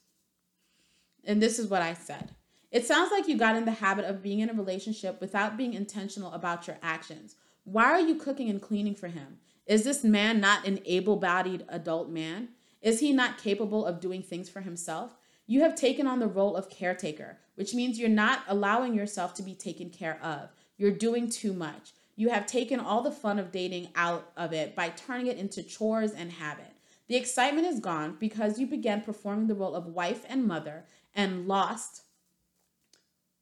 And 1.24 1.42
this 1.42 1.60
is 1.60 1.68
what 1.68 1.82
I 1.82 1.94
said. 1.94 2.32
It 2.72 2.86
sounds 2.86 3.12
like 3.12 3.28
you 3.28 3.38
got 3.38 3.56
in 3.56 3.66
the 3.66 3.72
habit 3.72 4.06
of 4.06 4.22
being 4.22 4.40
in 4.40 4.50
a 4.50 4.54
relationship 4.54 5.22
without 5.22 5.58
being 5.58 5.74
intentional 5.74 6.32
about 6.34 6.68
your 6.68 6.78
actions. 6.82 7.36
Why 7.64 7.86
are 7.86 8.00
you 8.00 8.16
cooking 8.16 8.50
and 8.50 8.62
cleaning 8.62 8.96
for 8.96 9.08
him? 9.08 9.38
Is 9.66 9.84
this 9.84 10.04
man 10.04 10.40
not 10.40 10.68
an 10.68 10.80
able 10.86 11.18
bodied 11.18 11.66
adult 11.70 12.10
man? 12.10 12.50
Is 12.82 13.00
he 13.00 13.12
not 13.12 13.40
capable 13.40 13.86
of 13.86 14.00
doing 14.00 14.22
things 14.22 14.50
for 14.50 14.62
himself? 14.62 15.18
You 15.48 15.62
have 15.62 15.76
taken 15.76 16.06
on 16.06 16.20
the 16.20 16.28
role 16.28 16.56
of 16.56 16.70
caretaker, 16.70 17.38
which 17.56 17.74
means 17.74 17.98
you're 17.98 18.10
not 18.10 18.44
allowing 18.48 18.94
yourself 18.94 19.34
to 19.36 19.44
be 19.44 19.56
taken 19.56 19.90
care 19.90 20.20
of. 20.22 20.50
You're 20.78 20.92
doing 20.92 21.30
too 21.30 21.54
much. 21.54 21.94
You 22.16 22.30
have 22.30 22.46
taken 22.46 22.80
all 22.80 23.02
the 23.02 23.12
fun 23.12 23.40
of 23.40 23.52
dating 23.52 23.90
out 23.96 24.32
of 24.38 24.54
it 24.54 24.76
by 24.76 24.90
turning 24.90 25.28
it 25.28 25.38
into 25.38 25.64
chores 25.64 26.12
and 26.12 26.32
habit. 26.32 26.72
The 27.08 27.16
excitement 27.16 27.68
is 27.68 27.80
gone 27.80 28.18
because 28.20 28.60
you 28.60 28.68
began 28.68 29.02
performing 29.02 29.48
the 29.48 29.56
role 29.56 29.76
of 29.76 29.88
wife 29.88 30.26
and 30.28 30.48
mother 30.48 30.86
and 31.14 31.48
lost 31.48 32.04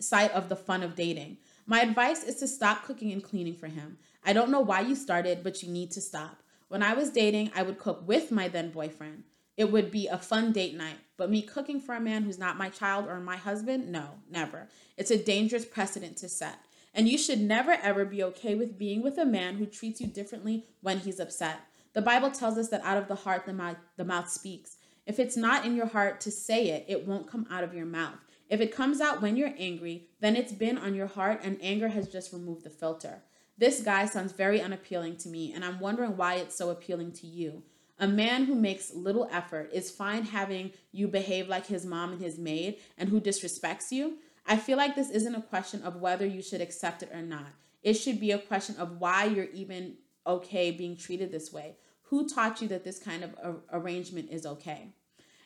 sight 0.07 0.31
of 0.31 0.49
the 0.49 0.55
fun 0.55 0.83
of 0.83 0.95
dating. 0.95 1.37
My 1.65 1.81
advice 1.81 2.23
is 2.23 2.35
to 2.35 2.47
stop 2.47 2.83
cooking 2.83 3.11
and 3.11 3.23
cleaning 3.23 3.55
for 3.55 3.67
him. 3.67 3.97
I 4.25 4.33
don't 4.33 4.51
know 4.51 4.59
why 4.59 4.81
you 4.81 4.95
started, 4.95 5.43
but 5.43 5.63
you 5.63 5.69
need 5.69 5.91
to 5.91 6.01
stop. 6.01 6.43
When 6.67 6.83
I 6.83 6.93
was 6.93 7.09
dating, 7.09 7.51
I 7.55 7.63
would 7.63 7.77
cook 7.77 8.07
with 8.07 8.31
my 8.31 8.47
then 8.47 8.71
boyfriend. 8.71 9.23
It 9.55 9.71
would 9.71 9.91
be 9.91 10.07
a 10.07 10.17
fun 10.17 10.51
date 10.51 10.75
night, 10.75 10.97
but 11.17 11.29
me 11.29 11.41
cooking 11.41 11.79
for 11.79 11.95
a 11.95 12.01
man 12.01 12.23
who's 12.23 12.39
not 12.39 12.57
my 12.57 12.69
child 12.69 13.07
or 13.07 13.19
my 13.19 13.37
husband, 13.37 13.91
no, 13.91 14.15
never. 14.29 14.67
It's 14.97 15.11
a 15.11 15.23
dangerous 15.23 15.65
precedent 15.65 16.17
to 16.17 16.29
set. 16.29 16.57
And 16.93 17.07
you 17.07 17.17
should 17.17 17.39
never 17.39 17.71
ever 17.71 18.05
be 18.05 18.23
okay 18.23 18.55
with 18.55 18.77
being 18.77 19.01
with 19.03 19.17
a 19.17 19.25
man 19.25 19.55
who 19.57 19.65
treats 19.65 20.01
you 20.01 20.07
differently 20.07 20.65
when 20.81 20.99
he's 20.99 21.19
upset. 21.19 21.59
The 21.93 22.01
Bible 22.01 22.31
tells 22.31 22.57
us 22.57 22.69
that 22.69 22.83
out 22.83 22.97
of 22.97 23.07
the 23.07 23.15
heart 23.15 23.45
the 23.45 23.53
mouth, 23.53 23.77
the 23.97 24.05
mouth 24.05 24.29
speaks. 24.29 24.77
If 25.05 25.19
it's 25.19 25.37
not 25.37 25.65
in 25.65 25.75
your 25.75 25.87
heart 25.87 26.21
to 26.21 26.31
say 26.31 26.69
it, 26.69 26.85
it 26.87 27.07
won't 27.07 27.29
come 27.29 27.45
out 27.51 27.63
of 27.63 27.73
your 27.73 27.85
mouth. 27.85 28.17
If 28.49 28.61
it 28.61 28.75
comes 28.75 29.01
out 29.01 29.21
when 29.21 29.35
you're 29.35 29.53
angry, 29.57 30.07
then 30.19 30.35
it's 30.35 30.51
been 30.51 30.77
on 30.77 30.95
your 30.95 31.07
heart 31.07 31.41
and 31.43 31.57
anger 31.61 31.87
has 31.87 32.07
just 32.07 32.33
removed 32.33 32.63
the 32.63 32.69
filter. 32.69 33.23
This 33.57 33.81
guy 33.81 34.05
sounds 34.05 34.31
very 34.31 34.61
unappealing 34.61 35.17
to 35.17 35.29
me, 35.29 35.53
and 35.53 35.63
I'm 35.63 35.79
wondering 35.79 36.17
why 36.17 36.35
it's 36.35 36.57
so 36.57 36.69
appealing 36.69 37.11
to 37.13 37.27
you. 37.27 37.63
A 37.99 38.07
man 38.07 38.45
who 38.45 38.55
makes 38.55 38.93
little 38.93 39.29
effort 39.31 39.69
is 39.71 39.91
fine 39.91 40.23
having 40.23 40.71
you 40.91 41.07
behave 41.07 41.47
like 41.47 41.67
his 41.67 41.85
mom 41.85 42.13
and 42.13 42.21
his 42.21 42.37
maid 42.37 42.79
and 42.97 43.09
who 43.09 43.21
disrespects 43.21 43.91
you. 43.91 44.17
I 44.45 44.57
feel 44.57 44.77
like 44.77 44.95
this 44.95 45.09
isn't 45.11 45.35
a 45.35 45.41
question 45.41 45.83
of 45.83 46.01
whether 46.01 46.25
you 46.25 46.41
should 46.41 46.61
accept 46.61 47.03
it 47.03 47.11
or 47.13 47.21
not. 47.21 47.47
It 47.83 47.93
should 47.93 48.19
be 48.19 48.31
a 48.31 48.39
question 48.39 48.75
of 48.77 48.99
why 48.99 49.25
you're 49.25 49.45
even 49.53 49.95
okay 50.25 50.71
being 50.71 50.97
treated 50.97 51.31
this 51.31 51.53
way. 51.53 51.75
Who 52.03 52.27
taught 52.27 52.61
you 52.61 52.67
that 52.69 52.83
this 52.83 52.99
kind 52.99 53.23
of 53.23 53.61
arrangement 53.71 54.29
is 54.31 54.45
okay? 54.45 54.89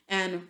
And 0.08 0.48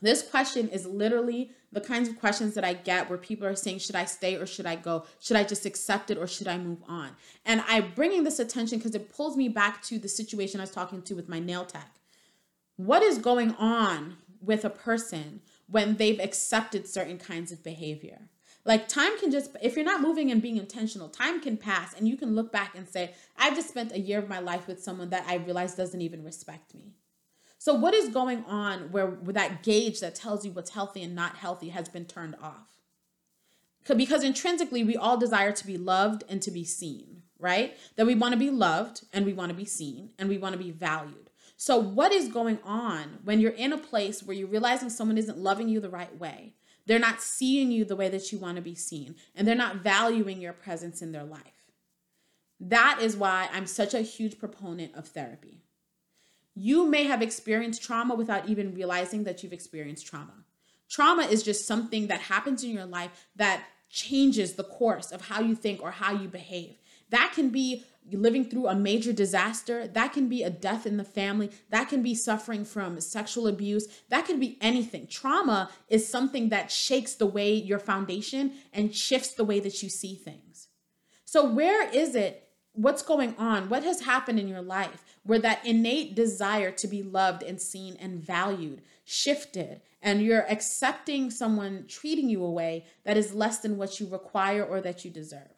this 0.00 0.22
question 0.22 0.68
is 0.68 0.86
literally 0.86 1.50
the 1.72 1.80
kinds 1.80 2.08
of 2.08 2.18
questions 2.18 2.54
that 2.54 2.64
I 2.64 2.72
get 2.72 3.08
where 3.08 3.18
people 3.18 3.46
are 3.46 3.56
saying, 3.56 3.78
Should 3.78 3.96
I 3.96 4.04
stay 4.04 4.36
or 4.36 4.46
should 4.46 4.66
I 4.66 4.76
go? 4.76 5.04
Should 5.20 5.36
I 5.36 5.44
just 5.44 5.66
accept 5.66 6.10
it 6.10 6.18
or 6.18 6.26
should 6.26 6.48
I 6.48 6.58
move 6.58 6.82
on? 6.88 7.10
And 7.44 7.62
I'm 7.66 7.92
bringing 7.94 8.24
this 8.24 8.38
attention 8.38 8.78
because 8.78 8.94
it 8.94 9.12
pulls 9.12 9.36
me 9.36 9.48
back 9.48 9.82
to 9.84 9.98
the 9.98 10.08
situation 10.08 10.60
I 10.60 10.64
was 10.64 10.70
talking 10.70 11.02
to 11.02 11.14
with 11.14 11.28
my 11.28 11.38
nail 11.38 11.64
tech. 11.64 11.90
What 12.76 13.02
is 13.02 13.18
going 13.18 13.52
on 13.54 14.16
with 14.40 14.64
a 14.64 14.70
person 14.70 15.40
when 15.68 15.96
they've 15.96 16.20
accepted 16.20 16.88
certain 16.88 17.18
kinds 17.18 17.52
of 17.52 17.62
behavior? 17.62 18.28
Like 18.64 18.88
time 18.88 19.18
can 19.18 19.30
just, 19.30 19.54
if 19.62 19.76
you're 19.76 19.84
not 19.84 20.00
moving 20.00 20.30
and 20.30 20.40
being 20.40 20.56
intentional, 20.56 21.08
time 21.08 21.40
can 21.40 21.56
pass 21.56 21.94
and 21.94 22.08
you 22.08 22.16
can 22.16 22.34
look 22.34 22.50
back 22.50 22.74
and 22.74 22.88
say, 22.88 23.14
I've 23.36 23.54
just 23.54 23.68
spent 23.68 23.92
a 23.92 24.00
year 24.00 24.18
of 24.18 24.28
my 24.28 24.38
life 24.38 24.66
with 24.66 24.82
someone 24.82 25.10
that 25.10 25.26
I 25.28 25.36
realize 25.36 25.74
doesn't 25.74 26.00
even 26.00 26.24
respect 26.24 26.74
me. 26.74 26.94
So, 27.64 27.72
what 27.72 27.94
is 27.94 28.10
going 28.10 28.44
on 28.44 28.92
where, 28.92 29.06
where 29.06 29.32
that 29.32 29.62
gauge 29.62 30.00
that 30.00 30.14
tells 30.14 30.44
you 30.44 30.52
what's 30.52 30.68
healthy 30.68 31.02
and 31.02 31.14
not 31.14 31.36
healthy 31.36 31.70
has 31.70 31.88
been 31.88 32.04
turned 32.04 32.36
off? 32.42 32.78
Because 33.88 34.22
intrinsically, 34.22 34.84
we 34.84 34.98
all 34.98 35.16
desire 35.16 35.50
to 35.52 35.66
be 35.66 35.78
loved 35.78 36.24
and 36.28 36.42
to 36.42 36.50
be 36.50 36.62
seen, 36.62 37.22
right? 37.38 37.74
That 37.96 38.04
we 38.04 38.16
want 38.16 38.32
to 38.32 38.38
be 38.38 38.50
loved 38.50 39.06
and 39.14 39.24
we 39.24 39.32
want 39.32 39.48
to 39.48 39.56
be 39.56 39.64
seen 39.64 40.10
and 40.18 40.28
we 40.28 40.36
want 40.36 40.52
to 40.52 40.62
be 40.62 40.72
valued. 40.72 41.30
So, 41.56 41.78
what 41.78 42.12
is 42.12 42.28
going 42.28 42.58
on 42.64 43.20
when 43.24 43.40
you're 43.40 43.52
in 43.52 43.72
a 43.72 43.78
place 43.78 44.22
where 44.22 44.36
you're 44.36 44.46
realizing 44.46 44.90
someone 44.90 45.16
isn't 45.16 45.38
loving 45.38 45.70
you 45.70 45.80
the 45.80 45.88
right 45.88 46.14
way? 46.20 46.52
They're 46.84 46.98
not 46.98 47.22
seeing 47.22 47.70
you 47.70 47.86
the 47.86 47.96
way 47.96 48.10
that 48.10 48.30
you 48.30 48.36
want 48.36 48.56
to 48.56 48.62
be 48.62 48.74
seen, 48.74 49.14
and 49.34 49.48
they're 49.48 49.54
not 49.54 49.76
valuing 49.76 50.38
your 50.38 50.52
presence 50.52 51.00
in 51.00 51.12
their 51.12 51.24
life. 51.24 51.72
That 52.60 52.98
is 53.00 53.16
why 53.16 53.48
I'm 53.54 53.66
such 53.66 53.94
a 53.94 54.02
huge 54.02 54.38
proponent 54.38 54.94
of 54.94 55.08
therapy. 55.08 55.63
You 56.54 56.88
may 56.88 57.04
have 57.04 57.22
experienced 57.22 57.82
trauma 57.82 58.14
without 58.14 58.48
even 58.48 58.74
realizing 58.74 59.24
that 59.24 59.42
you've 59.42 59.52
experienced 59.52 60.06
trauma. 60.06 60.44
Trauma 60.88 61.22
is 61.22 61.42
just 61.42 61.66
something 61.66 62.06
that 62.06 62.20
happens 62.20 62.62
in 62.62 62.70
your 62.70 62.84
life 62.84 63.26
that 63.36 63.64
changes 63.90 64.54
the 64.54 64.64
course 64.64 65.12
of 65.12 65.22
how 65.22 65.40
you 65.40 65.54
think 65.54 65.82
or 65.82 65.90
how 65.90 66.12
you 66.12 66.28
behave. 66.28 66.76
That 67.10 67.32
can 67.34 67.50
be 67.50 67.84
living 68.12 68.44
through 68.44 68.66
a 68.66 68.74
major 68.74 69.12
disaster. 69.12 69.86
That 69.86 70.12
can 70.12 70.28
be 70.28 70.42
a 70.42 70.50
death 70.50 70.86
in 70.86 70.96
the 70.96 71.04
family. 71.04 71.50
That 71.70 71.88
can 71.88 72.02
be 72.02 72.14
suffering 72.14 72.64
from 72.64 73.00
sexual 73.00 73.46
abuse. 73.46 73.86
That 74.08 74.26
can 74.26 74.38
be 74.38 74.58
anything. 74.60 75.06
Trauma 75.06 75.70
is 75.88 76.08
something 76.08 76.50
that 76.50 76.70
shakes 76.70 77.14
the 77.14 77.26
way 77.26 77.54
your 77.54 77.78
foundation 77.78 78.52
and 78.72 78.94
shifts 78.94 79.34
the 79.34 79.44
way 79.44 79.60
that 79.60 79.82
you 79.82 79.88
see 79.88 80.16
things. 80.16 80.68
So, 81.24 81.48
where 81.48 81.88
is 81.88 82.14
it 82.14 82.43
what's 82.74 83.02
going 83.02 83.34
on? 83.38 83.68
What 83.68 83.84
has 83.84 84.02
happened 84.02 84.38
in 84.38 84.48
your 84.48 84.62
life 84.62 85.04
where 85.22 85.38
that 85.38 85.64
innate 85.64 86.14
desire 86.14 86.70
to 86.72 86.88
be 86.88 87.02
loved 87.02 87.42
and 87.42 87.60
seen 87.60 87.96
and 88.00 88.22
valued 88.22 88.82
shifted 89.04 89.80
and 90.02 90.20
you're 90.20 90.50
accepting 90.50 91.30
someone 91.30 91.84
treating 91.88 92.28
you 92.28 92.44
a 92.44 92.50
way 92.50 92.84
that 93.04 93.16
is 93.16 93.34
less 93.34 93.58
than 93.58 93.78
what 93.78 94.00
you 94.00 94.06
require 94.06 94.64
or 94.64 94.80
that 94.80 95.04
you 95.04 95.10
deserve? 95.10 95.54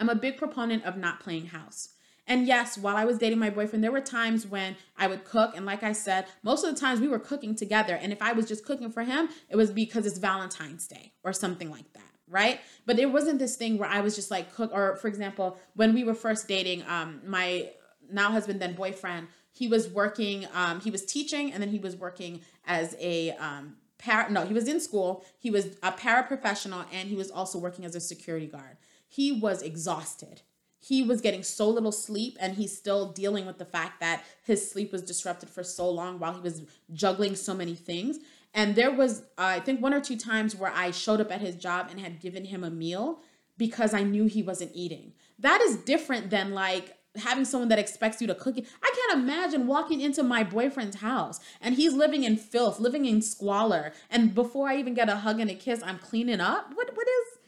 I'm 0.00 0.08
a 0.08 0.14
big 0.14 0.36
proponent 0.36 0.84
of 0.84 0.96
not 0.96 1.20
playing 1.20 1.46
house. 1.46 1.90
And 2.26 2.46
yes, 2.46 2.78
while 2.78 2.96
I 2.96 3.04
was 3.04 3.18
dating 3.18 3.38
my 3.38 3.50
boyfriend, 3.50 3.84
there 3.84 3.92
were 3.92 4.00
times 4.00 4.46
when 4.46 4.76
I 4.96 5.06
would 5.06 5.24
cook. 5.24 5.54
And 5.54 5.66
like 5.66 5.82
I 5.82 5.92
said, 5.92 6.24
most 6.42 6.64
of 6.64 6.74
the 6.74 6.80
times 6.80 6.98
we 6.98 7.06
were 7.06 7.18
cooking 7.18 7.54
together. 7.54 7.94
And 7.94 8.12
if 8.12 8.22
I 8.22 8.32
was 8.32 8.46
just 8.46 8.64
cooking 8.64 8.90
for 8.90 9.02
him, 9.02 9.28
it 9.50 9.56
was 9.56 9.70
because 9.70 10.06
it's 10.06 10.18
Valentine's 10.18 10.88
Day 10.88 11.12
or 11.22 11.34
something 11.34 11.70
like 11.70 11.92
that 11.92 12.13
right? 12.28 12.60
But 12.86 12.98
it 12.98 13.06
wasn't 13.06 13.38
this 13.38 13.56
thing 13.56 13.78
where 13.78 13.88
I 13.88 14.00
was 14.00 14.14
just 14.14 14.30
like 14.30 14.54
cook 14.54 14.70
or 14.72 14.96
for 14.96 15.08
example, 15.08 15.58
when 15.74 15.94
we 15.94 16.04
were 16.04 16.14
first 16.14 16.48
dating, 16.48 16.82
um 16.88 17.20
my 17.26 17.70
now 18.10 18.30
husband 18.30 18.60
then 18.60 18.74
boyfriend, 18.74 19.28
he 19.52 19.68
was 19.68 19.88
working 19.88 20.46
um 20.54 20.80
he 20.80 20.90
was 20.90 21.04
teaching 21.04 21.52
and 21.52 21.62
then 21.62 21.70
he 21.70 21.78
was 21.78 21.96
working 21.96 22.40
as 22.66 22.96
a 23.00 23.32
um 23.32 23.76
para 23.98 24.30
no, 24.30 24.44
he 24.44 24.54
was 24.54 24.68
in 24.68 24.80
school, 24.80 25.24
he 25.38 25.50
was 25.50 25.76
a 25.82 25.92
paraprofessional 25.92 26.84
and 26.92 27.08
he 27.08 27.16
was 27.16 27.30
also 27.30 27.58
working 27.58 27.84
as 27.84 27.94
a 27.94 28.00
security 28.00 28.46
guard. 28.46 28.76
He 29.08 29.32
was 29.32 29.62
exhausted. 29.62 30.42
He 30.80 31.02
was 31.02 31.22
getting 31.22 31.42
so 31.42 31.66
little 31.70 31.92
sleep 31.92 32.36
and 32.40 32.56
he's 32.56 32.76
still 32.76 33.10
dealing 33.12 33.46
with 33.46 33.56
the 33.56 33.64
fact 33.64 34.00
that 34.00 34.22
his 34.42 34.70
sleep 34.70 34.92
was 34.92 35.00
disrupted 35.00 35.48
for 35.48 35.62
so 35.62 35.88
long 35.88 36.18
while 36.18 36.34
he 36.34 36.40
was 36.40 36.62
juggling 36.92 37.36
so 37.36 37.54
many 37.54 37.74
things. 37.74 38.18
And 38.54 38.76
there 38.76 38.92
was, 38.92 39.22
uh, 39.36 39.58
I 39.58 39.60
think, 39.60 39.82
one 39.82 39.92
or 39.92 40.00
two 40.00 40.16
times 40.16 40.54
where 40.54 40.72
I 40.72 40.92
showed 40.92 41.20
up 41.20 41.32
at 41.32 41.40
his 41.40 41.56
job 41.56 41.88
and 41.90 42.00
had 42.00 42.20
given 42.20 42.44
him 42.44 42.62
a 42.62 42.70
meal 42.70 43.20
because 43.58 43.92
I 43.92 44.02
knew 44.02 44.24
he 44.26 44.42
wasn't 44.42 44.70
eating. 44.74 45.12
That 45.38 45.60
is 45.60 45.76
different 45.76 46.30
than 46.30 46.52
like 46.52 46.96
having 47.16 47.44
someone 47.44 47.68
that 47.68 47.78
expects 47.78 48.20
you 48.20 48.26
to 48.26 48.34
cook 48.34 48.58
it. 48.58 48.66
I 48.82 48.92
can't 48.94 49.22
imagine 49.22 49.66
walking 49.66 50.00
into 50.00 50.22
my 50.22 50.42
boyfriend's 50.42 50.96
house 50.96 51.40
and 51.60 51.74
he's 51.74 51.92
living 51.92 52.24
in 52.24 52.36
filth, 52.36 52.80
living 52.80 53.06
in 53.06 53.22
squalor, 53.22 53.92
and 54.10 54.34
before 54.34 54.68
I 54.68 54.76
even 54.78 54.94
get 54.94 55.08
a 55.08 55.16
hug 55.16 55.40
and 55.40 55.50
a 55.50 55.54
kiss, 55.54 55.82
I'm 55.82 55.98
cleaning 55.98 56.40
up. 56.40 56.72
What 56.74 56.96
what 56.96 57.06
is 57.06 57.38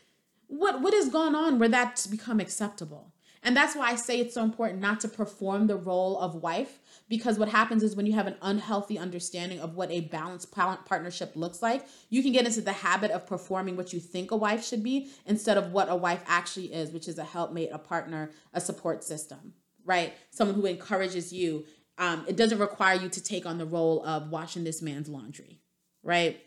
what 0.48 0.80
what 0.80 0.94
has 0.94 1.08
gone 1.08 1.34
on 1.34 1.58
where 1.58 1.68
that's 1.68 2.06
become 2.06 2.40
acceptable? 2.40 3.12
And 3.42 3.56
that's 3.56 3.76
why 3.76 3.90
I 3.90 3.96
say 3.96 4.18
it's 4.18 4.34
so 4.34 4.42
important 4.42 4.80
not 4.80 5.00
to 5.00 5.08
perform 5.08 5.66
the 5.66 5.76
role 5.76 6.18
of 6.18 6.42
wife 6.42 6.80
because 7.08 7.38
what 7.38 7.48
happens 7.48 7.82
is 7.82 7.94
when 7.94 8.06
you 8.06 8.14
have 8.14 8.26
an 8.26 8.36
unhealthy 8.42 8.98
understanding 8.98 9.60
of 9.60 9.74
what 9.74 9.90
a 9.90 10.00
balanced 10.00 10.50
partnership 10.50 11.32
looks 11.36 11.62
like, 11.62 11.86
you 12.10 12.22
can 12.22 12.32
get 12.32 12.46
into 12.46 12.60
the 12.60 12.72
habit 12.72 13.10
of 13.12 13.26
performing 13.26 13.76
what 13.76 13.92
you 13.92 14.00
think 14.00 14.30
a 14.30 14.36
wife 14.36 14.64
should 14.64 14.82
be 14.82 15.10
instead 15.24 15.56
of 15.56 15.72
what 15.72 15.88
a 15.88 15.94
wife 15.94 16.22
actually 16.26 16.72
is, 16.72 16.90
which 16.90 17.06
is 17.06 17.18
a 17.18 17.24
helpmate, 17.24 17.70
a 17.72 17.78
partner, 17.78 18.30
a 18.52 18.60
support 18.60 19.04
system, 19.04 19.52
right? 19.84 20.14
Someone 20.30 20.56
who 20.56 20.66
encourages 20.66 21.32
you. 21.32 21.64
Um, 21.98 22.24
it 22.28 22.36
doesn't 22.36 22.58
require 22.58 22.96
you 22.96 23.08
to 23.08 23.22
take 23.22 23.46
on 23.46 23.56
the 23.56 23.64
role 23.64 24.04
of 24.04 24.30
washing 24.30 24.64
this 24.64 24.82
man's 24.82 25.08
laundry, 25.08 25.60
right? 26.02 26.40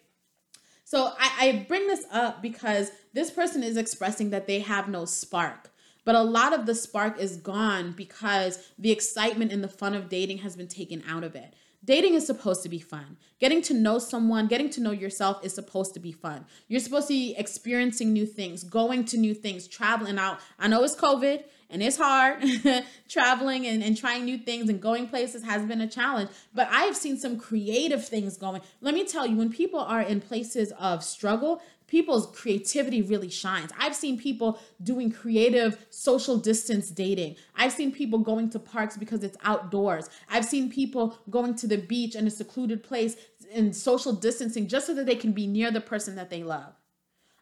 So 0.84 1.14
I, 1.20 1.32
I 1.40 1.66
bring 1.68 1.88
this 1.88 2.06
up 2.12 2.42
because 2.42 2.92
this 3.14 3.32
person 3.32 3.64
is 3.64 3.78
expressing 3.78 4.32
that 4.32 4.46
they 4.46 4.60
have 4.60 4.90
no 4.90 5.06
spark 5.06 5.72
but 6.06 6.16
a 6.16 6.22
lot 6.22 6.54
of 6.54 6.66
the 6.66 6.76
spark 6.76 7.20
is 7.20 7.38
gone 7.38 7.94
because 7.96 8.72
the 8.78 8.92
excitement 8.92 9.52
and 9.52 9.64
the 9.64 9.68
fun 9.68 9.94
of 9.94 10.10
dating 10.10 10.40
has 10.40 10.56
been 10.56 10.68
taken 10.68 11.04
out 11.08 11.24
of 11.24 11.36
it. 11.36 11.54
Dating 11.84 12.14
is 12.14 12.26
supposed 12.26 12.62
to 12.64 12.70
be 12.70 12.80
fun. 12.80 13.18
Getting 13.40 13.62
to 13.64 13.74
know 13.74 14.00
someone, 14.00 14.48
getting 14.48 14.70
to 14.72 14.82
know 14.82 14.92
yourself 14.92 15.46
is 15.46 15.54
supposed 15.54 15.94
to 15.94 16.00
be 16.00 16.12
fun. 16.12 16.46
You're 16.68 16.82
supposed 16.82 17.08
to 17.08 17.14
be 17.14 17.36
experiencing 17.38 18.12
new 18.12 18.26
things, 18.26 18.64
going 18.66 19.06
to 19.06 19.18
new 19.18 19.34
things, 19.34 19.66
traveling 19.68 20.20
out. 20.20 20.40
I 20.60 20.68
know 20.68 20.84
it's 20.84 20.96
COVID 20.96 21.44
and 21.70 21.82
it's 21.82 21.98
hard. 21.98 22.44
Traveling 23.08 23.66
and, 23.66 23.82
and 23.82 23.96
trying 23.96 24.26
new 24.26 24.38
things 24.38 24.70
and 24.70 24.82
going 24.82 25.08
places 25.08 25.44
has 25.44 25.66
been 25.66 25.82
a 25.82 25.88
challenge, 25.88 26.30
but 26.54 26.68
I 26.70 26.82
have 26.82 26.98
seen 26.98 27.18
some 27.18 27.40
creative 27.40 28.06
things 28.06 28.38
going. 28.38 28.62
Let 28.82 28.94
me 28.94 29.06
tell 29.06 29.26
you, 29.26 29.38
when 29.38 29.52
people 29.52 29.80
are 29.80 30.02
in 30.02 30.20
places 30.20 30.74
of 30.80 31.04
struggle, 31.04 31.62
people's 31.90 32.28
creativity 32.28 33.02
really 33.02 33.30
shines. 33.30 33.72
I've 33.78 33.96
seen 33.96 34.18
people 34.18 34.60
doing 34.84 35.12
creative 35.12 35.86
social 35.90 36.38
distance 36.38 36.90
dating. 36.90 37.36
I've 37.56 37.74
seen 37.74 37.92
people 37.92 38.20
going 38.20 38.50
to 38.52 38.60
parks 38.60 38.96
because 38.96 39.24
it's 39.24 39.38
outdoors. 39.44 40.10
I've 40.30 40.46
seen 40.46 40.70
people 40.70 41.18
going 41.30 41.56
to 41.56 41.68
the 41.68 41.78
beach 41.78 42.16
in 42.16 42.28
a 42.28 42.32
secluded 42.32 42.84
place 42.84 43.18
in 43.52 43.74
social 43.74 44.14
distancing 44.14 44.68
just 44.68 44.86
so 44.86 44.94
that 44.94 45.06
they 45.06 45.16
can 45.16 45.32
be 45.32 45.48
near 45.48 45.72
the 45.72 45.82
person 45.82 46.16
that 46.16 46.30
they 46.30 46.44
love. 46.44 46.74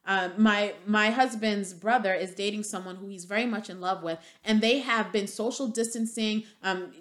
Uh, 0.05 0.29
my 0.37 0.73
my 0.85 1.09
husband's 1.09 1.73
brother 1.73 2.13
is 2.13 2.33
dating 2.33 2.63
someone 2.63 2.95
who 2.95 3.09
he's 3.09 3.25
very 3.25 3.45
much 3.45 3.69
in 3.69 3.81
love 3.81 4.01
with, 4.03 4.17
and 4.45 4.61
they 4.61 4.79
have 4.79 5.11
been 5.11 5.27
social 5.27 5.67
distancing. 5.67 6.43
Um, 6.63 6.93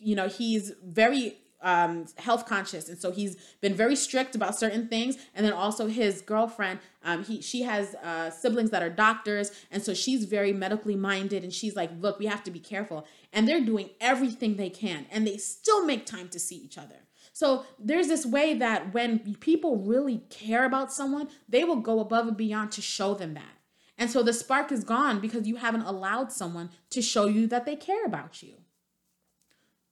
you 0.00 0.16
know, 0.16 0.26
he's 0.26 0.72
very 0.84 1.38
um, 1.62 2.06
health 2.18 2.46
conscious, 2.46 2.88
and 2.88 2.98
so 2.98 3.10
he's 3.10 3.36
been 3.60 3.74
very 3.74 3.96
strict 3.96 4.34
about 4.34 4.58
certain 4.58 4.88
things. 4.88 5.16
And 5.34 5.44
then 5.44 5.52
also 5.52 5.86
his 5.86 6.22
girlfriend, 6.22 6.80
um, 7.04 7.24
he 7.24 7.40
she 7.42 7.62
has 7.62 7.94
uh, 7.96 8.30
siblings 8.30 8.70
that 8.70 8.82
are 8.82 8.90
doctors, 8.90 9.52
and 9.70 9.82
so 9.82 9.94
she's 9.94 10.24
very 10.24 10.52
medically 10.52 10.96
minded. 10.96 11.44
And 11.44 11.52
she's 11.52 11.76
like, 11.76 11.90
"Look, 12.00 12.18
we 12.18 12.26
have 12.26 12.42
to 12.44 12.50
be 12.50 12.60
careful." 12.60 13.06
And 13.32 13.46
they're 13.46 13.64
doing 13.64 13.90
everything 14.00 14.56
they 14.56 14.70
can, 14.70 15.06
and 15.10 15.26
they 15.26 15.36
still 15.36 15.84
make 15.84 16.06
time 16.06 16.28
to 16.30 16.38
see 16.38 16.56
each 16.56 16.78
other. 16.78 16.96
So 17.32 17.64
there's 17.78 18.08
this 18.08 18.26
way 18.26 18.54
that 18.54 18.92
when 18.92 19.36
people 19.36 19.78
really 19.78 20.18
care 20.30 20.64
about 20.64 20.92
someone, 20.92 21.28
they 21.48 21.64
will 21.64 21.76
go 21.76 22.00
above 22.00 22.26
and 22.28 22.36
beyond 22.36 22.72
to 22.72 22.82
show 22.82 23.14
them 23.14 23.34
that. 23.34 23.56
And 23.96 24.10
so 24.10 24.22
the 24.22 24.32
spark 24.32 24.72
is 24.72 24.82
gone 24.82 25.20
because 25.20 25.46
you 25.46 25.56
haven't 25.56 25.82
allowed 25.82 26.32
someone 26.32 26.70
to 26.90 27.02
show 27.02 27.26
you 27.26 27.46
that 27.48 27.66
they 27.66 27.76
care 27.76 28.04
about 28.04 28.42
you 28.42 28.54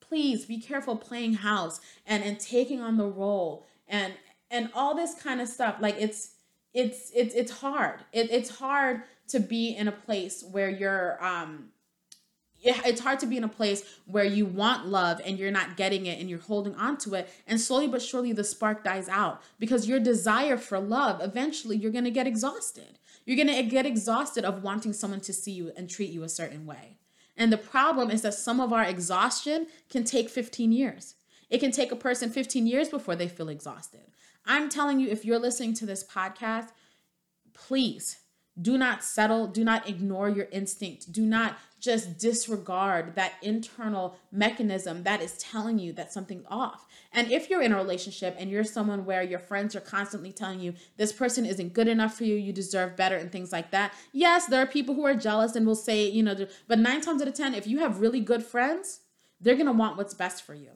please 0.09 0.47
be 0.47 0.59
careful 0.59 0.97
playing 0.97 1.35
house 1.35 1.81
and 2.07 2.25
and 2.25 2.41
taking 2.41 2.81
on 2.81 2.97
the 2.97 3.07
role 3.07 3.67
and 3.87 4.15
and 4.51 4.71
all 4.75 4.95
this 4.95 5.15
kind 5.15 5.41
of 5.41 5.49
stuff. 5.49 5.77
Like 5.81 5.97
it's 5.99 6.33
it's 6.75 7.11
it's 7.15 7.35
it's 7.35 7.53
hard. 7.53 8.01
It, 8.13 8.31
it's 8.31 8.59
hard 8.59 9.03
to 9.29 9.41
be 9.41 9.77
in 9.77 9.89
a 9.89 9.93
place 9.93 10.45
where 10.51 10.71
you're 10.71 11.23
um 11.25 11.71
it's 12.61 13.01
hard 13.01 13.21
to 13.21 13.27
be 13.27 13.37
in 13.37 13.45
a 13.45 13.49
place 13.49 13.85
where 14.07 14.25
you 14.25 14.45
want 14.45 14.85
love 14.85 15.21
and 15.25 15.39
you're 15.39 15.53
not 15.53 15.77
getting 15.77 16.07
it 16.07 16.19
and 16.19 16.29
you're 16.29 16.41
holding 16.41 16.75
on 16.75 16.97
to 16.99 17.15
it. 17.15 17.31
And 17.47 17.61
slowly 17.61 17.87
but 17.87 18.03
surely 18.03 18.33
the 18.33 18.43
spark 18.43 18.83
dies 18.83 19.09
out 19.09 19.43
because 19.61 19.89
your 19.89 20.01
desire 20.01 20.57
for 20.57 20.81
love 20.81 21.21
eventually 21.23 21.77
you're 21.77 21.93
going 21.93 22.05
to 22.05 22.11
get 22.11 22.27
exhausted. 22.27 22.99
You're 23.25 23.37
going 23.37 23.55
to 23.55 23.63
get 23.63 23.87
exhausted 23.87 24.45
of 24.45 24.63
wanting 24.63 24.93
someone 24.93 25.21
to 25.21 25.33
see 25.33 25.53
you 25.53 25.71
and 25.77 25.89
treat 25.89 26.11
you 26.11 26.25
a 26.25 26.29
certain 26.29 26.67
way 26.67 26.97
and 27.39 27.53
the 27.53 27.57
problem 27.57 28.11
is 28.11 28.22
that 28.22 28.34
some 28.34 28.61
of 28.61 28.72
our 28.72 28.82
exhaustion 28.82 29.68
can 29.89 30.05
take 30.05 30.28
15 30.28 30.72
years. 30.72 31.14
It 31.49 31.59
can 31.59 31.70
take 31.70 31.93
a 31.93 31.97
person 31.97 32.30
15 32.30 32.66
years 32.66 32.89
before 32.89 33.16
they 33.16 33.28
feel 33.28 33.49
exhausted. 33.49 34.03
I'm 34.45 34.68
telling 34.68 34.99
you, 34.99 35.09
if 35.09 35.24
you're 35.24 35.39
listening 35.39 35.72
to 35.74 35.86
this 35.86 36.05
podcast, 36.05 36.70
please 37.55 38.18
do 38.61 38.77
not 38.77 39.05
settle, 39.05 39.47
do 39.47 39.65
not 39.65 39.89
ignore 39.89 40.29
your 40.29 40.49
instinct, 40.51 41.13
do 41.13 41.23
not 41.23 41.59
just 41.81 42.19
disregard 42.19 43.15
that 43.15 43.35
internal 43.41 44.17
mechanism 44.33 45.05
that 45.05 45.23
is 45.23 45.39
telling 45.39 45.79
you 45.79 45.93
that 45.93 46.13
something's 46.13 46.45
off. 46.51 46.87
And 47.13 47.31
if 47.31 47.49
you're 47.49 47.63
in 47.63 47.73
a 47.73 47.77
relationship 47.77 48.35
and 48.39 48.51
you're 48.51 48.65
someone 48.65 49.05
where 49.05 49.23
your 49.23 49.39
friends 49.39 49.77
are 49.77 49.81
constantly 49.81 50.33
telling 50.33 50.61
you 50.61 50.75
this 50.97 51.13
person 51.13 51.47
isn't 51.47 51.73
good 51.73 51.89
enough 51.89 52.15
for 52.15 52.25
you, 52.25 52.35
you 52.35 52.53
deserve 52.53 52.97
better, 52.97 53.17
and 53.17 53.31
things 53.31 53.53
like 53.53 53.71
that, 53.71 53.95
yes, 54.13 54.47
there 54.47 54.61
are 54.61 54.67
people 54.67 54.95
who 54.95 55.07
are 55.07 55.15
jealous 55.15 55.55
and 55.55 55.67
will 55.67 55.77
say, 55.77 56.09
you 56.09 56.23
know, 56.23 56.35
but 56.67 56.79
nine 56.79 57.01
times 57.01 57.23
out 57.23 57.29
of 57.29 57.35
10, 57.35 57.55
if 57.55 57.67
you 57.67 57.79
have 57.79 58.01
really 58.01 58.21
good 58.21 58.43
friends, 58.43 59.01
they're 59.41 59.57
gonna 59.57 59.73
want 59.73 59.97
what's 59.97 60.15
best 60.15 60.45
for 60.45 60.55
you. 60.55 60.71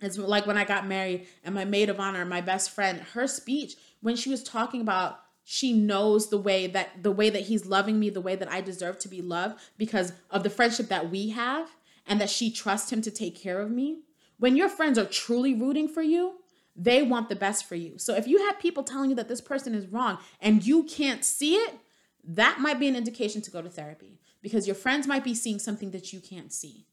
It's 0.00 0.18
like 0.18 0.46
when 0.46 0.58
I 0.58 0.64
got 0.64 0.86
married 0.86 1.26
and 1.42 1.54
my 1.54 1.64
maid 1.64 1.88
of 1.88 1.98
honor, 1.98 2.24
my 2.24 2.42
best 2.42 2.70
friend, 2.70 3.00
her 3.14 3.26
speech 3.26 3.76
when 4.02 4.14
she 4.14 4.28
was 4.28 4.42
talking 4.42 4.82
about 4.82 5.20
she 5.48 5.72
knows 5.72 6.28
the 6.28 6.36
way 6.36 6.66
that 6.66 7.04
the 7.04 7.12
way 7.12 7.30
that 7.30 7.42
he's 7.42 7.66
loving 7.66 8.00
me 8.00 8.10
the 8.10 8.20
way 8.20 8.34
that 8.34 8.50
i 8.50 8.60
deserve 8.60 8.98
to 8.98 9.08
be 9.08 9.22
loved 9.22 9.56
because 9.78 10.12
of 10.28 10.42
the 10.42 10.50
friendship 10.50 10.88
that 10.88 11.08
we 11.08 11.28
have 11.30 11.70
and 12.04 12.20
that 12.20 12.28
she 12.28 12.50
trusts 12.50 12.92
him 12.92 13.00
to 13.02 13.10
take 13.10 13.34
care 13.34 13.60
of 13.60 13.70
me. 13.70 13.98
When 14.38 14.56
your 14.56 14.68
friends 14.68 14.98
are 14.98 15.04
truly 15.04 15.54
rooting 15.54 15.88
for 15.88 16.02
you 16.02 16.34
they 16.78 17.02
want 17.02 17.30
the 17.30 17.36
best 17.36 17.64
for 17.64 17.74
you. 17.74 17.96
So 17.96 18.14
if 18.14 18.26
you 18.26 18.44
have 18.46 18.58
people 18.58 18.82
telling 18.82 19.08
you 19.08 19.16
that 19.16 19.28
this 19.28 19.40
person 19.40 19.74
is 19.74 19.86
wrong 19.86 20.18
and 20.42 20.66
you 20.66 20.82
can't 20.82 21.24
see 21.24 21.54
it 21.54 21.74
that 22.28 22.58
might 22.60 22.80
be 22.80 22.88
an 22.88 22.96
indication 22.96 23.40
to 23.42 23.50
go 23.52 23.62
to 23.62 23.70
therapy 23.70 24.18
because 24.42 24.66
your 24.66 24.74
friends 24.74 25.06
might 25.06 25.22
be 25.22 25.34
seeing 25.34 25.60
something 25.60 25.92
that 25.92 26.12
you 26.12 26.18
can't 26.20 26.52
see. 26.52 26.86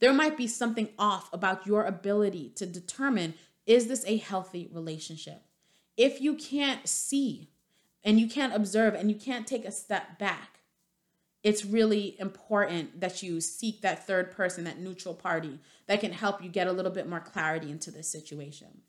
There 0.00 0.12
might 0.12 0.36
be 0.36 0.46
something 0.46 0.90
off 0.98 1.32
about 1.32 1.66
your 1.66 1.84
ability 1.84 2.52
to 2.56 2.66
determine 2.66 3.34
is 3.64 3.86
this 3.88 4.04
a 4.06 4.18
healthy 4.18 4.68
relationship? 4.70 5.42
If 5.96 6.20
you 6.20 6.34
can't 6.34 6.86
see 6.86 7.48
and 8.06 8.20
you 8.20 8.28
can't 8.28 8.54
observe 8.54 8.94
and 8.94 9.10
you 9.10 9.16
can't 9.16 9.46
take 9.46 9.64
a 9.64 9.72
step 9.72 10.18
back, 10.18 10.60
it's 11.42 11.64
really 11.64 12.18
important 12.20 13.00
that 13.00 13.22
you 13.22 13.40
seek 13.40 13.82
that 13.82 14.06
third 14.06 14.30
person, 14.30 14.64
that 14.64 14.78
neutral 14.78 15.12
party 15.12 15.58
that 15.86 16.00
can 16.00 16.12
help 16.12 16.42
you 16.42 16.48
get 16.48 16.68
a 16.68 16.72
little 16.72 16.92
bit 16.92 17.08
more 17.08 17.20
clarity 17.20 17.70
into 17.70 17.90
this 17.90 18.08
situation. 18.08 18.82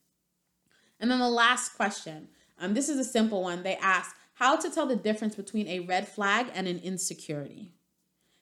And 0.99 1.11
then 1.11 1.20
the 1.20 1.30
last 1.30 1.76
question 1.76 2.30
um, 2.59 2.74
this 2.74 2.89
is 2.89 2.97
a 2.97 3.03
simple 3.03 3.43
one. 3.43 3.61
They 3.61 3.76
ask 3.76 4.15
how 4.34 4.55
to 4.55 4.70
tell 4.72 4.88
the 4.88 4.95
difference 4.95 5.36
between 5.36 5.68
a 5.68 5.82
red 5.82 6.07
flag 6.07 6.47
and 6.55 6.68
an 6.68 6.80
insecurity. 6.80 7.72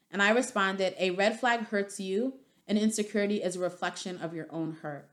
And 0.10 0.22
I 0.22 0.30
responded, 0.30 0.96
a 0.98 1.12
red 1.12 1.38
flag 1.38 1.68
hurts 1.68 2.00
you, 2.00 2.36
an 2.68 2.78
insecurity 2.78 3.44
is 3.44 3.58
a 3.58 3.60
reflection 3.60 4.18
of 4.20 4.34
your 4.34 4.48
own 4.52 4.78
hurt. 4.82 5.10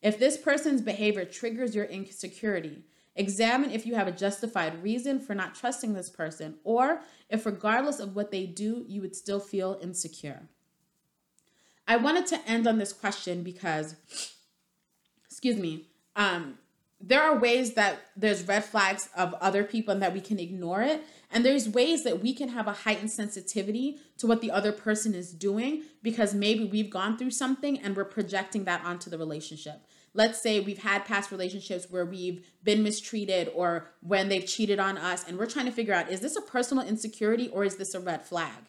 If 0.00 0.18
this 0.18 0.38
person's 0.38 0.80
behavior 0.80 1.26
triggers 1.26 1.74
your 1.74 1.84
insecurity, 1.84 2.84
Examine 3.18 3.72
if 3.72 3.84
you 3.84 3.96
have 3.96 4.06
a 4.06 4.12
justified 4.12 4.80
reason 4.80 5.18
for 5.18 5.34
not 5.34 5.56
trusting 5.56 5.92
this 5.92 6.08
person, 6.08 6.54
or 6.62 7.02
if, 7.28 7.44
regardless 7.44 7.98
of 7.98 8.14
what 8.14 8.30
they 8.30 8.46
do, 8.46 8.84
you 8.86 9.00
would 9.00 9.16
still 9.16 9.40
feel 9.40 9.76
insecure. 9.82 10.42
I 11.88 11.96
wanted 11.96 12.26
to 12.28 12.40
end 12.48 12.68
on 12.68 12.78
this 12.78 12.92
question 12.92 13.42
because, 13.42 13.96
excuse 15.26 15.56
me, 15.56 15.86
um, 16.14 16.58
there 17.00 17.20
are 17.20 17.36
ways 17.36 17.74
that 17.74 17.98
there's 18.16 18.46
red 18.46 18.64
flags 18.64 19.08
of 19.16 19.34
other 19.34 19.64
people 19.64 19.92
and 19.92 20.02
that 20.02 20.14
we 20.14 20.20
can 20.20 20.38
ignore 20.38 20.82
it. 20.82 21.02
And 21.32 21.44
there's 21.44 21.68
ways 21.68 22.04
that 22.04 22.22
we 22.22 22.32
can 22.32 22.50
have 22.50 22.68
a 22.68 22.72
heightened 22.72 23.10
sensitivity 23.10 23.98
to 24.18 24.28
what 24.28 24.40
the 24.40 24.52
other 24.52 24.70
person 24.70 25.14
is 25.14 25.32
doing 25.32 25.82
because 26.04 26.34
maybe 26.34 26.64
we've 26.64 26.90
gone 26.90 27.18
through 27.18 27.32
something 27.32 27.80
and 27.80 27.96
we're 27.96 28.04
projecting 28.04 28.62
that 28.64 28.84
onto 28.84 29.10
the 29.10 29.18
relationship 29.18 29.80
let's 30.14 30.40
say 30.40 30.60
we've 30.60 30.82
had 30.82 31.04
past 31.04 31.30
relationships 31.30 31.86
where 31.90 32.04
we've 32.04 32.46
been 32.62 32.82
mistreated 32.82 33.50
or 33.54 33.90
when 34.00 34.28
they've 34.28 34.46
cheated 34.46 34.78
on 34.78 34.98
us 34.98 35.26
and 35.26 35.38
we're 35.38 35.46
trying 35.46 35.66
to 35.66 35.72
figure 35.72 35.94
out 35.94 36.10
is 36.10 36.20
this 36.20 36.36
a 36.36 36.42
personal 36.42 36.86
insecurity 36.86 37.48
or 37.48 37.64
is 37.64 37.76
this 37.76 37.94
a 37.94 38.00
red 38.00 38.24
flag? 38.24 38.64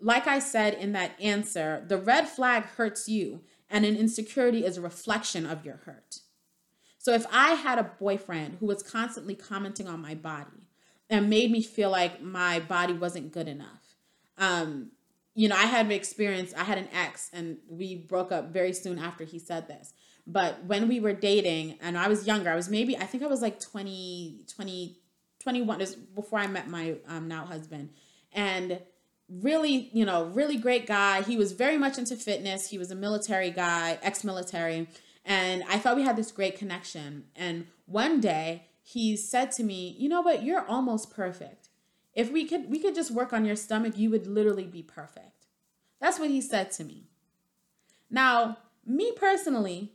Like 0.00 0.26
i 0.26 0.38
said 0.38 0.74
in 0.74 0.92
that 0.92 1.12
answer 1.20 1.84
the 1.86 1.98
red 1.98 2.28
flag 2.28 2.64
hurts 2.64 3.08
you 3.08 3.42
and 3.70 3.84
an 3.84 3.96
insecurity 3.96 4.64
is 4.64 4.76
a 4.76 4.82
reflection 4.82 5.46
of 5.46 5.64
your 5.64 5.76
hurt. 5.84 6.20
So 6.98 7.12
if 7.12 7.26
i 7.32 7.52
had 7.52 7.78
a 7.78 7.90
boyfriend 7.98 8.58
who 8.60 8.66
was 8.66 8.82
constantly 8.82 9.34
commenting 9.34 9.88
on 9.88 10.00
my 10.00 10.14
body 10.14 10.68
and 11.10 11.30
made 11.30 11.50
me 11.50 11.62
feel 11.62 11.90
like 11.90 12.22
my 12.22 12.60
body 12.60 12.92
wasn't 12.92 13.32
good 13.32 13.48
enough 13.48 13.94
um, 14.38 14.90
you 15.34 15.48
know 15.48 15.56
i 15.56 15.66
had 15.66 15.86
an 15.86 15.92
experience 15.92 16.54
i 16.54 16.64
had 16.64 16.78
an 16.78 16.88
ex 16.92 17.30
and 17.32 17.58
we 17.68 17.94
broke 17.94 18.32
up 18.32 18.52
very 18.52 18.72
soon 18.72 18.98
after 18.98 19.24
he 19.24 19.38
said 19.38 19.68
this 19.68 19.92
but 20.26 20.64
when 20.64 20.88
we 20.88 21.00
were 21.00 21.12
dating, 21.12 21.78
and 21.82 21.98
I 21.98 22.08
was 22.08 22.26
younger, 22.26 22.50
I 22.50 22.54
was 22.54 22.68
maybe, 22.68 22.96
I 22.96 23.04
think 23.04 23.22
I 23.22 23.26
was 23.26 23.42
like 23.42 23.60
20, 23.60 24.40
20, 24.54 24.96
21, 25.40 25.80
is 25.80 25.94
before 25.94 26.38
I 26.38 26.46
met 26.46 26.68
my 26.68 26.96
um, 27.06 27.28
now 27.28 27.44
husband. 27.44 27.90
And 28.32 28.80
really, 29.28 29.90
you 29.92 30.04
know, 30.04 30.24
really 30.26 30.56
great 30.56 30.86
guy. 30.86 31.22
He 31.22 31.36
was 31.36 31.52
very 31.52 31.78
much 31.78 31.98
into 31.98 32.16
fitness. 32.16 32.70
He 32.70 32.78
was 32.78 32.90
a 32.90 32.94
military 32.94 33.50
guy, 33.50 33.98
ex 34.02 34.24
military. 34.24 34.88
And 35.24 35.62
I 35.68 35.78
thought 35.78 35.96
we 35.96 36.02
had 36.02 36.16
this 36.16 36.32
great 36.32 36.58
connection. 36.58 37.24
And 37.36 37.66
one 37.86 38.20
day 38.20 38.66
he 38.82 39.16
said 39.16 39.52
to 39.52 39.62
me, 39.62 39.94
You 39.98 40.08
know 40.08 40.20
what? 40.20 40.42
You're 40.42 40.66
almost 40.66 41.10
perfect. 41.10 41.68
If 42.14 42.30
we 42.30 42.44
could 42.44 42.70
we 42.70 42.78
could 42.78 42.94
just 42.94 43.10
work 43.10 43.32
on 43.32 43.44
your 43.44 43.56
stomach, 43.56 43.96
you 43.96 44.10
would 44.10 44.26
literally 44.26 44.66
be 44.66 44.82
perfect. 44.82 45.46
That's 46.00 46.18
what 46.18 46.30
he 46.30 46.40
said 46.40 46.70
to 46.72 46.84
me. 46.84 47.08
Now, 48.10 48.58
me 48.86 49.12
personally, 49.16 49.93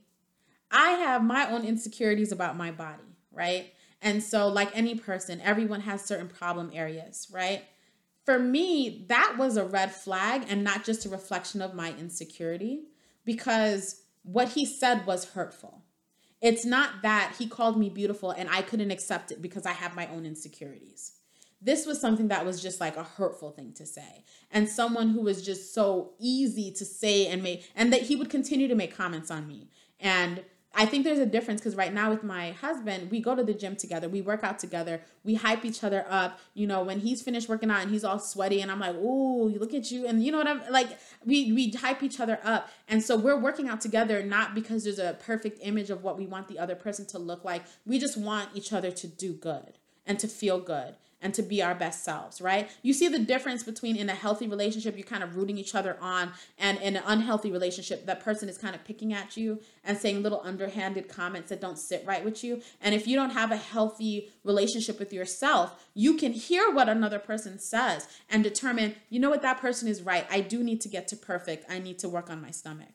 I 0.71 0.91
have 0.91 1.23
my 1.23 1.49
own 1.49 1.65
insecurities 1.65 2.31
about 2.31 2.57
my 2.57 2.71
body, 2.71 3.15
right? 3.31 3.73
And 4.01 4.23
so, 4.23 4.47
like 4.47 4.69
any 4.73 4.95
person, 4.95 5.41
everyone 5.41 5.81
has 5.81 6.03
certain 6.03 6.27
problem 6.27 6.71
areas, 6.73 7.27
right? 7.31 7.63
For 8.25 8.39
me, 8.39 9.05
that 9.09 9.35
was 9.37 9.57
a 9.57 9.65
red 9.65 9.91
flag 9.91 10.45
and 10.47 10.63
not 10.63 10.85
just 10.85 11.05
a 11.05 11.09
reflection 11.09 11.61
of 11.61 11.73
my 11.73 11.93
insecurity 11.97 12.83
because 13.25 14.03
what 14.23 14.49
he 14.49 14.65
said 14.65 15.05
was 15.05 15.31
hurtful. 15.31 15.83
It's 16.41 16.63
not 16.63 17.01
that 17.01 17.35
he 17.37 17.47
called 17.47 17.77
me 17.77 17.89
beautiful 17.89 18.31
and 18.31 18.47
I 18.49 18.61
couldn't 18.61 18.91
accept 18.91 19.31
it 19.31 19.41
because 19.41 19.65
I 19.65 19.73
have 19.73 19.95
my 19.95 20.07
own 20.07 20.25
insecurities. 20.25 21.13
This 21.61 21.85
was 21.85 21.99
something 21.99 22.29
that 22.29 22.45
was 22.45 22.61
just 22.61 22.79
like 22.79 22.95
a 22.95 23.03
hurtful 23.03 23.51
thing 23.51 23.73
to 23.73 23.85
say. 23.85 24.23
And 24.51 24.69
someone 24.69 25.09
who 25.09 25.21
was 25.21 25.45
just 25.45 25.73
so 25.73 26.13
easy 26.19 26.71
to 26.71 26.85
say 26.85 27.27
and 27.27 27.43
make, 27.43 27.69
and 27.75 27.91
that 27.91 28.03
he 28.03 28.15
would 28.15 28.29
continue 28.29 28.69
to 28.69 28.75
make 28.75 28.95
comments 28.95 29.29
on 29.29 29.45
me. 29.45 29.69
And 29.99 30.43
I 30.75 30.85
think 30.85 31.03
there's 31.03 31.19
a 31.19 31.25
difference 31.25 31.61
because 31.61 31.75
right 31.75 31.93
now 31.93 32.09
with 32.09 32.23
my 32.23 32.51
husband, 32.51 33.09
we 33.09 33.19
go 33.19 33.35
to 33.35 33.43
the 33.43 33.53
gym 33.53 33.75
together, 33.75 34.07
we 34.07 34.21
work 34.21 34.43
out 34.43 34.59
together, 34.59 35.01
we 35.23 35.33
hype 35.33 35.65
each 35.65 35.83
other 35.83 36.05
up. 36.07 36.39
You 36.53 36.67
know, 36.67 36.83
when 36.83 36.99
he's 36.99 37.21
finished 37.21 37.49
working 37.49 37.71
out 37.71 37.81
and 37.81 37.91
he's 37.91 38.03
all 38.03 38.19
sweaty, 38.19 38.61
and 38.61 38.71
I'm 38.71 38.79
like, 38.79 38.95
"Ooh, 38.95 39.49
look 39.49 39.73
at 39.73 39.91
you!" 39.91 40.07
And 40.07 40.23
you 40.23 40.31
know 40.31 40.37
what 40.37 40.47
I'm 40.47 40.61
like? 40.71 40.97
We 41.25 41.51
we 41.51 41.71
hype 41.71 42.03
each 42.03 42.19
other 42.19 42.39
up, 42.43 42.69
and 42.87 43.03
so 43.03 43.17
we're 43.17 43.39
working 43.39 43.67
out 43.67 43.81
together 43.81 44.21
not 44.23 44.53
because 44.53 44.83
there's 44.83 44.99
a 44.99 45.17
perfect 45.19 45.59
image 45.63 45.89
of 45.89 46.03
what 46.03 46.17
we 46.17 46.27
want 46.27 46.47
the 46.47 46.59
other 46.59 46.75
person 46.75 47.05
to 47.07 47.19
look 47.19 47.43
like. 47.43 47.63
We 47.85 47.99
just 47.99 48.15
want 48.15 48.49
each 48.53 48.71
other 48.71 48.91
to 48.91 49.07
do 49.07 49.33
good 49.33 49.73
and 50.05 50.19
to 50.19 50.27
feel 50.27 50.59
good 50.59 50.95
and 51.21 51.33
to 51.33 51.41
be 51.41 51.61
our 51.61 51.75
best 51.75 52.03
selves, 52.03 52.39
right? 52.39 52.69
You 52.81 52.93
see 52.93 53.07
the 53.07 53.19
difference 53.19 53.63
between 53.63 53.95
in 53.95 54.09
a 54.09 54.15
healthy 54.15 54.47
relationship, 54.47 54.95
you're 54.95 55.05
kind 55.05 55.23
of 55.23 55.35
rooting 55.35 55.57
each 55.57 55.75
other 55.75 55.97
on, 56.01 56.31
and 56.57 56.77
in 56.79 56.95
an 56.95 57.03
unhealthy 57.05 57.51
relationship, 57.51 58.05
that 58.05 58.21
person 58.21 58.47
is 58.47 58.57
kind 58.57 58.73
of 58.73 58.83
picking 58.85 59.13
at 59.13 59.35
you 59.35 59.59
and 59.83 59.97
saying 59.97 60.23
little 60.23 60.41
underhanded 60.43 61.09
comments 61.09 61.49
that 61.49 61.59
don't 61.59 61.77
sit 61.77 62.03
right 62.05 62.23
with 62.23 62.43
you. 62.43 62.61
And 62.81 62.95
if 62.95 63.07
you 63.07 63.15
don't 63.15 63.31
have 63.31 63.51
a 63.51 63.57
healthy 63.57 64.29
relationship 64.43 64.97
with 64.97 65.11
yourself, 65.11 65.85
you 65.93 66.15
can 66.15 66.31
hear 66.31 66.71
what 66.71 66.87
another 66.87 67.19
person 67.19 67.59
says 67.59 68.07
and 68.29 68.43
determine, 68.43 68.95
you 69.09 69.19
know 69.19 69.29
what, 69.29 69.41
that 69.41 69.59
person 69.59 69.87
is 69.87 70.01
right. 70.01 70.25
I 70.29 70.41
do 70.41 70.63
need 70.63 70.81
to 70.81 70.89
get 70.89 71.07
to 71.09 71.17
perfect. 71.17 71.69
I 71.69 71.79
need 71.79 71.99
to 71.99 72.09
work 72.09 72.29
on 72.29 72.41
my 72.41 72.51
stomach. 72.51 72.89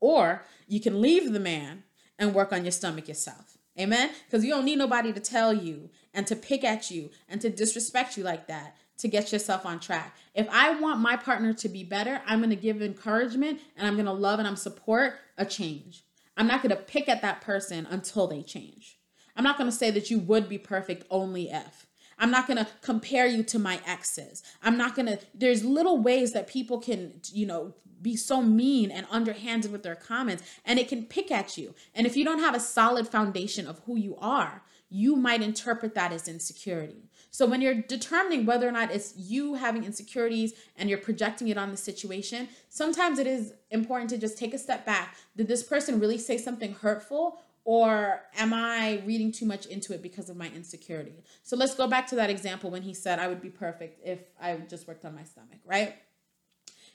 Or 0.00 0.42
you 0.66 0.80
can 0.80 1.00
leave 1.00 1.32
the 1.32 1.40
man 1.40 1.84
and 2.18 2.34
work 2.34 2.52
on 2.52 2.64
your 2.64 2.72
stomach 2.72 3.08
yourself. 3.08 3.58
Amen? 3.78 4.10
Because 4.26 4.44
you 4.44 4.50
don't 4.50 4.64
need 4.64 4.78
nobody 4.78 5.12
to 5.12 5.20
tell 5.20 5.52
you 5.52 5.90
and 6.14 6.26
to 6.26 6.36
pick 6.36 6.64
at 6.64 6.90
you 6.90 7.10
and 7.28 7.40
to 7.40 7.50
disrespect 7.50 8.16
you 8.16 8.24
like 8.24 8.46
that 8.46 8.76
to 8.98 9.08
get 9.08 9.32
yourself 9.32 9.66
on 9.66 9.78
track. 9.78 10.16
If 10.34 10.48
I 10.50 10.78
want 10.80 11.00
my 11.00 11.16
partner 11.16 11.52
to 11.52 11.68
be 11.68 11.84
better, 11.84 12.22
I'm 12.26 12.38
going 12.38 12.50
to 12.50 12.56
give 12.56 12.80
encouragement 12.80 13.60
and 13.76 13.86
I'm 13.86 13.94
going 13.94 14.06
to 14.06 14.12
love 14.12 14.38
and 14.38 14.48
I'm 14.48 14.56
support 14.56 15.14
a 15.36 15.44
change. 15.44 16.04
I'm 16.36 16.46
not 16.46 16.62
going 16.62 16.74
to 16.74 16.82
pick 16.82 17.08
at 17.08 17.22
that 17.22 17.40
person 17.40 17.86
until 17.90 18.26
they 18.26 18.42
change. 18.42 18.98
I'm 19.36 19.44
not 19.44 19.58
going 19.58 19.70
to 19.70 19.76
say 19.76 19.90
that 19.90 20.10
you 20.10 20.18
would 20.18 20.48
be 20.48 20.58
perfect 20.58 21.04
only 21.10 21.50
if. 21.50 21.86
I'm 22.18 22.30
not 22.30 22.46
going 22.46 22.58
to 22.58 22.66
compare 22.82 23.26
you 23.26 23.42
to 23.44 23.58
my 23.58 23.80
exes. 23.86 24.42
I'm 24.62 24.76
not 24.76 24.94
going 24.94 25.06
to 25.06 25.18
there's 25.34 25.64
little 25.64 25.98
ways 25.98 26.32
that 26.32 26.46
people 26.46 26.78
can, 26.78 27.20
you 27.32 27.46
know, 27.46 27.74
be 28.02 28.16
so 28.16 28.42
mean 28.42 28.90
and 28.90 29.06
underhanded 29.10 29.72
with 29.72 29.82
their 29.82 29.94
comments 29.94 30.42
and 30.64 30.78
it 30.78 30.88
can 30.88 31.04
pick 31.04 31.30
at 31.30 31.56
you. 31.56 31.74
And 31.94 32.06
if 32.06 32.16
you 32.16 32.24
don't 32.24 32.40
have 32.40 32.54
a 32.54 32.60
solid 32.60 33.08
foundation 33.08 33.66
of 33.66 33.80
who 33.86 33.96
you 33.96 34.16
are, 34.20 34.62
you 34.88 35.16
might 35.16 35.42
interpret 35.42 35.94
that 35.94 36.12
as 36.12 36.28
insecurity. 36.28 37.10
So 37.30 37.44
when 37.44 37.60
you're 37.60 37.74
determining 37.74 38.46
whether 38.46 38.68
or 38.68 38.72
not 38.72 38.92
it's 38.92 39.14
you 39.16 39.54
having 39.54 39.84
insecurities 39.84 40.54
and 40.76 40.88
you're 40.88 40.98
projecting 40.98 41.48
it 41.48 41.58
on 41.58 41.70
the 41.70 41.76
situation, 41.76 42.48
sometimes 42.68 43.18
it 43.18 43.26
is 43.26 43.52
important 43.70 44.10
to 44.10 44.18
just 44.18 44.38
take 44.38 44.54
a 44.54 44.58
step 44.58 44.86
back. 44.86 45.16
Did 45.36 45.48
this 45.48 45.62
person 45.62 45.98
really 45.98 46.18
say 46.18 46.38
something 46.38 46.74
hurtful 46.74 47.40
or 47.66 48.22
am 48.38 48.54
I 48.54 49.02
reading 49.04 49.32
too 49.32 49.44
much 49.44 49.66
into 49.66 49.92
it 49.92 50.00
because 50.00 50.30
of 50.30 50.36
my 50.36 50.48
insecurity? 50.54 51.24
So 51.42 51.56
let's 51.56 51.74
go 51.74 51.88
back 51.88 52.06
to 52.08 52.14
that 52.14 52.30
example 52.30 52.70
when 52.70 52.82
he 52.82 52.94
said 52.94 53.18
I 53.18 53.26
would 53.26 53.42
be 53.42 53.50
perfect 53.50 54.00
if 54.04 54.20
I 54.40 54.54
just 54.70 54.86
worked 54.86 55.04
on 55.04 55.16
my 55.16 55.24
stomach, 55.24 55.58
right? 55.64 55.96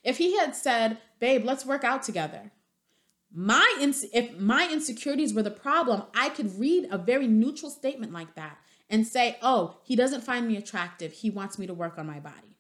If 0.03 0.17
he 0.17 0.37
had 0.37 0.55
said, 0.55 0.97
"Babe, 1.19 1.43
let's 1.43 1.65
work 1.65 1.83
out 1.83 2.03
together." 2.03 2.51
my 3.33 3.77
ins- 3.79 4.05
if 4.13 4.37
my 4.37 4.67
insecurities 4.71 5.33
were 5.33 5.43
the 5.43 5.49
problem 5.49 6.03
i 6.13 6.27
could 6.29 6.59
read 6.59 6.85
a 6.91 6.97
very 6.97 7.27
neutral 7.27 7.71
statement 7.71 8.11
like 8.11 8.35
that 8.35 8.57
and 8.89 9.07
say 9.07 9.37
oh 9.41 9.77
he 9.83 9.95
doesn't 9.95 10.21
find 10.21 10.47
me 10.47 10.57
attractive 10.57 11.13
he 11.13 11.29
wants 11.29 11.57
me 11.57 11.65
to 11.65 11.73
work 11.73 11.97
on 11.97 12.05
my 12.05 12.19
body 12.19 12.57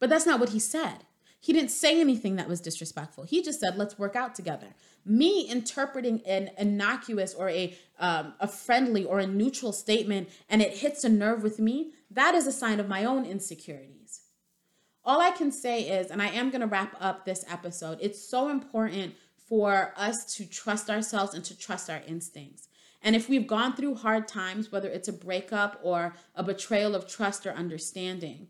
but 0.00 0.08
that's 0.08 0.24
not 0.24 0.40
what 0.40 0.50
he 0.50 0.58
said 0.58 1.04
he 1.40 1.52
didn't 1.52 1.70
say 1.70 2.00
anything 2.00 2.36
that 2.36 2.48
was 2.48 2.60
disrespectful. 2.60 3.24
He 3.24 3.42
just 3.42 3.60
said 3.60 3.76
let's 3.76 3.98
work 3.98 4.16
out 4.16 4.34
together. 4.34 4.74
Me 5.04 5.48
interpreting 5.48 6.20
an 6.26 6.50
innocuous 6.58 7.34
or 7.34 7.48
a 7.48 7.76
um, 7.98 8.34
a 8.40 8.48
friendly 8.48 9.04
or 9.04 9.18
a 9.18 9.26
neutral 9.26 9.72
statement 9.72 10.28
and 10.48 10.62
it 10.62 10.78
hits 10.78 11.04
a 11.04 11.08
nerve 11.08 11.42
with 11.42 11.58
me 11.58 11.92
that 12.10 12.34
is 12.34 12.46
a 12.46 12.52
sign 12.52 12.80
of 12.80 12.88
my 12.88 13.04
own 13.04 13.24
insecurities. 13.24 14.22
All 15.04 15.20
i 15.20 15.30
can 15.30 15.50
say 15.50 15.82
is 15.82 16.10
and 16.10 16.20
i 16.20 16.28
am 16.28 16.50
going 16.50 16.60
to 16.60 16.66
wrap 16.66 16.94
up 17.00 17.24
this 17.24 17.44
episode 17.48 17.98
it's 18.00 18.28
so 18.28 18.50
important 18.50 19.14
for 19.48 19.94
us 19.96 20.36
to 20.36 20.44
trust 20.44 20.90
ourselves 20.90 21.34
and 21.34 21.44
to 21.44 21.56
trust 21.56 21.88
our 21.88 22.02
instincts. 22.06 22.68
And 23.00 23.16
if 23.16 23.28
we've 23.28 23.46
gone 23.46 23.74
through 23.74 23.94
hard 23.96 24.28
times, 24.28 24.70
whether 24.70 24.88
it's 24.88 25.08
a 25.08 25.12
breakup 25.12 25.80
or 25.82 26.14
a 26.34 26.42
betrayal 26.42 26.94
of 26.94 27.08
trust 27.08 27.46
or 27.46 27.52
understanding, 27.52 28.48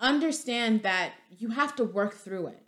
understand 0.00 0.82
that 0.82 1.12
you 1.30 1.50
have 1.50 1.76
to 1.76 1.84
work 1.84 2.14
through 2.14 2.48
it. 2.48 2.62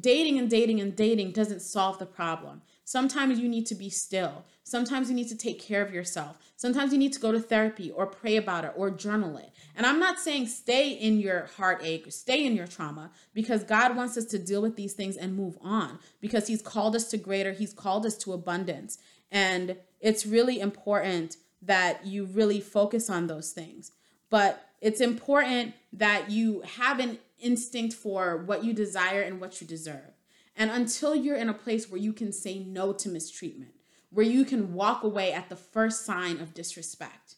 Dating 0.00 0.38
and 0.38 0.48
dating 0.48 0.80
and 0.80 0.94
dating 0.94 1.32
doesn't 1.32 1.60
solve 1.60 1.98
the 1.98 2.06
problem. 2.06 2.62
Sometimes 2.84 3.38
you 3.38 3.48
need 3.48 3.66
to 3.66 3.74
be 3.74 3.90
still. 3.90 4.44
Sometimes 4.64 5.08
you 5.08 5.14
need 5.14 5.28
to 5.28 5.36
take 5.36 5.60
care 5.60 5.82
of 5.82 5.92
yourself. 5.92 6.38
Sometimes 6.56 6.92
you 6.92 6.98
need 6.98 7.12
to 7.12 7.20
go 7.20 7.32
to 7.32 7.40
therapy 7.40 7.90
or 7.90 8.06
pray 8.06 8.36
about 8.36 8.64
it 8.64 8.72
or 8.76 8.90
journal 8.90 9.36
it. 9.36 9.50
And 9.76 9.84
I'm 9.84 9.98
not 9.98 10.18
saying 10.18 10.46
stay 10.46 10.90
in 10.90 11.18
your 11.18 11.48
heartache, 11.56 12.10
stay 12.12 12.46
in 12.46 12.54
your 12.54 12.66
trauma, 12.66 13.10
because 13.34 13.64
God 13.64 13.96
wants 13.96 14.16
us 14.16 14.24
to 14.26 14.38
deal 14.38 14.62
with 14.62 14.76
these 14.76 14.92
things 14.92 15.16
and 15.16 15.36
move 15.36 15.58
on 15.60 15.98
because 16.20 16.46
He's 16.46 16.62
called 16.62 16.94
us 16.94 17.08
to 17.10 17.16
greater, 17.16 17.52
He's 17.52 17.72
called 17.72 18.06
us 18.06 18.16
to 18.18 18.32
abundance. 18.32 18.98
And 19.30 19.76
it's 20.00 20.26
really 20.26 20.60
important 20.60 21.36
that 21.62 22.06
you 22.06 22.24
really 22.24 22.60
focus 22.60 23.08
on 23.08 23.26
those 23.26 23.50
things. 23.52 23.92
But 24.32 24.66
it's 24.80 25.02
important 25.02 25.74
that 25.92 26.30
you 26.30 26.62
have 26.62 27.00
an 27.00 27.18
instinct 27.38 27.94
for 27.94 28.38
what 28.38 28.64
you 28.64 28.72
desire 28.72 29.20
and 29.20 29.42
what 29.42 29.60
you 29.60 29.66
deserve. 29.66 30.16
And 30.56 30.70
until 30.70 31.14
you're 31.14 31.36
in 31.36 31.50
a 31.50 31.54
place 31.54 31.90
where 31.90 32.00
you 32.00 32.14
can 32.14 32.32
say 32.32 32.58
no 32.58 32.94
to 32.94 33.10
mistreatment, 33.10 33.74
where 34.08 34.24
you 34.24 34.46
can 34.46 34.72
walk 34.72 35.02
away 35.02 35.34
at 35.34 35.50
the 35.50 35.56
first 35.56 36.06
sign 36.06 36.40
of 36.40 36.54
disrespect, 36.54 37.34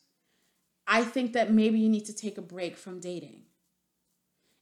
I 0.86 1.02
think 1.02 1.32
that 1.32 1.52
maybe 1.52 1.80
you 1.80 1.88
need 1.88 2.04
to 2.04 2.14
take 2.14 2.38
a 2.38 2.42
break 2.42 2.76
from 2.76 3.00
dating. 3.00 3.42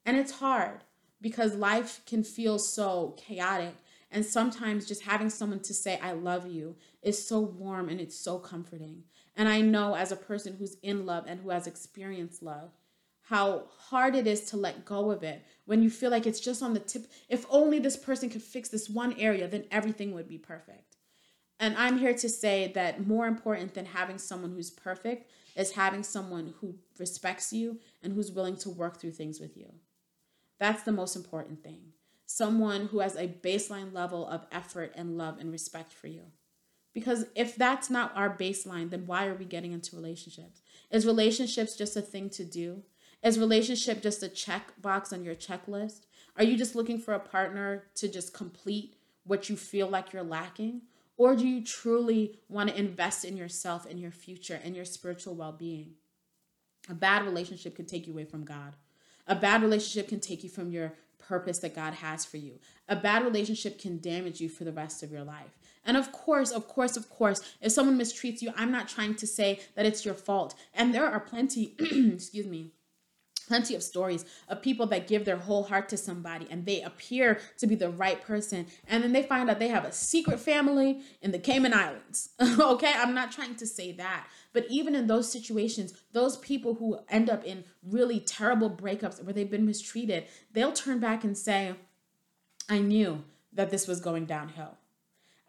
And 0.07 0.17
it's 0.17 0.33
hard 0.33 0.85
because 1.21 1.55
life 1.55 2.01
can 2.07 2.25
feel 2.25 2.59
so 2.59 3.15
chaotic. 3.19 3.75
And 4.11 4.25
sometimes 4.25 4.87
just 4.87 5.03
having 5.03 5.29
someone 5.29 5.61
to 5.61 5.75
say, 5.75 5.99
I 6.03 6.13
love 6.13 6.47
you, 6.47 6.77
is 7.03 7.29
so 7.29 7.41
warm 7.41 7.91
and 7.91 8.01
it's 8.01 8.19
so 8.19 8.39
comforting. 8.39 9.05
And 9.37 9.49
I 9.49 9.61
know 9.61 9.95
as 9.95 10.13
a 10.13 10.17
person 10.17 10.57
who's 10.59 10.77
in 10.83 11.07
love 11.07 11.25
and 11.27 11.41
who 11.41 11.51
has 11.51 11.67
experienced 11.67 12.43
love, 12.43 12.71
how 13.23 13.65
hard 13.89 14.15
it 14.15 14.27
is 14.27 14.43
to 14.47 14.57
let 14.57 14.85
go 14.85 15.11
of 15.11 15.23
it 15.23 15.43
when 15.65 15.83
you 15.83 15.89
feel 15.89 16.11
like 16.11 16.27
it's 16.27 16.41
just 16.41 16.63
on 16.63 16.75
the 16.75 16.81
tip. 16.81 17.07
If 17.29 17.47
only 17.49 17.79
this 17.79 17.97
person 17.97 18.29
could 18.29 18.43
fix 18.43 18.69
this 18.69 18.91
one 18.91 19.15
area, 19.19 19.49
then 19.49 19.65
everything 19.71 20.13
would 20.13 20.29
be 20.29 20.39
perfect. 20.39 20.97
And 21.59 21.77
I'm 21.77 21.99
here 21.99 22.15
to 22.15 22.29
say 22.29 22.73
that 22.75 23.07
more 23.07 23.27
important 23.27 23.75
than 23.75 23.87
having 23.87 24.19
someone 24.19 24.51
who's 24.51 24.71
perfect 24.71 25.31
is 25.55 25.73
having 25.73 26.03
someone 26.03 26.55
who 26.61 26.75
respects 26.99 27.53
you 27.53 27.79
and 28.03 28.13
who's 28.13 28.33
willing 28.33 28.57
to 28.57 28.71
work 28.71 28.99
through 28.99 29.13
things 29.13 29.39
with 29.39 29.57
you. 29.57 29.73
That's 30.59 30.83
the 30.83 30.93
most 30.93 31.15
important 31.15 31.63
thing. 31.63 31.93
Someone 32.27 32.87
who 32.87 32.99
has 33.01 33.15
a 33.15 33.29
baseline 33.29 33.93
level 33.93 34.27
of 34.27 34.47
effort 34.51 34.93
and 34.97 35.17
love 35.17 35.39
and 35.39 35.53
respect 35.53 35.93
for 35.93 36.09
you. 36.09 36.23
Because 36.95 37.25
if 37.35 37.57
that's 37.57 37.89
not 37.89 38.13
our 38.15 38.37
baseline, 38.37 38.91
then 38.91 39.07
why 39.07 39.27
are 39.27 39.35
we 39.35 39.45
getting 39.45 39.73
into 39.73 39.97
relationships? 39.97 40.61
Is 40.91 41.07
relationships 41.07 41.77
just 41.77 41.97
a 41.97 42.03
thing 42.03 42.29
to 42.31 42.45
do? 42.45 42.83
Is 43.23 43.39
relationship 43.39 44.03
just 44.03 44.23
a 44.23 44.29
check 44.29 44.73
box 44.81 45.13
on 45.13 45.25
your 45.25 45.35
checklist? 45.35 46.07
Are 46.37 46.45
you 46.45 46.57
just 46.57 46.75
looking 46.75 46.99
for 46.99 47.15
a 47.15 47.21
partner 47.21 47.85
to 47.97 48.09
just 48.09 48.35
complete 48.35 48.97
what 49.25 49.49
you 49.49 49.57
feel 49.57 49.89
like 49.89 50.13
you're 50.13 50.23
lacking? 50.23 50.83
Or 51.17 51.37
do 51.37 51.47
you 51.47 51.63
truly 51.65 52.41
want 52.49 52.71
to 52.71 52.79
invest 52.79 53.25
in 53.25 53.37
yourself 53.37 53.87
and 53.89 54.01
your 54.01 54.11
future 54.11 54.61
and 54.63 54.75
your 54.75 54.85
spiritual 54.85 55.35
well 55.35 55.53
being? 55.53 55.93
A 56.89 56.95
bad 56.95 57.25
relationship 57.25 57.77
can 57.77 57.87
take 57.87 58.07
you 58.07 58.13
away 58.13 58.25
from 58.25 58.45
God. 58.45 58.75
A 59.27 59.37
bad 59.37 59.63
relationship 59.63 60.09
can 60.09 60.21
take 60.21 60.43
you 60.43 60.51
from 60.51 60.73
your 60.73 60.95
purpose 61.19 61.61
that 61.61 61.77
God 61.77 61.95
has 61.95 62.25
for 62.25 62.39
you. 62.39 62.59
A 62.89 62.97
bad 62.97 63.25
relationship 63.25 63.79
can 63.79 64.01
damage 64.01 64.41
you 64.41 64.49
for 64.49 64.65
the 64.65 64.73
rest 64.73 65.03
of 65.03 65.13
your 65.13 65.23
life. 65.23 65.59
And 65.85 65.97
of 65.97 66.13
course, 66.13 66.51
of 66.51 66.69
course, 66.69 66.97
of 66.97 67.09
course, 67.11 67.41
if 67.61 67.73
someone 67.73 67.99
mistreats 67.99 68.43
you, 68.43 68.53
I'm 68.57 68.71
not 68.71 68.89
trying 68.89 69.15
to 69.17 69.27
say 69.27 69.61
that 69.75 69.87
it's 69.87 70.05
your 70.05 70.15
fault. 70.15 70.55
And 70.75 70.95
there 70.95 71.07
are 71.07 71.21
plenty, 71.21 71.75
excuse 71.81 72.47
me, 72.47 72.71
plenty 73.53 73.75
of 73.75 73.83
stories 73.83 74.25
of 74.49 74.63
people 74.63 74.87
that 74.87 75.07
give 75.07 75.25
their 75.25 75.37
whole 75.37 75.65
heart 75.65 75.89
to 75.89 75.97
somebody 75.97 76.47
and 76.51 76.65
they 76.65 76.81
appear 76.81 77.41
to 77.59 77.67
be 77.67 77.75
the 77.75 77.91
right 77.91 78.23
person 78.23 78.67
and 78.87 79.03
then 79.03 79.13
they 79.13 79.23
find 79.23 79.51
out 79.51 79.59
they 79.59 79.69
have 79.69 79.85
a 79.85 79.93
secret 79.93 80.41
family 80.41 81.01
in 81.21 81.33
the 81.33 81.39
Cayman 81.39 81.75
Islands. 81.75 82.31
okay, 82.41 82.93
I'm 82.97 83.15
not 83.15 83.33
trying 83.33 83.57
to 83.57 83.67
say 83.67 83.93
that, 83.93 84.27
but 84.53 84.65
even 84.71 84.95
in 84.95 85.07
those 85.07 85.31
situations, 85.31 85.93
those 86.13 86.37
people 86.39 86.75
who 86.75 87.01
end 87.11 87.29
up 87.29 87.45
in 87.45 87.65
really 87.87 88.21
terrible 88.21 88.71
breakups 88.71 89.23
where 89.23 89.35
they've 89.35 89.51
been 89.51 89.67
mistreated, 89.67 90.25
they'll 90.53 90.73
turn 90.73 90.99
back 90.99 91.25
and 91.25 91.37
say, 91.37 91.75
I 92.69 92.79
knew 92.79 93.25
that 93.53 93.71
this 93.71 93.87
was 93.87 94.01
going 94.01 94.25
downhill. 94.25 94.79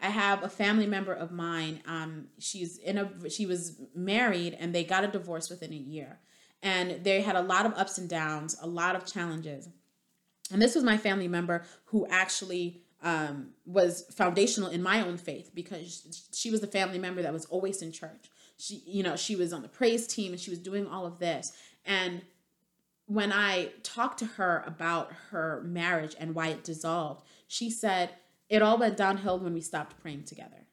I 0.04 0.10
have 0.10 0.44
a 0.44 0.50
family 0.50 0.86
member 0.86 1.14
of 1.14 1.32
mine. 1.32 1.82
Um, 1.88 2.28
she's 2.38 2.78
in 2.78 2.98
a 2.98 3.30
she 3.30 3.46
was 3.46 3.80
married 3.96 4.56
and 4.60 4.76
they 4.76 4.84
got 4.84 5.06
a 5.06 5.08
divorce 5.08 5.50
within 5.50 5.72
a 5.72 5.78
year, 5.78 6.20
and 6.62 7.04
they 7.04 7.22
had 7.22 7.38
a 7.38 7.42
lot 7.42 7.66
of 7.66 7.74
ups 7.76 7.98
and 7.98 8.10
downs, 8.10 8.58
a 8.62 8.68
lot 8.68 8.98
of 8.98 9.06
challenges. 9.06 9.70
And 10.52 10.62
this 10.62 10.76
was 10.76 10.84
my 10.84 10.98
family 10.98 11.30
member 11.30 11.64
who 11.86 12.06
actually 12.10 12.84
um, 13.02 13.52
was 13.66 14.04
foundational 14.14 14.70
in 14.70 14.84
my 14.84 15.02
own 15.02 15.18
faith 15.18 15.52
because 15.54 16.28
she 16.34 16.52
was 16.52 16.60
the 16.60 16.68
family 16.68 17.00
member 17.00 17.22
that 17.22 17.32
was 17.32 17.46
always 17.46 17.82
in 17.82 17.94
church. 17.94 18.30
She, 18.58 18.84
you 18.86 19.04
know, 19.04 19.16
she 19.16 19.38
was 19.38 19.54
on 19.54 19.62
the 19.62 19.70
praise 19.70 20.06
team 20.06 20.34
and 20.34 20.40
she 20.40 20.50
was 20.50 20.60
doing 20.60 20.86
all 20.86 21.06
of 21.06 21.18
this. 21.20 21.54
And 21.86 22.22
when 23.06 23.32
I 23.32 23.72
talked 23.84 24.20
to 24.20 24.26
her 24.26 24.64
about 24.68 25.12
her 25.32 25.64
marriage 25.66 26.16
and 26.20 26.36
why 26.36 26.48
it 26.50 26.64
dissolved, 26.64 27.26
she 27.48 27.70
said 27.70 28.12
it 28.54 28.62
all 28.62 28.78
went 28.78 28.96
downhill 28.96 29.40
when 29.40 29.56
we 29.56 29.62
stopped 29.62 30.00
praying 30.00 30.26
together. 30.26 30.68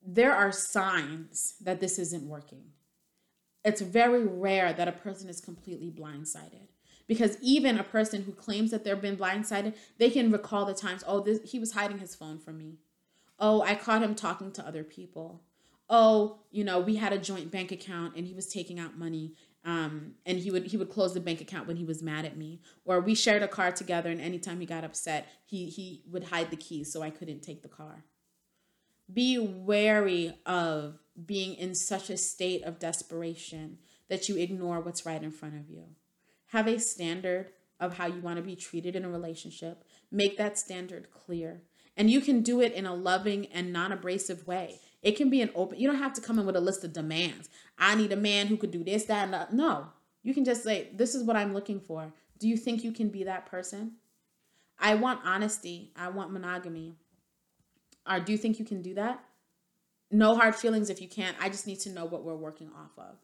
There 0.00 0.32
are 0.32 0.52
signs 0.52 1.56
that 1.60 1.80
this 1.80 1.98
isn't 1.98 2.28
working. 2.28 2.66
It's 3.64 3.80
very 3.80 4.24
rare 4.24 4.72
that 4.72 4.86
a 4.86 4.92
person 4.92 5.28
is 5.28 5.40
completely 5.40 5.90
blindsided 5.90 6.68
because 7.08 7.36
even 7.42 7.80
a 7.80 7.82
person 7.82 8.22
who 8.22 8.30
claims 8.30 8.70
that 8.70 8.84
they've 8.84 9.00
been 9.00 9.16
blindsided 9.16 9.74
they 9.98 10.08
can 10.08 10.30
recall 10.30 10.64
the 10.64 10.72
times 10.72 11.02
oh 11.04 11.18
this 11.18 11.50
he 11.50 11.58
was 11.58 11.72
hiding 11.72 11.98
his 11.98 12.14
phone 12.14 12.38
from 12.38 12.56
me 12.56 12.78
oh 13.40 13.60
i 13.62 13.74
caught 13.74 14.02
him 14.02 14.14
talking 14.14 14.52
to 14.52 14.64
other 14.64 14.84
people 14.84 15.42
oh 15.88 16.38
you 16.52 16.62
know 16.62 16.78
we 16.78 16.96
had 16.96 17.12
a 17.12 17.18
joint 17.18 17.50
bank 17.50 17.72
account 17.72 18.14
and 18.14 18.28
he 18.28 18.34
was 18.34 18.46
taking 18.46 18.78
out 18.78 18.96
money 18.96 19.34
um, 19.64 20.14
and 20.24 20.38
he 20.38 20.50
would 20.50 20.66
he 20.66 20.76
would 20.76 20.90
close 20.90 21.14
the 21.14 21.20
bank 21.20 21.40
account 21.40 21.66
when 21.66 21.76
he 21.76 21.84
was 21.84 22.02
mad 22.02 22.24
at 22.24 22.36
me 22.36 22.60
or 22.84 23.00
we 23.00 23.14
shared 23.14 23.42
a 23.42 23.48
car 23.48 23.70
together 23.70 24.10
and 24.10 24.20
anytime 24.20 24.60
he 24.60 24.66
got 24.66 24.84
upset 24.84 25.28
he 25.44 25.66
he 25.66 26.02
would 26.10 26.24
hide 26.24 26.50
the 26.50 26.56
keys 26.56 26.92
so 26.92 27.02
i 27.02 27.10
couldn't 27.10 27.42
take 27.42 27.62
the 27.62 27.68
car 27.68 28.04
be 29.12 29.38
wary 29.38 30.34
of 30.46 30.98
being 31.26 31.54
in 31.54 31.74
such 31.74 32.08
a 32.08 32.16
state 32.16 32.62
of 32.62 32.78
desperation 32.78 33.78
that 34.08 34.28
you 34.28 34.36
ignore 34.36 34.80
what's 34.80 35.04
right 35.04 35.22
in 35.22 35.30
front 35.30 35.56
of 35.56 35.68
you 35.68 35.84
have 36.48 36.66
a 36.66 36.78
standard 36.78 37.50
of 37.80 37.96
how 37.96 38.06
you 38.06 38.20
want 38.20 38.36
to 38.36 38.42
be 38.42 38.54
treated 38.54 38.94
in 38.94 39.04
a 39.04 39.08
relationship. 39.08 39.84
Make 40.12 40.36
that 40.36 40.58
standard 40.58 41.10
clear. 41.10 41.62
And 41.96 42.10
you 42.10 42.20
can 42.20 42.42
do 42.42 42.60
it 42.60 42.72
in 42.72 42.86
a 42.86 42.94
loving 42.94 43.46
and 43.46 43.72
non 43.72 43.90
abrasive 43.90 44.46
way. 44.46 44.80
It 45.02 45.16
can 45.16 45.30
be 45.30 45.40
an 45.40 45.50
open, 45.54 45.78
you 45.78 45.88
don't 45.88 45.98
have 45.98 46.12
to 46.14 46.20
come 46.20 46.38
in 46.38 46.46
with 46.46 46.56
a 46.56 46.60
list 46.60 46.84
of 46.84 46.92
demands. 46.92 47.48
I 47.78 47.94
need 47.94 48.12
a 48.12 48.16
man 48.16 48.46
who 48.46 48.56
could 48.56 48.70
do 48.70 48.84
this, 48.84 49.04
that, 49.04 49.24
and 49.24 49.32
that. 49.32 49.52
No, 49.52 49.86
you 50.22 50.34
can 50.34 50.44
just 50.44 50.62
say, 50.62 50.88
This 50.94 51.14
is 51.14 51.24
what 51.24 51.36
I'm 51.36 51.54
looking 51.54 51.80
for. 51.80 52.12
Do 52.38 52.48
you 52.48 52.56
think 52.56 52.84
you 52.84 52.92
can 52.92 53.08
be 53.08 53.24
that 53.24 53.46
person? 53.46 53.92
I 54.78 54.94
want 54.94 55.20
honesty. 55.24 55.92
I 55.96 56.08
want 56.08 56.32
monogamy. 56.32 56.94
Or 58.10 58.18
do 58.20 58.32
you 58.32 58.38
think 58.38 58.58
you 58.58 58.64
can 58.64 58.82
do 58.82 58.94
that? 58.94 59.22
No 60.10 60.34
hard 60.34 60.56
feelings 60.56 60.90
if 60.90 61.00
you 61.00 61.08
can't. 61.08 61.36
I 61.40 61.48
just 61.48 61.66
need 61.66 61.80
to 61.80 61.90
know 61.90 62.06
what 62.06 62.24
we're 62.24 62.34
working 62.34 62.70
off 62.76 62.98
of 62.98 63.16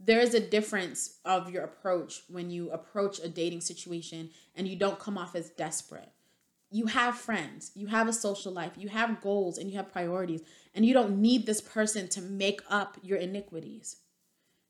there 0.00 0.20
is 0.20 0.34
a 0.34 0.40
difference 0.40 1.18
of 1.24 1.50
your 1.50 1.64
approach 1.64 2.22
when 2.28 2.50
you 2.50 2.70
approach 2.70 3.18
a 3.20 3.28
dating 3.28 3.60
situation 3.60 4.30
and 4.54 4.68
you 4.68 4.76
don't 4.76 4.98
come 4.98 5.16
off 5.16 5.34
as 5.34 5.50
desperate. 5.50 6.10
You 6.74 6.86
have 6.86 7.16
friends, 7.16 7.70
you 7.76 7.86
have 7.86 8.08
a 8.08 8.12
social 8.12 8.50
life, 8.50 8.72
you 8.76 8.88
have 8.88 9.20
goals, 9.20 9.58
and 9.58 9.70
you 9.70 9.76
have 9.76 9.92
priorities, 9.92 10.42
and 10.74 10.84
you 10.84 10.92
don't 10.92 11.20
need 11.20 11.46
this 11.46 11.60
person 11.60 12.08
to 12.08 12.20
make 12.20 12.62
up 12.68 12.98
your 13.00 13.18
iniquities. 13.18 13.98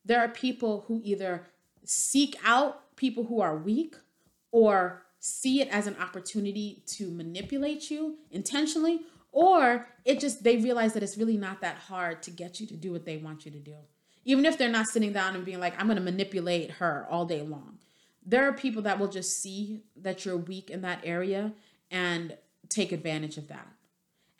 There 0.04 0.20
are 0.20 0.28
people 0.28 0.84
who 0.86 1.00
either 1.02 1.46
seek 1.86 2.36
out 2.44 2.94
people 2.96 3.24
who 3.24 3.40
are 3.40 3.56
weak 3.56 3.96
or 4.52 5.02
see 5.18 5.62
it 5.62 5.68
as 5.68 5.86
an 5.86 5.96
opportunity 5.98 6.82
to 6.88 7.10
manipulate 7.10 7.90
you 7.90 8.18
intentionally, 8.30 9.00
or 9.32 9.86
it 10.04 10.20
just 10.20 10.44
they 10.44 10.58
realize 10.58 10.92
that 10.92 11.02
it's 11.02 11.16
really 11.16 11.38
not 11.38 11.62
that 11.62 11.78
hard 11.78 12.22
to 12.24 12.30
get 12.30 12.60
you 12.60 12.66
to 12.66 12.76
do 12.76 12.92
what 12.92 13.06
they 13.06 13.16
want 13.16 13.46
you 13.46 13.50
to 13.50 13.58
do 13.58 13.76
even 14.24 14.46
if 14.46 14.56
they're 14.56 14.70
not 14.70 14.86
sitting 14.86 15.12
down 15.12 15.34
and 15.34 15.44
being 15.44 15.60
like, 15.60 15.78
I'm 15.78 15.88
to 15.88 16.00
manipulate 16.00 16.70
her 16.72 17.06
all 17.10 17.26
day 17.26 17.42
long. 17.42 17.78
There 18.24 18.48
are 18.48 18.52
people 18.52 18.82
that 18.82 18.98
will 18.98 19.08
just 19.08 19.42
see 19.42 19.82
that 19.96 20.24
you're 20.24 20.36
weak 20.36 20.70
in 20.70 20.80
that 20.80 21.00
area 21.04 21.52
and 21.94 22.36
take 22.68 22.90
advantage 22.90 23.38
of 23.38 23.46
that. 23.46 23.68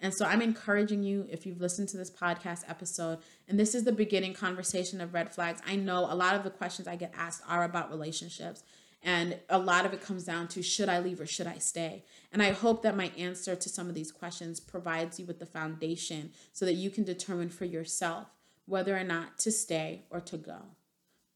And 0.01 0.13
so 0.13 0.27
I'm 0.27 0.43
encouraging 0.43 1.05
you, 1.05 1.29
if 1.31 1.47
you've 1.47 1.61
listened 1.61 1.89
to 1.91 1.97
this 1.97 2.11
podcast 2.11 2.69
episode, 2.69 3.21
and 3.49 3.59
this 3.59 3.77
is 3.77 3.85
the 3.85 3.93
beginning 3.93 4.35
conversation 4.35 5.01
of 5.01 5.15
red 5.15 5.33
flags, 5.33 5.63
I 5.65 5.77
know 5.77 6.01
a 6.01 6.17
lot 6.17 6.35
of 6.35 6.43
the 6.43 6.51
questions 6.51 6.89
I 6.89 6.97
get 6.97 7.15
asked 7.17 7.43
are 7.49 7.63
about 7.63 7.91
relationships. 7.91 8.65
And 9.05 9.39
a 9.49 9.59
lot 9.59 9.87
of 9.87 9.93
it 9.93 10.03
comes 10.03 10.25
down 10.25 10.49
to 10.49 10.63
should 10.63 10.89
I 10.89 10.99
leave 10.99 11.21
or 11.21 11.27
should 11.27 11.47
I 11.47 11.59
stay? 11.59 12.05
And 12.33 12.43
I 12.43 12.51
hope 12.51 12.83
that 12.83 12.97
my 12.97 13.13
answer 13.17 13.55
to 13.55 13.69
some 13.69 13.89
of 13.89 13.95
these 13.95 14.11
questions 14.11 14.59
provides 14.59 15.21
you 15.21 15.27
with 15.27 15.39
the 15.39 15.47
foundation 15.47 16.33
so 16.53 16.65
that 16.65 16.75
you 16.75 16.91
can 16.91 17.05
determine 17.05 17.51
for 17.51 17.67
yourself 17.67 18.27
whether 18.67 18.97
or 18.97 19.05
not 19.05 19.39
to 19.41 19.53
stay 19.53 20.03
or 20.11 20.21
to 20.23 20.37
go. 20.37 20.59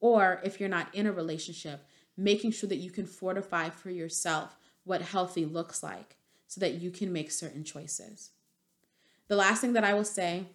Or 0.01 0.41
if 0.43 0.59
you're 0.59 0.69
not 0.69 0.93
in 0.95 1.07
a 1.07 1.12
relationship, 1.12 1.87
making 2.16 2.51
sure 2.51 2.69
that 2.69 2.77
you 2.77 2.91
can 2.91 3.07
fortify 3.07 3.71
for 3.71 3.91
yourself 3.91 4.58
what 4.89 5.03
healthy 5.03 5.45
looks 5.45 5.82
like 5.82 6.16
so 6.47 6.61
that 6.61 6.74
you 6.74 6.91
can 6.91 7.12
make 7.12 7.30
certain 7.30 7.62
choices. 7.62 8.30
The 9.28 9.36
last 9.36 9.61
thing 9.61 9.74
that 9.74 9.84
I 9.84 9.93
will 9.93 10.05
say 10.05 10.47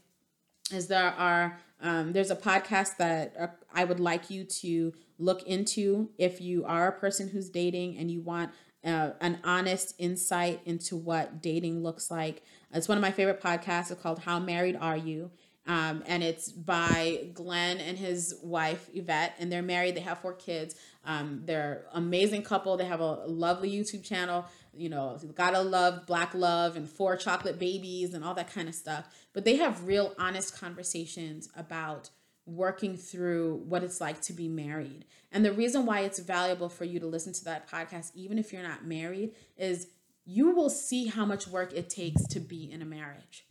is 0.74 0.88
there 0.88 1.12
are 1.12 1.60
um, 1.82 2.14
there's 2.14 2.32
a 2.32 2.36
podcast 2.36 2.98
that 2.98 3.36
uh, 3.38 3.48
I 3.74 3.84
would 3.84 4.00
like 4.00 4.30
you 4.30 4.46
to 4.46 4.94
look 5.20 5.44
into 5.44 6.10
if 6.18 6.40
you 6.42 6.66
are 6.66 6.88
a 6.88 7.00
person 7.00 7.28
who's 7.28 7.50
dating 7.50 7.98
and 7.98 8.10
you 8.10 8.22
want 8.22 8.52
uh, 8.86 9.12
an 9.22 9.40
honest 9.44 9.94
insight 9.98 10.62
into 10.66 10.96
what 10.96 11.42
dating 11.42 11.84
looks 11.84 12.10
like. 12.10 12.42
It's 12.74 12.88
one 12.88 12.98
of 12.98 13.02
my 13.02 13.12
favorite 13.12 13.42
podcasts. 13.42 13.92
It's 13.92 14.02
called 14.02 14.20
How 14.20 14.40
Married 14.40 14.78
Are 14.80 14.98
You? 14.98 15.32
Um, 15.66 16.04
and 16.08 16.22
it's 16.22 16.52
by 16.52 17.28
Glenn 17.34 17.78
and 17.78 17.98
his 17.98 18.36
wife 18.44 18.90
Yvette, 18.94 19.36
and 19.40 19.52
they're 19.52 19.62
married. 19.62 19.96
They 19.96 20.02
have 20.02 20.20
four 20.20 20.34
kids. 20.34 20.76
Um, 21.06 21.42
they're 21.46 21.86
an 21.94 22.04
amazing 22.04 22.44
couple. 22.44 22.76
They 22.76 22.86
have 22.86 23.00
a 23.00 23.26
lovely 23.26 23.72
YouTube 23.72 24.04
channel. 24.04 24.46
You 24.74 24.90
know, 24.90 25.18
gotta 25.36 25.62
love 25.62 26.06
Black 26.06 26.34
Love 26.34 26.76
and 26.76 26.90
four 26.90 27.16
chocolate 27.16 27.60
babies 27.60 28.14
and 28.14 28.26
all 28.26 28.34
that 28.34 28.52
kind 28.52 28.68
of 28.68 28.76
stuff. 28.76 29.06
But 29.32 29.46
they 29.46 29.56
have 29.58 29.88
real, 29.88 30.14
honest 30.18 30.60
conversations 30.60 31.48
about 31.56 32.10
working 32.46 32.98
through 32.98 33.64
what 33.66 33.84
it's 33.84 34.02
like 34.02 34.20
to 34.22 34.34
be 34.34 34.50
married. 34.50 35.06
And 35.32 35.46
the 35.46 35.54
reason 35.54 35.86
why 35.86 36.02
it's 36.02 36.20
valuable 36.20 36.70
for 36.70 36.84
you 36.84 37.00
to 37.00 37.08
listen 37.08 37.32
to 37.34 37.44
that 37.46 37.70
podcast, 37.70 38.12
even 38.16 38.38
if 38.38 38.52
you're 38.52 38.64
not 38.64 38.86
married, 38.86 39.34
is 39.58 39.88
you 40.26 40.52
will 40.52 40.70
see 40.70 41.08
how 41.08 41.26
much 41.26 41.48
work 41.48 41.74
it 41.74 41.90
takes 41.90 42.26
to 42.28 42.40
be 42.40 42.70
in 42.70 42.82
a 42.82 42.86
marriage. 42.86 43.46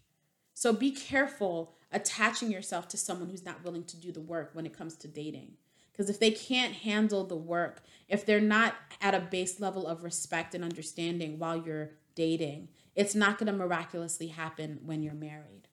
So 0.55 0.73
be 0.73 0.91
careful 0.91 1.75
attaching 1.93 2.51
yourself 2.51 2.88
to 2.88 2.97
someone 2.97 3.28
who's 3.28 3.45
not 3.45 3.64
willing 3.64 3.84
to 3.84 3.97
do 3.97 4.12
the 4.12 4.20
work 4.20 4.51
when 4.53 4.66
it 4.66 4.76
comes 4.76 4.97
to 4.97 5.09
dating. 5.09 5.53
Because 5.93 6.09
if 6.09 6.18
they 6.18 6.30
can't 6.30 6.72
handle 6.72 7.24
the 7.24 7.36
work, 7.36 7.82
if 8.09 8.24
they're 8.24 8.40
not 8.40 8.74
at 9.01 9.14
a 9.14 9.20
base 9.20 9.61
level 9.61 9.86
of 9.86 10.05
respect 10.05 10.55
and 10.55 10.64
understanding 10.64 11.38
while 11.38 11.57
you're 11.57 11.90
dating, 12.14 12.68
it's 12.95 13.14
not 13.14 13.38
going 13.38 13.47
to 13.47 13.53
miraculously 13.53 14.28
happen 14.28 14.80
when 14.84 15.03
you're 15.03 15.14
married. 15.14 15.68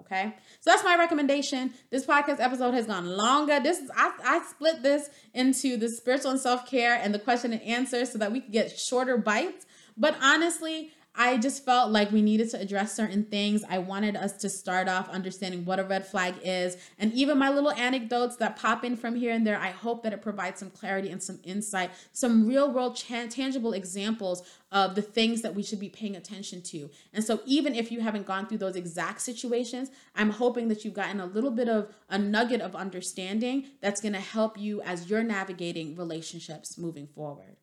Okay, 0.00 0.34
so 0.60 0.70
that's 0.70 0.82
my 0.82 0.96
recommendation. 0.96 1.72
This 1.90 2.04
podcast 2.04 2.40
episode 2.40 2.74
has 2.74 2.86
gone 2.86 3.06
longer. 3.06 3.60
This 3.60 3.78
is 3.78 3.90
I, 3.96 4.12
I 4.24 4.44
split 4.50 4.82
this 4.82 5.08
into 5.32 5.76
the 5.76 5.88
spiritual 5.88 6.32
and 6.32 6.40
self 6.40 6.68
care 6.68 6.96
and 7.00 7.14
the 7.14 7.18
question 7.18 7.52
and 7.52 7.62
answer 7.62 8.04
so 8.04 8.18
that 8.18 8.32
we 8.32 8.40
could 8.40 8.52
get 8.52 8.76
shorter 8.76 9.16
bites. 9.16 9.66
But 9.96 10.16
honestly, 10.20 10.90
I 11.16 11.36
just 11.36 11.64
felt 11.64 11.92
like 11.92 12.10
we 12.10 12.22
needed 12.22 12.50
to 12.50 12.60
address 12.60 12.92
certain 12.92 13.22
things. 13.24 13.62
I 13.68 13.78
wanted 13.78 14.16
us 14.16 14.32
to 14.38 14.48
start 14.48 14.88
off 14.88 15.08
understanding 15.08 15.64
what 15.64 15.78
a 15.78 15.84
red 15.84 16.04
flag 16.04 16.34
is. 16.42 16.76
And 16.98 17.12
even 17.12 17.38
my 17.38 17.50
little 17.50 17.70
anecdotes 17.70 18.34
that 18.36 18.56
pop 18.56 18.84
in 18.84 18.96
from 18.96 19.14
here 19.14 19.32
and 19.32 19.46
there, 19.46 19.56
I 19.56 19.70
hope 19.70 20.02
that 20.02 20.12
it 20.12 20.22
provides 20.22 20.58
some 20.58 20.70
clarity 20.70 21.10
and 21.10 21.22
some 21.22 21.38
insight, 21.44 21.92
some 22.12 22.48
real 22.48 22.68
world 22.68 22.96
tangible 22.96 23.74
examples 23.74 24.42
of 24.72 24.96
the 24.96 25.02
things 25.02 25.42
that 25.42 25.54
we 25.54 25.62
should 25.62 25.78
be 25.78 25.88
paying 25.88 26.16
attention 26.16 26.60
to. 26.62 26.90
And 27.12 27.22
so, 27.22 27.40
even 27.46 27.76
if 27.76 27.92
you 27.92 28.00
haven't 28.00 28.26
gone 28.26 28.48
through 28.48 28.58
those 28.58 28.74
exact 28.74 29.20
situations, 29.20 29.90
I'm 30.16 30.30
hoping 30.30 30.66
that 30.66 30.84
you've 30.84 30.94
gotten 30.94 31.20
a 31.20 31.26
little 31.26 31.52
bit 31.52 31.68
of 31.68 31.94
a 32.10 32.18
nugget 32.18 32.60
of 32.60 32.74
understanding 32.74 33.66
that's 33.80 34.00
going 34.00 34.14
to 34.14 34.20
help 34.20 34.58
you 34.58 34.82
as 34.82 35.08
you're 35.08 35.22
navigating 35.22 35.94
relationships 35.94 36.76
moving 36.76 37.06
forward. 37.06 37.56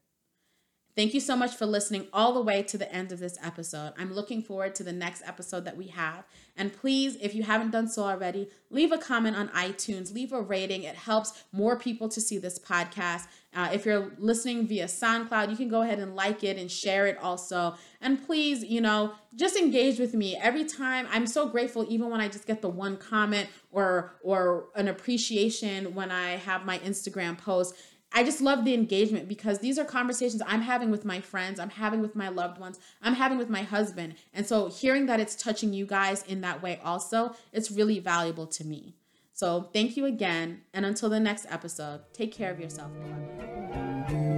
Thank 0.93 1.13
you 1.13 1.21
so 1.21 1.37
much 1.37 1.55
for 1.55 1.65
listening 1.65 2.07
all 2.11 2.33
the 2.33 2.41
way 2.41 2.63
to 2.63 2.77
the 2.77 2.93
end 2.93 3.13
of 3.13 3.19
this 3.19 3.37
episode. 3.41 3.93
I'm 3.97 4.13
looking 4.13 4.43
forward 4.43 4.75
to 4.75 4.83
the 4.83 4.91
next 4.91 5.23
episode 5.25 5.63
that 5.63 5.77
we 5.77 5.87
have. 5.87 6.25
And 6.57 6.73
please, 6.73 7.15
if 7.21 7.33
you 7.33 7.43
haven't 7.43 7.71
done 7.71 7.87
so 7.87 8.03
already, 8.03 8.49
leave 8.69 8.91
a 8.91 8.97
comment 8.97 9.37
on 9.37 9.47
iTunes, 9.49 10.13
leave 10.13 10.33
a 10.33 10.41
rating. 10.41 10.83
It 10.83 10.95
helps 10.95 11.45
more 11.53 11.79
people 11.79 12.09
to 12.09 12.19
see 12.19 12.37
this 12.37 12.59
podcast. 12.59 13.27
Uh, 13.53 13.69
if 13.73 13.85
you're 13.85 14.11
listening 14.17 14.67
via 14.67 14.85
SoundCloud, 14.85 15.49
you 15.49 15.55
can 15.55 15.69
go 15.69 15.81
ahead 15.81 15.99
and 15.99 16.15
like 16.15 16.43
it 16.43 16.57
and 16.57 16.69
share 16.69 17.07
it 17.07 17.17
also. 17.17 17.75
And 18.01 18.25
please, 18.25 18.63
you 18.63 18.81
know, 18.81 19.13
just 19.35 19.55
engage 19.55 19.97
with 19.97 20.13
me 20.13 20.35
every 20.35 20.65
time. 20.65 21.07
I'm 21.09 21.25
so 21.25 21.47
grateful, 21.47 21.85
even 21.89 22.09
when 22.09 22.19
I 22.19 22.27
just 22.27 22.47
get 22.47 22.61
the 22.61 22.69
one 22.69 22.97
comment 22.97 23.49
or 23.71 24.17
or 24.23 24.67
an 24.75 24.87
appreciation 24.89 25.95
when 25.95 26.11
I 26.11 26.31
have 26.31 26.65
my 26.65 26.79
Instagram 26.79 27.37
post 27.37 27.75
I 28.13 28.23
just 28.23 28.41
love 28.41 28.65
the 28.65 28.73
engagement 28.73 29.27
because 29.27 29.59
these 29.59 29.79
are 29.79 29.85
conversations 29.85 30.41
I'm 30.45 30.61
having 30.61 30.91
with 30.91 31.05
my 31.05 31.21
friends, 31.21 31.59
I'm 31.59 31.69
having 31.69 32.01
with 32.01 32.15
my 32.15 32.29
loved 32.29 32.59
ones, 32.59 32.79
I'm 33.01 33.13
having 33.13 33.37
with 33.37 33.49
my 33.49 33.61
husband. 33.61 34.15
And 34.33 34.45
so 34.45 34.67
hearing 34.67 35.05
that 35.05 35.19
it's 35.19 35.35
touching 35.35 35.73
you 35.73 35.85
guys 35.85 36.23
in 36.23 36.41
that 36.41 36.61
way 36.61 36.79
also, 36.83 37.35
it's 37.53 37.71
really 37.71 37.99
valuable 37.99 38.47
to 38.47 38.65
me. 38.65 38.95
So 39.33 39.69
thank 39.73 39.95
you 39.95 40.05
again. 40.05 40.61
And 40.73 40.85
until 40.85 41.09
the 41.09 41.19
next 41.19 41.45
episode, 41.49 42.01
take 42.13 42.33
care 42.33 42.51
of 42.51 42.59
yourself, 42.59 42.91
beloved. 42.93 44.30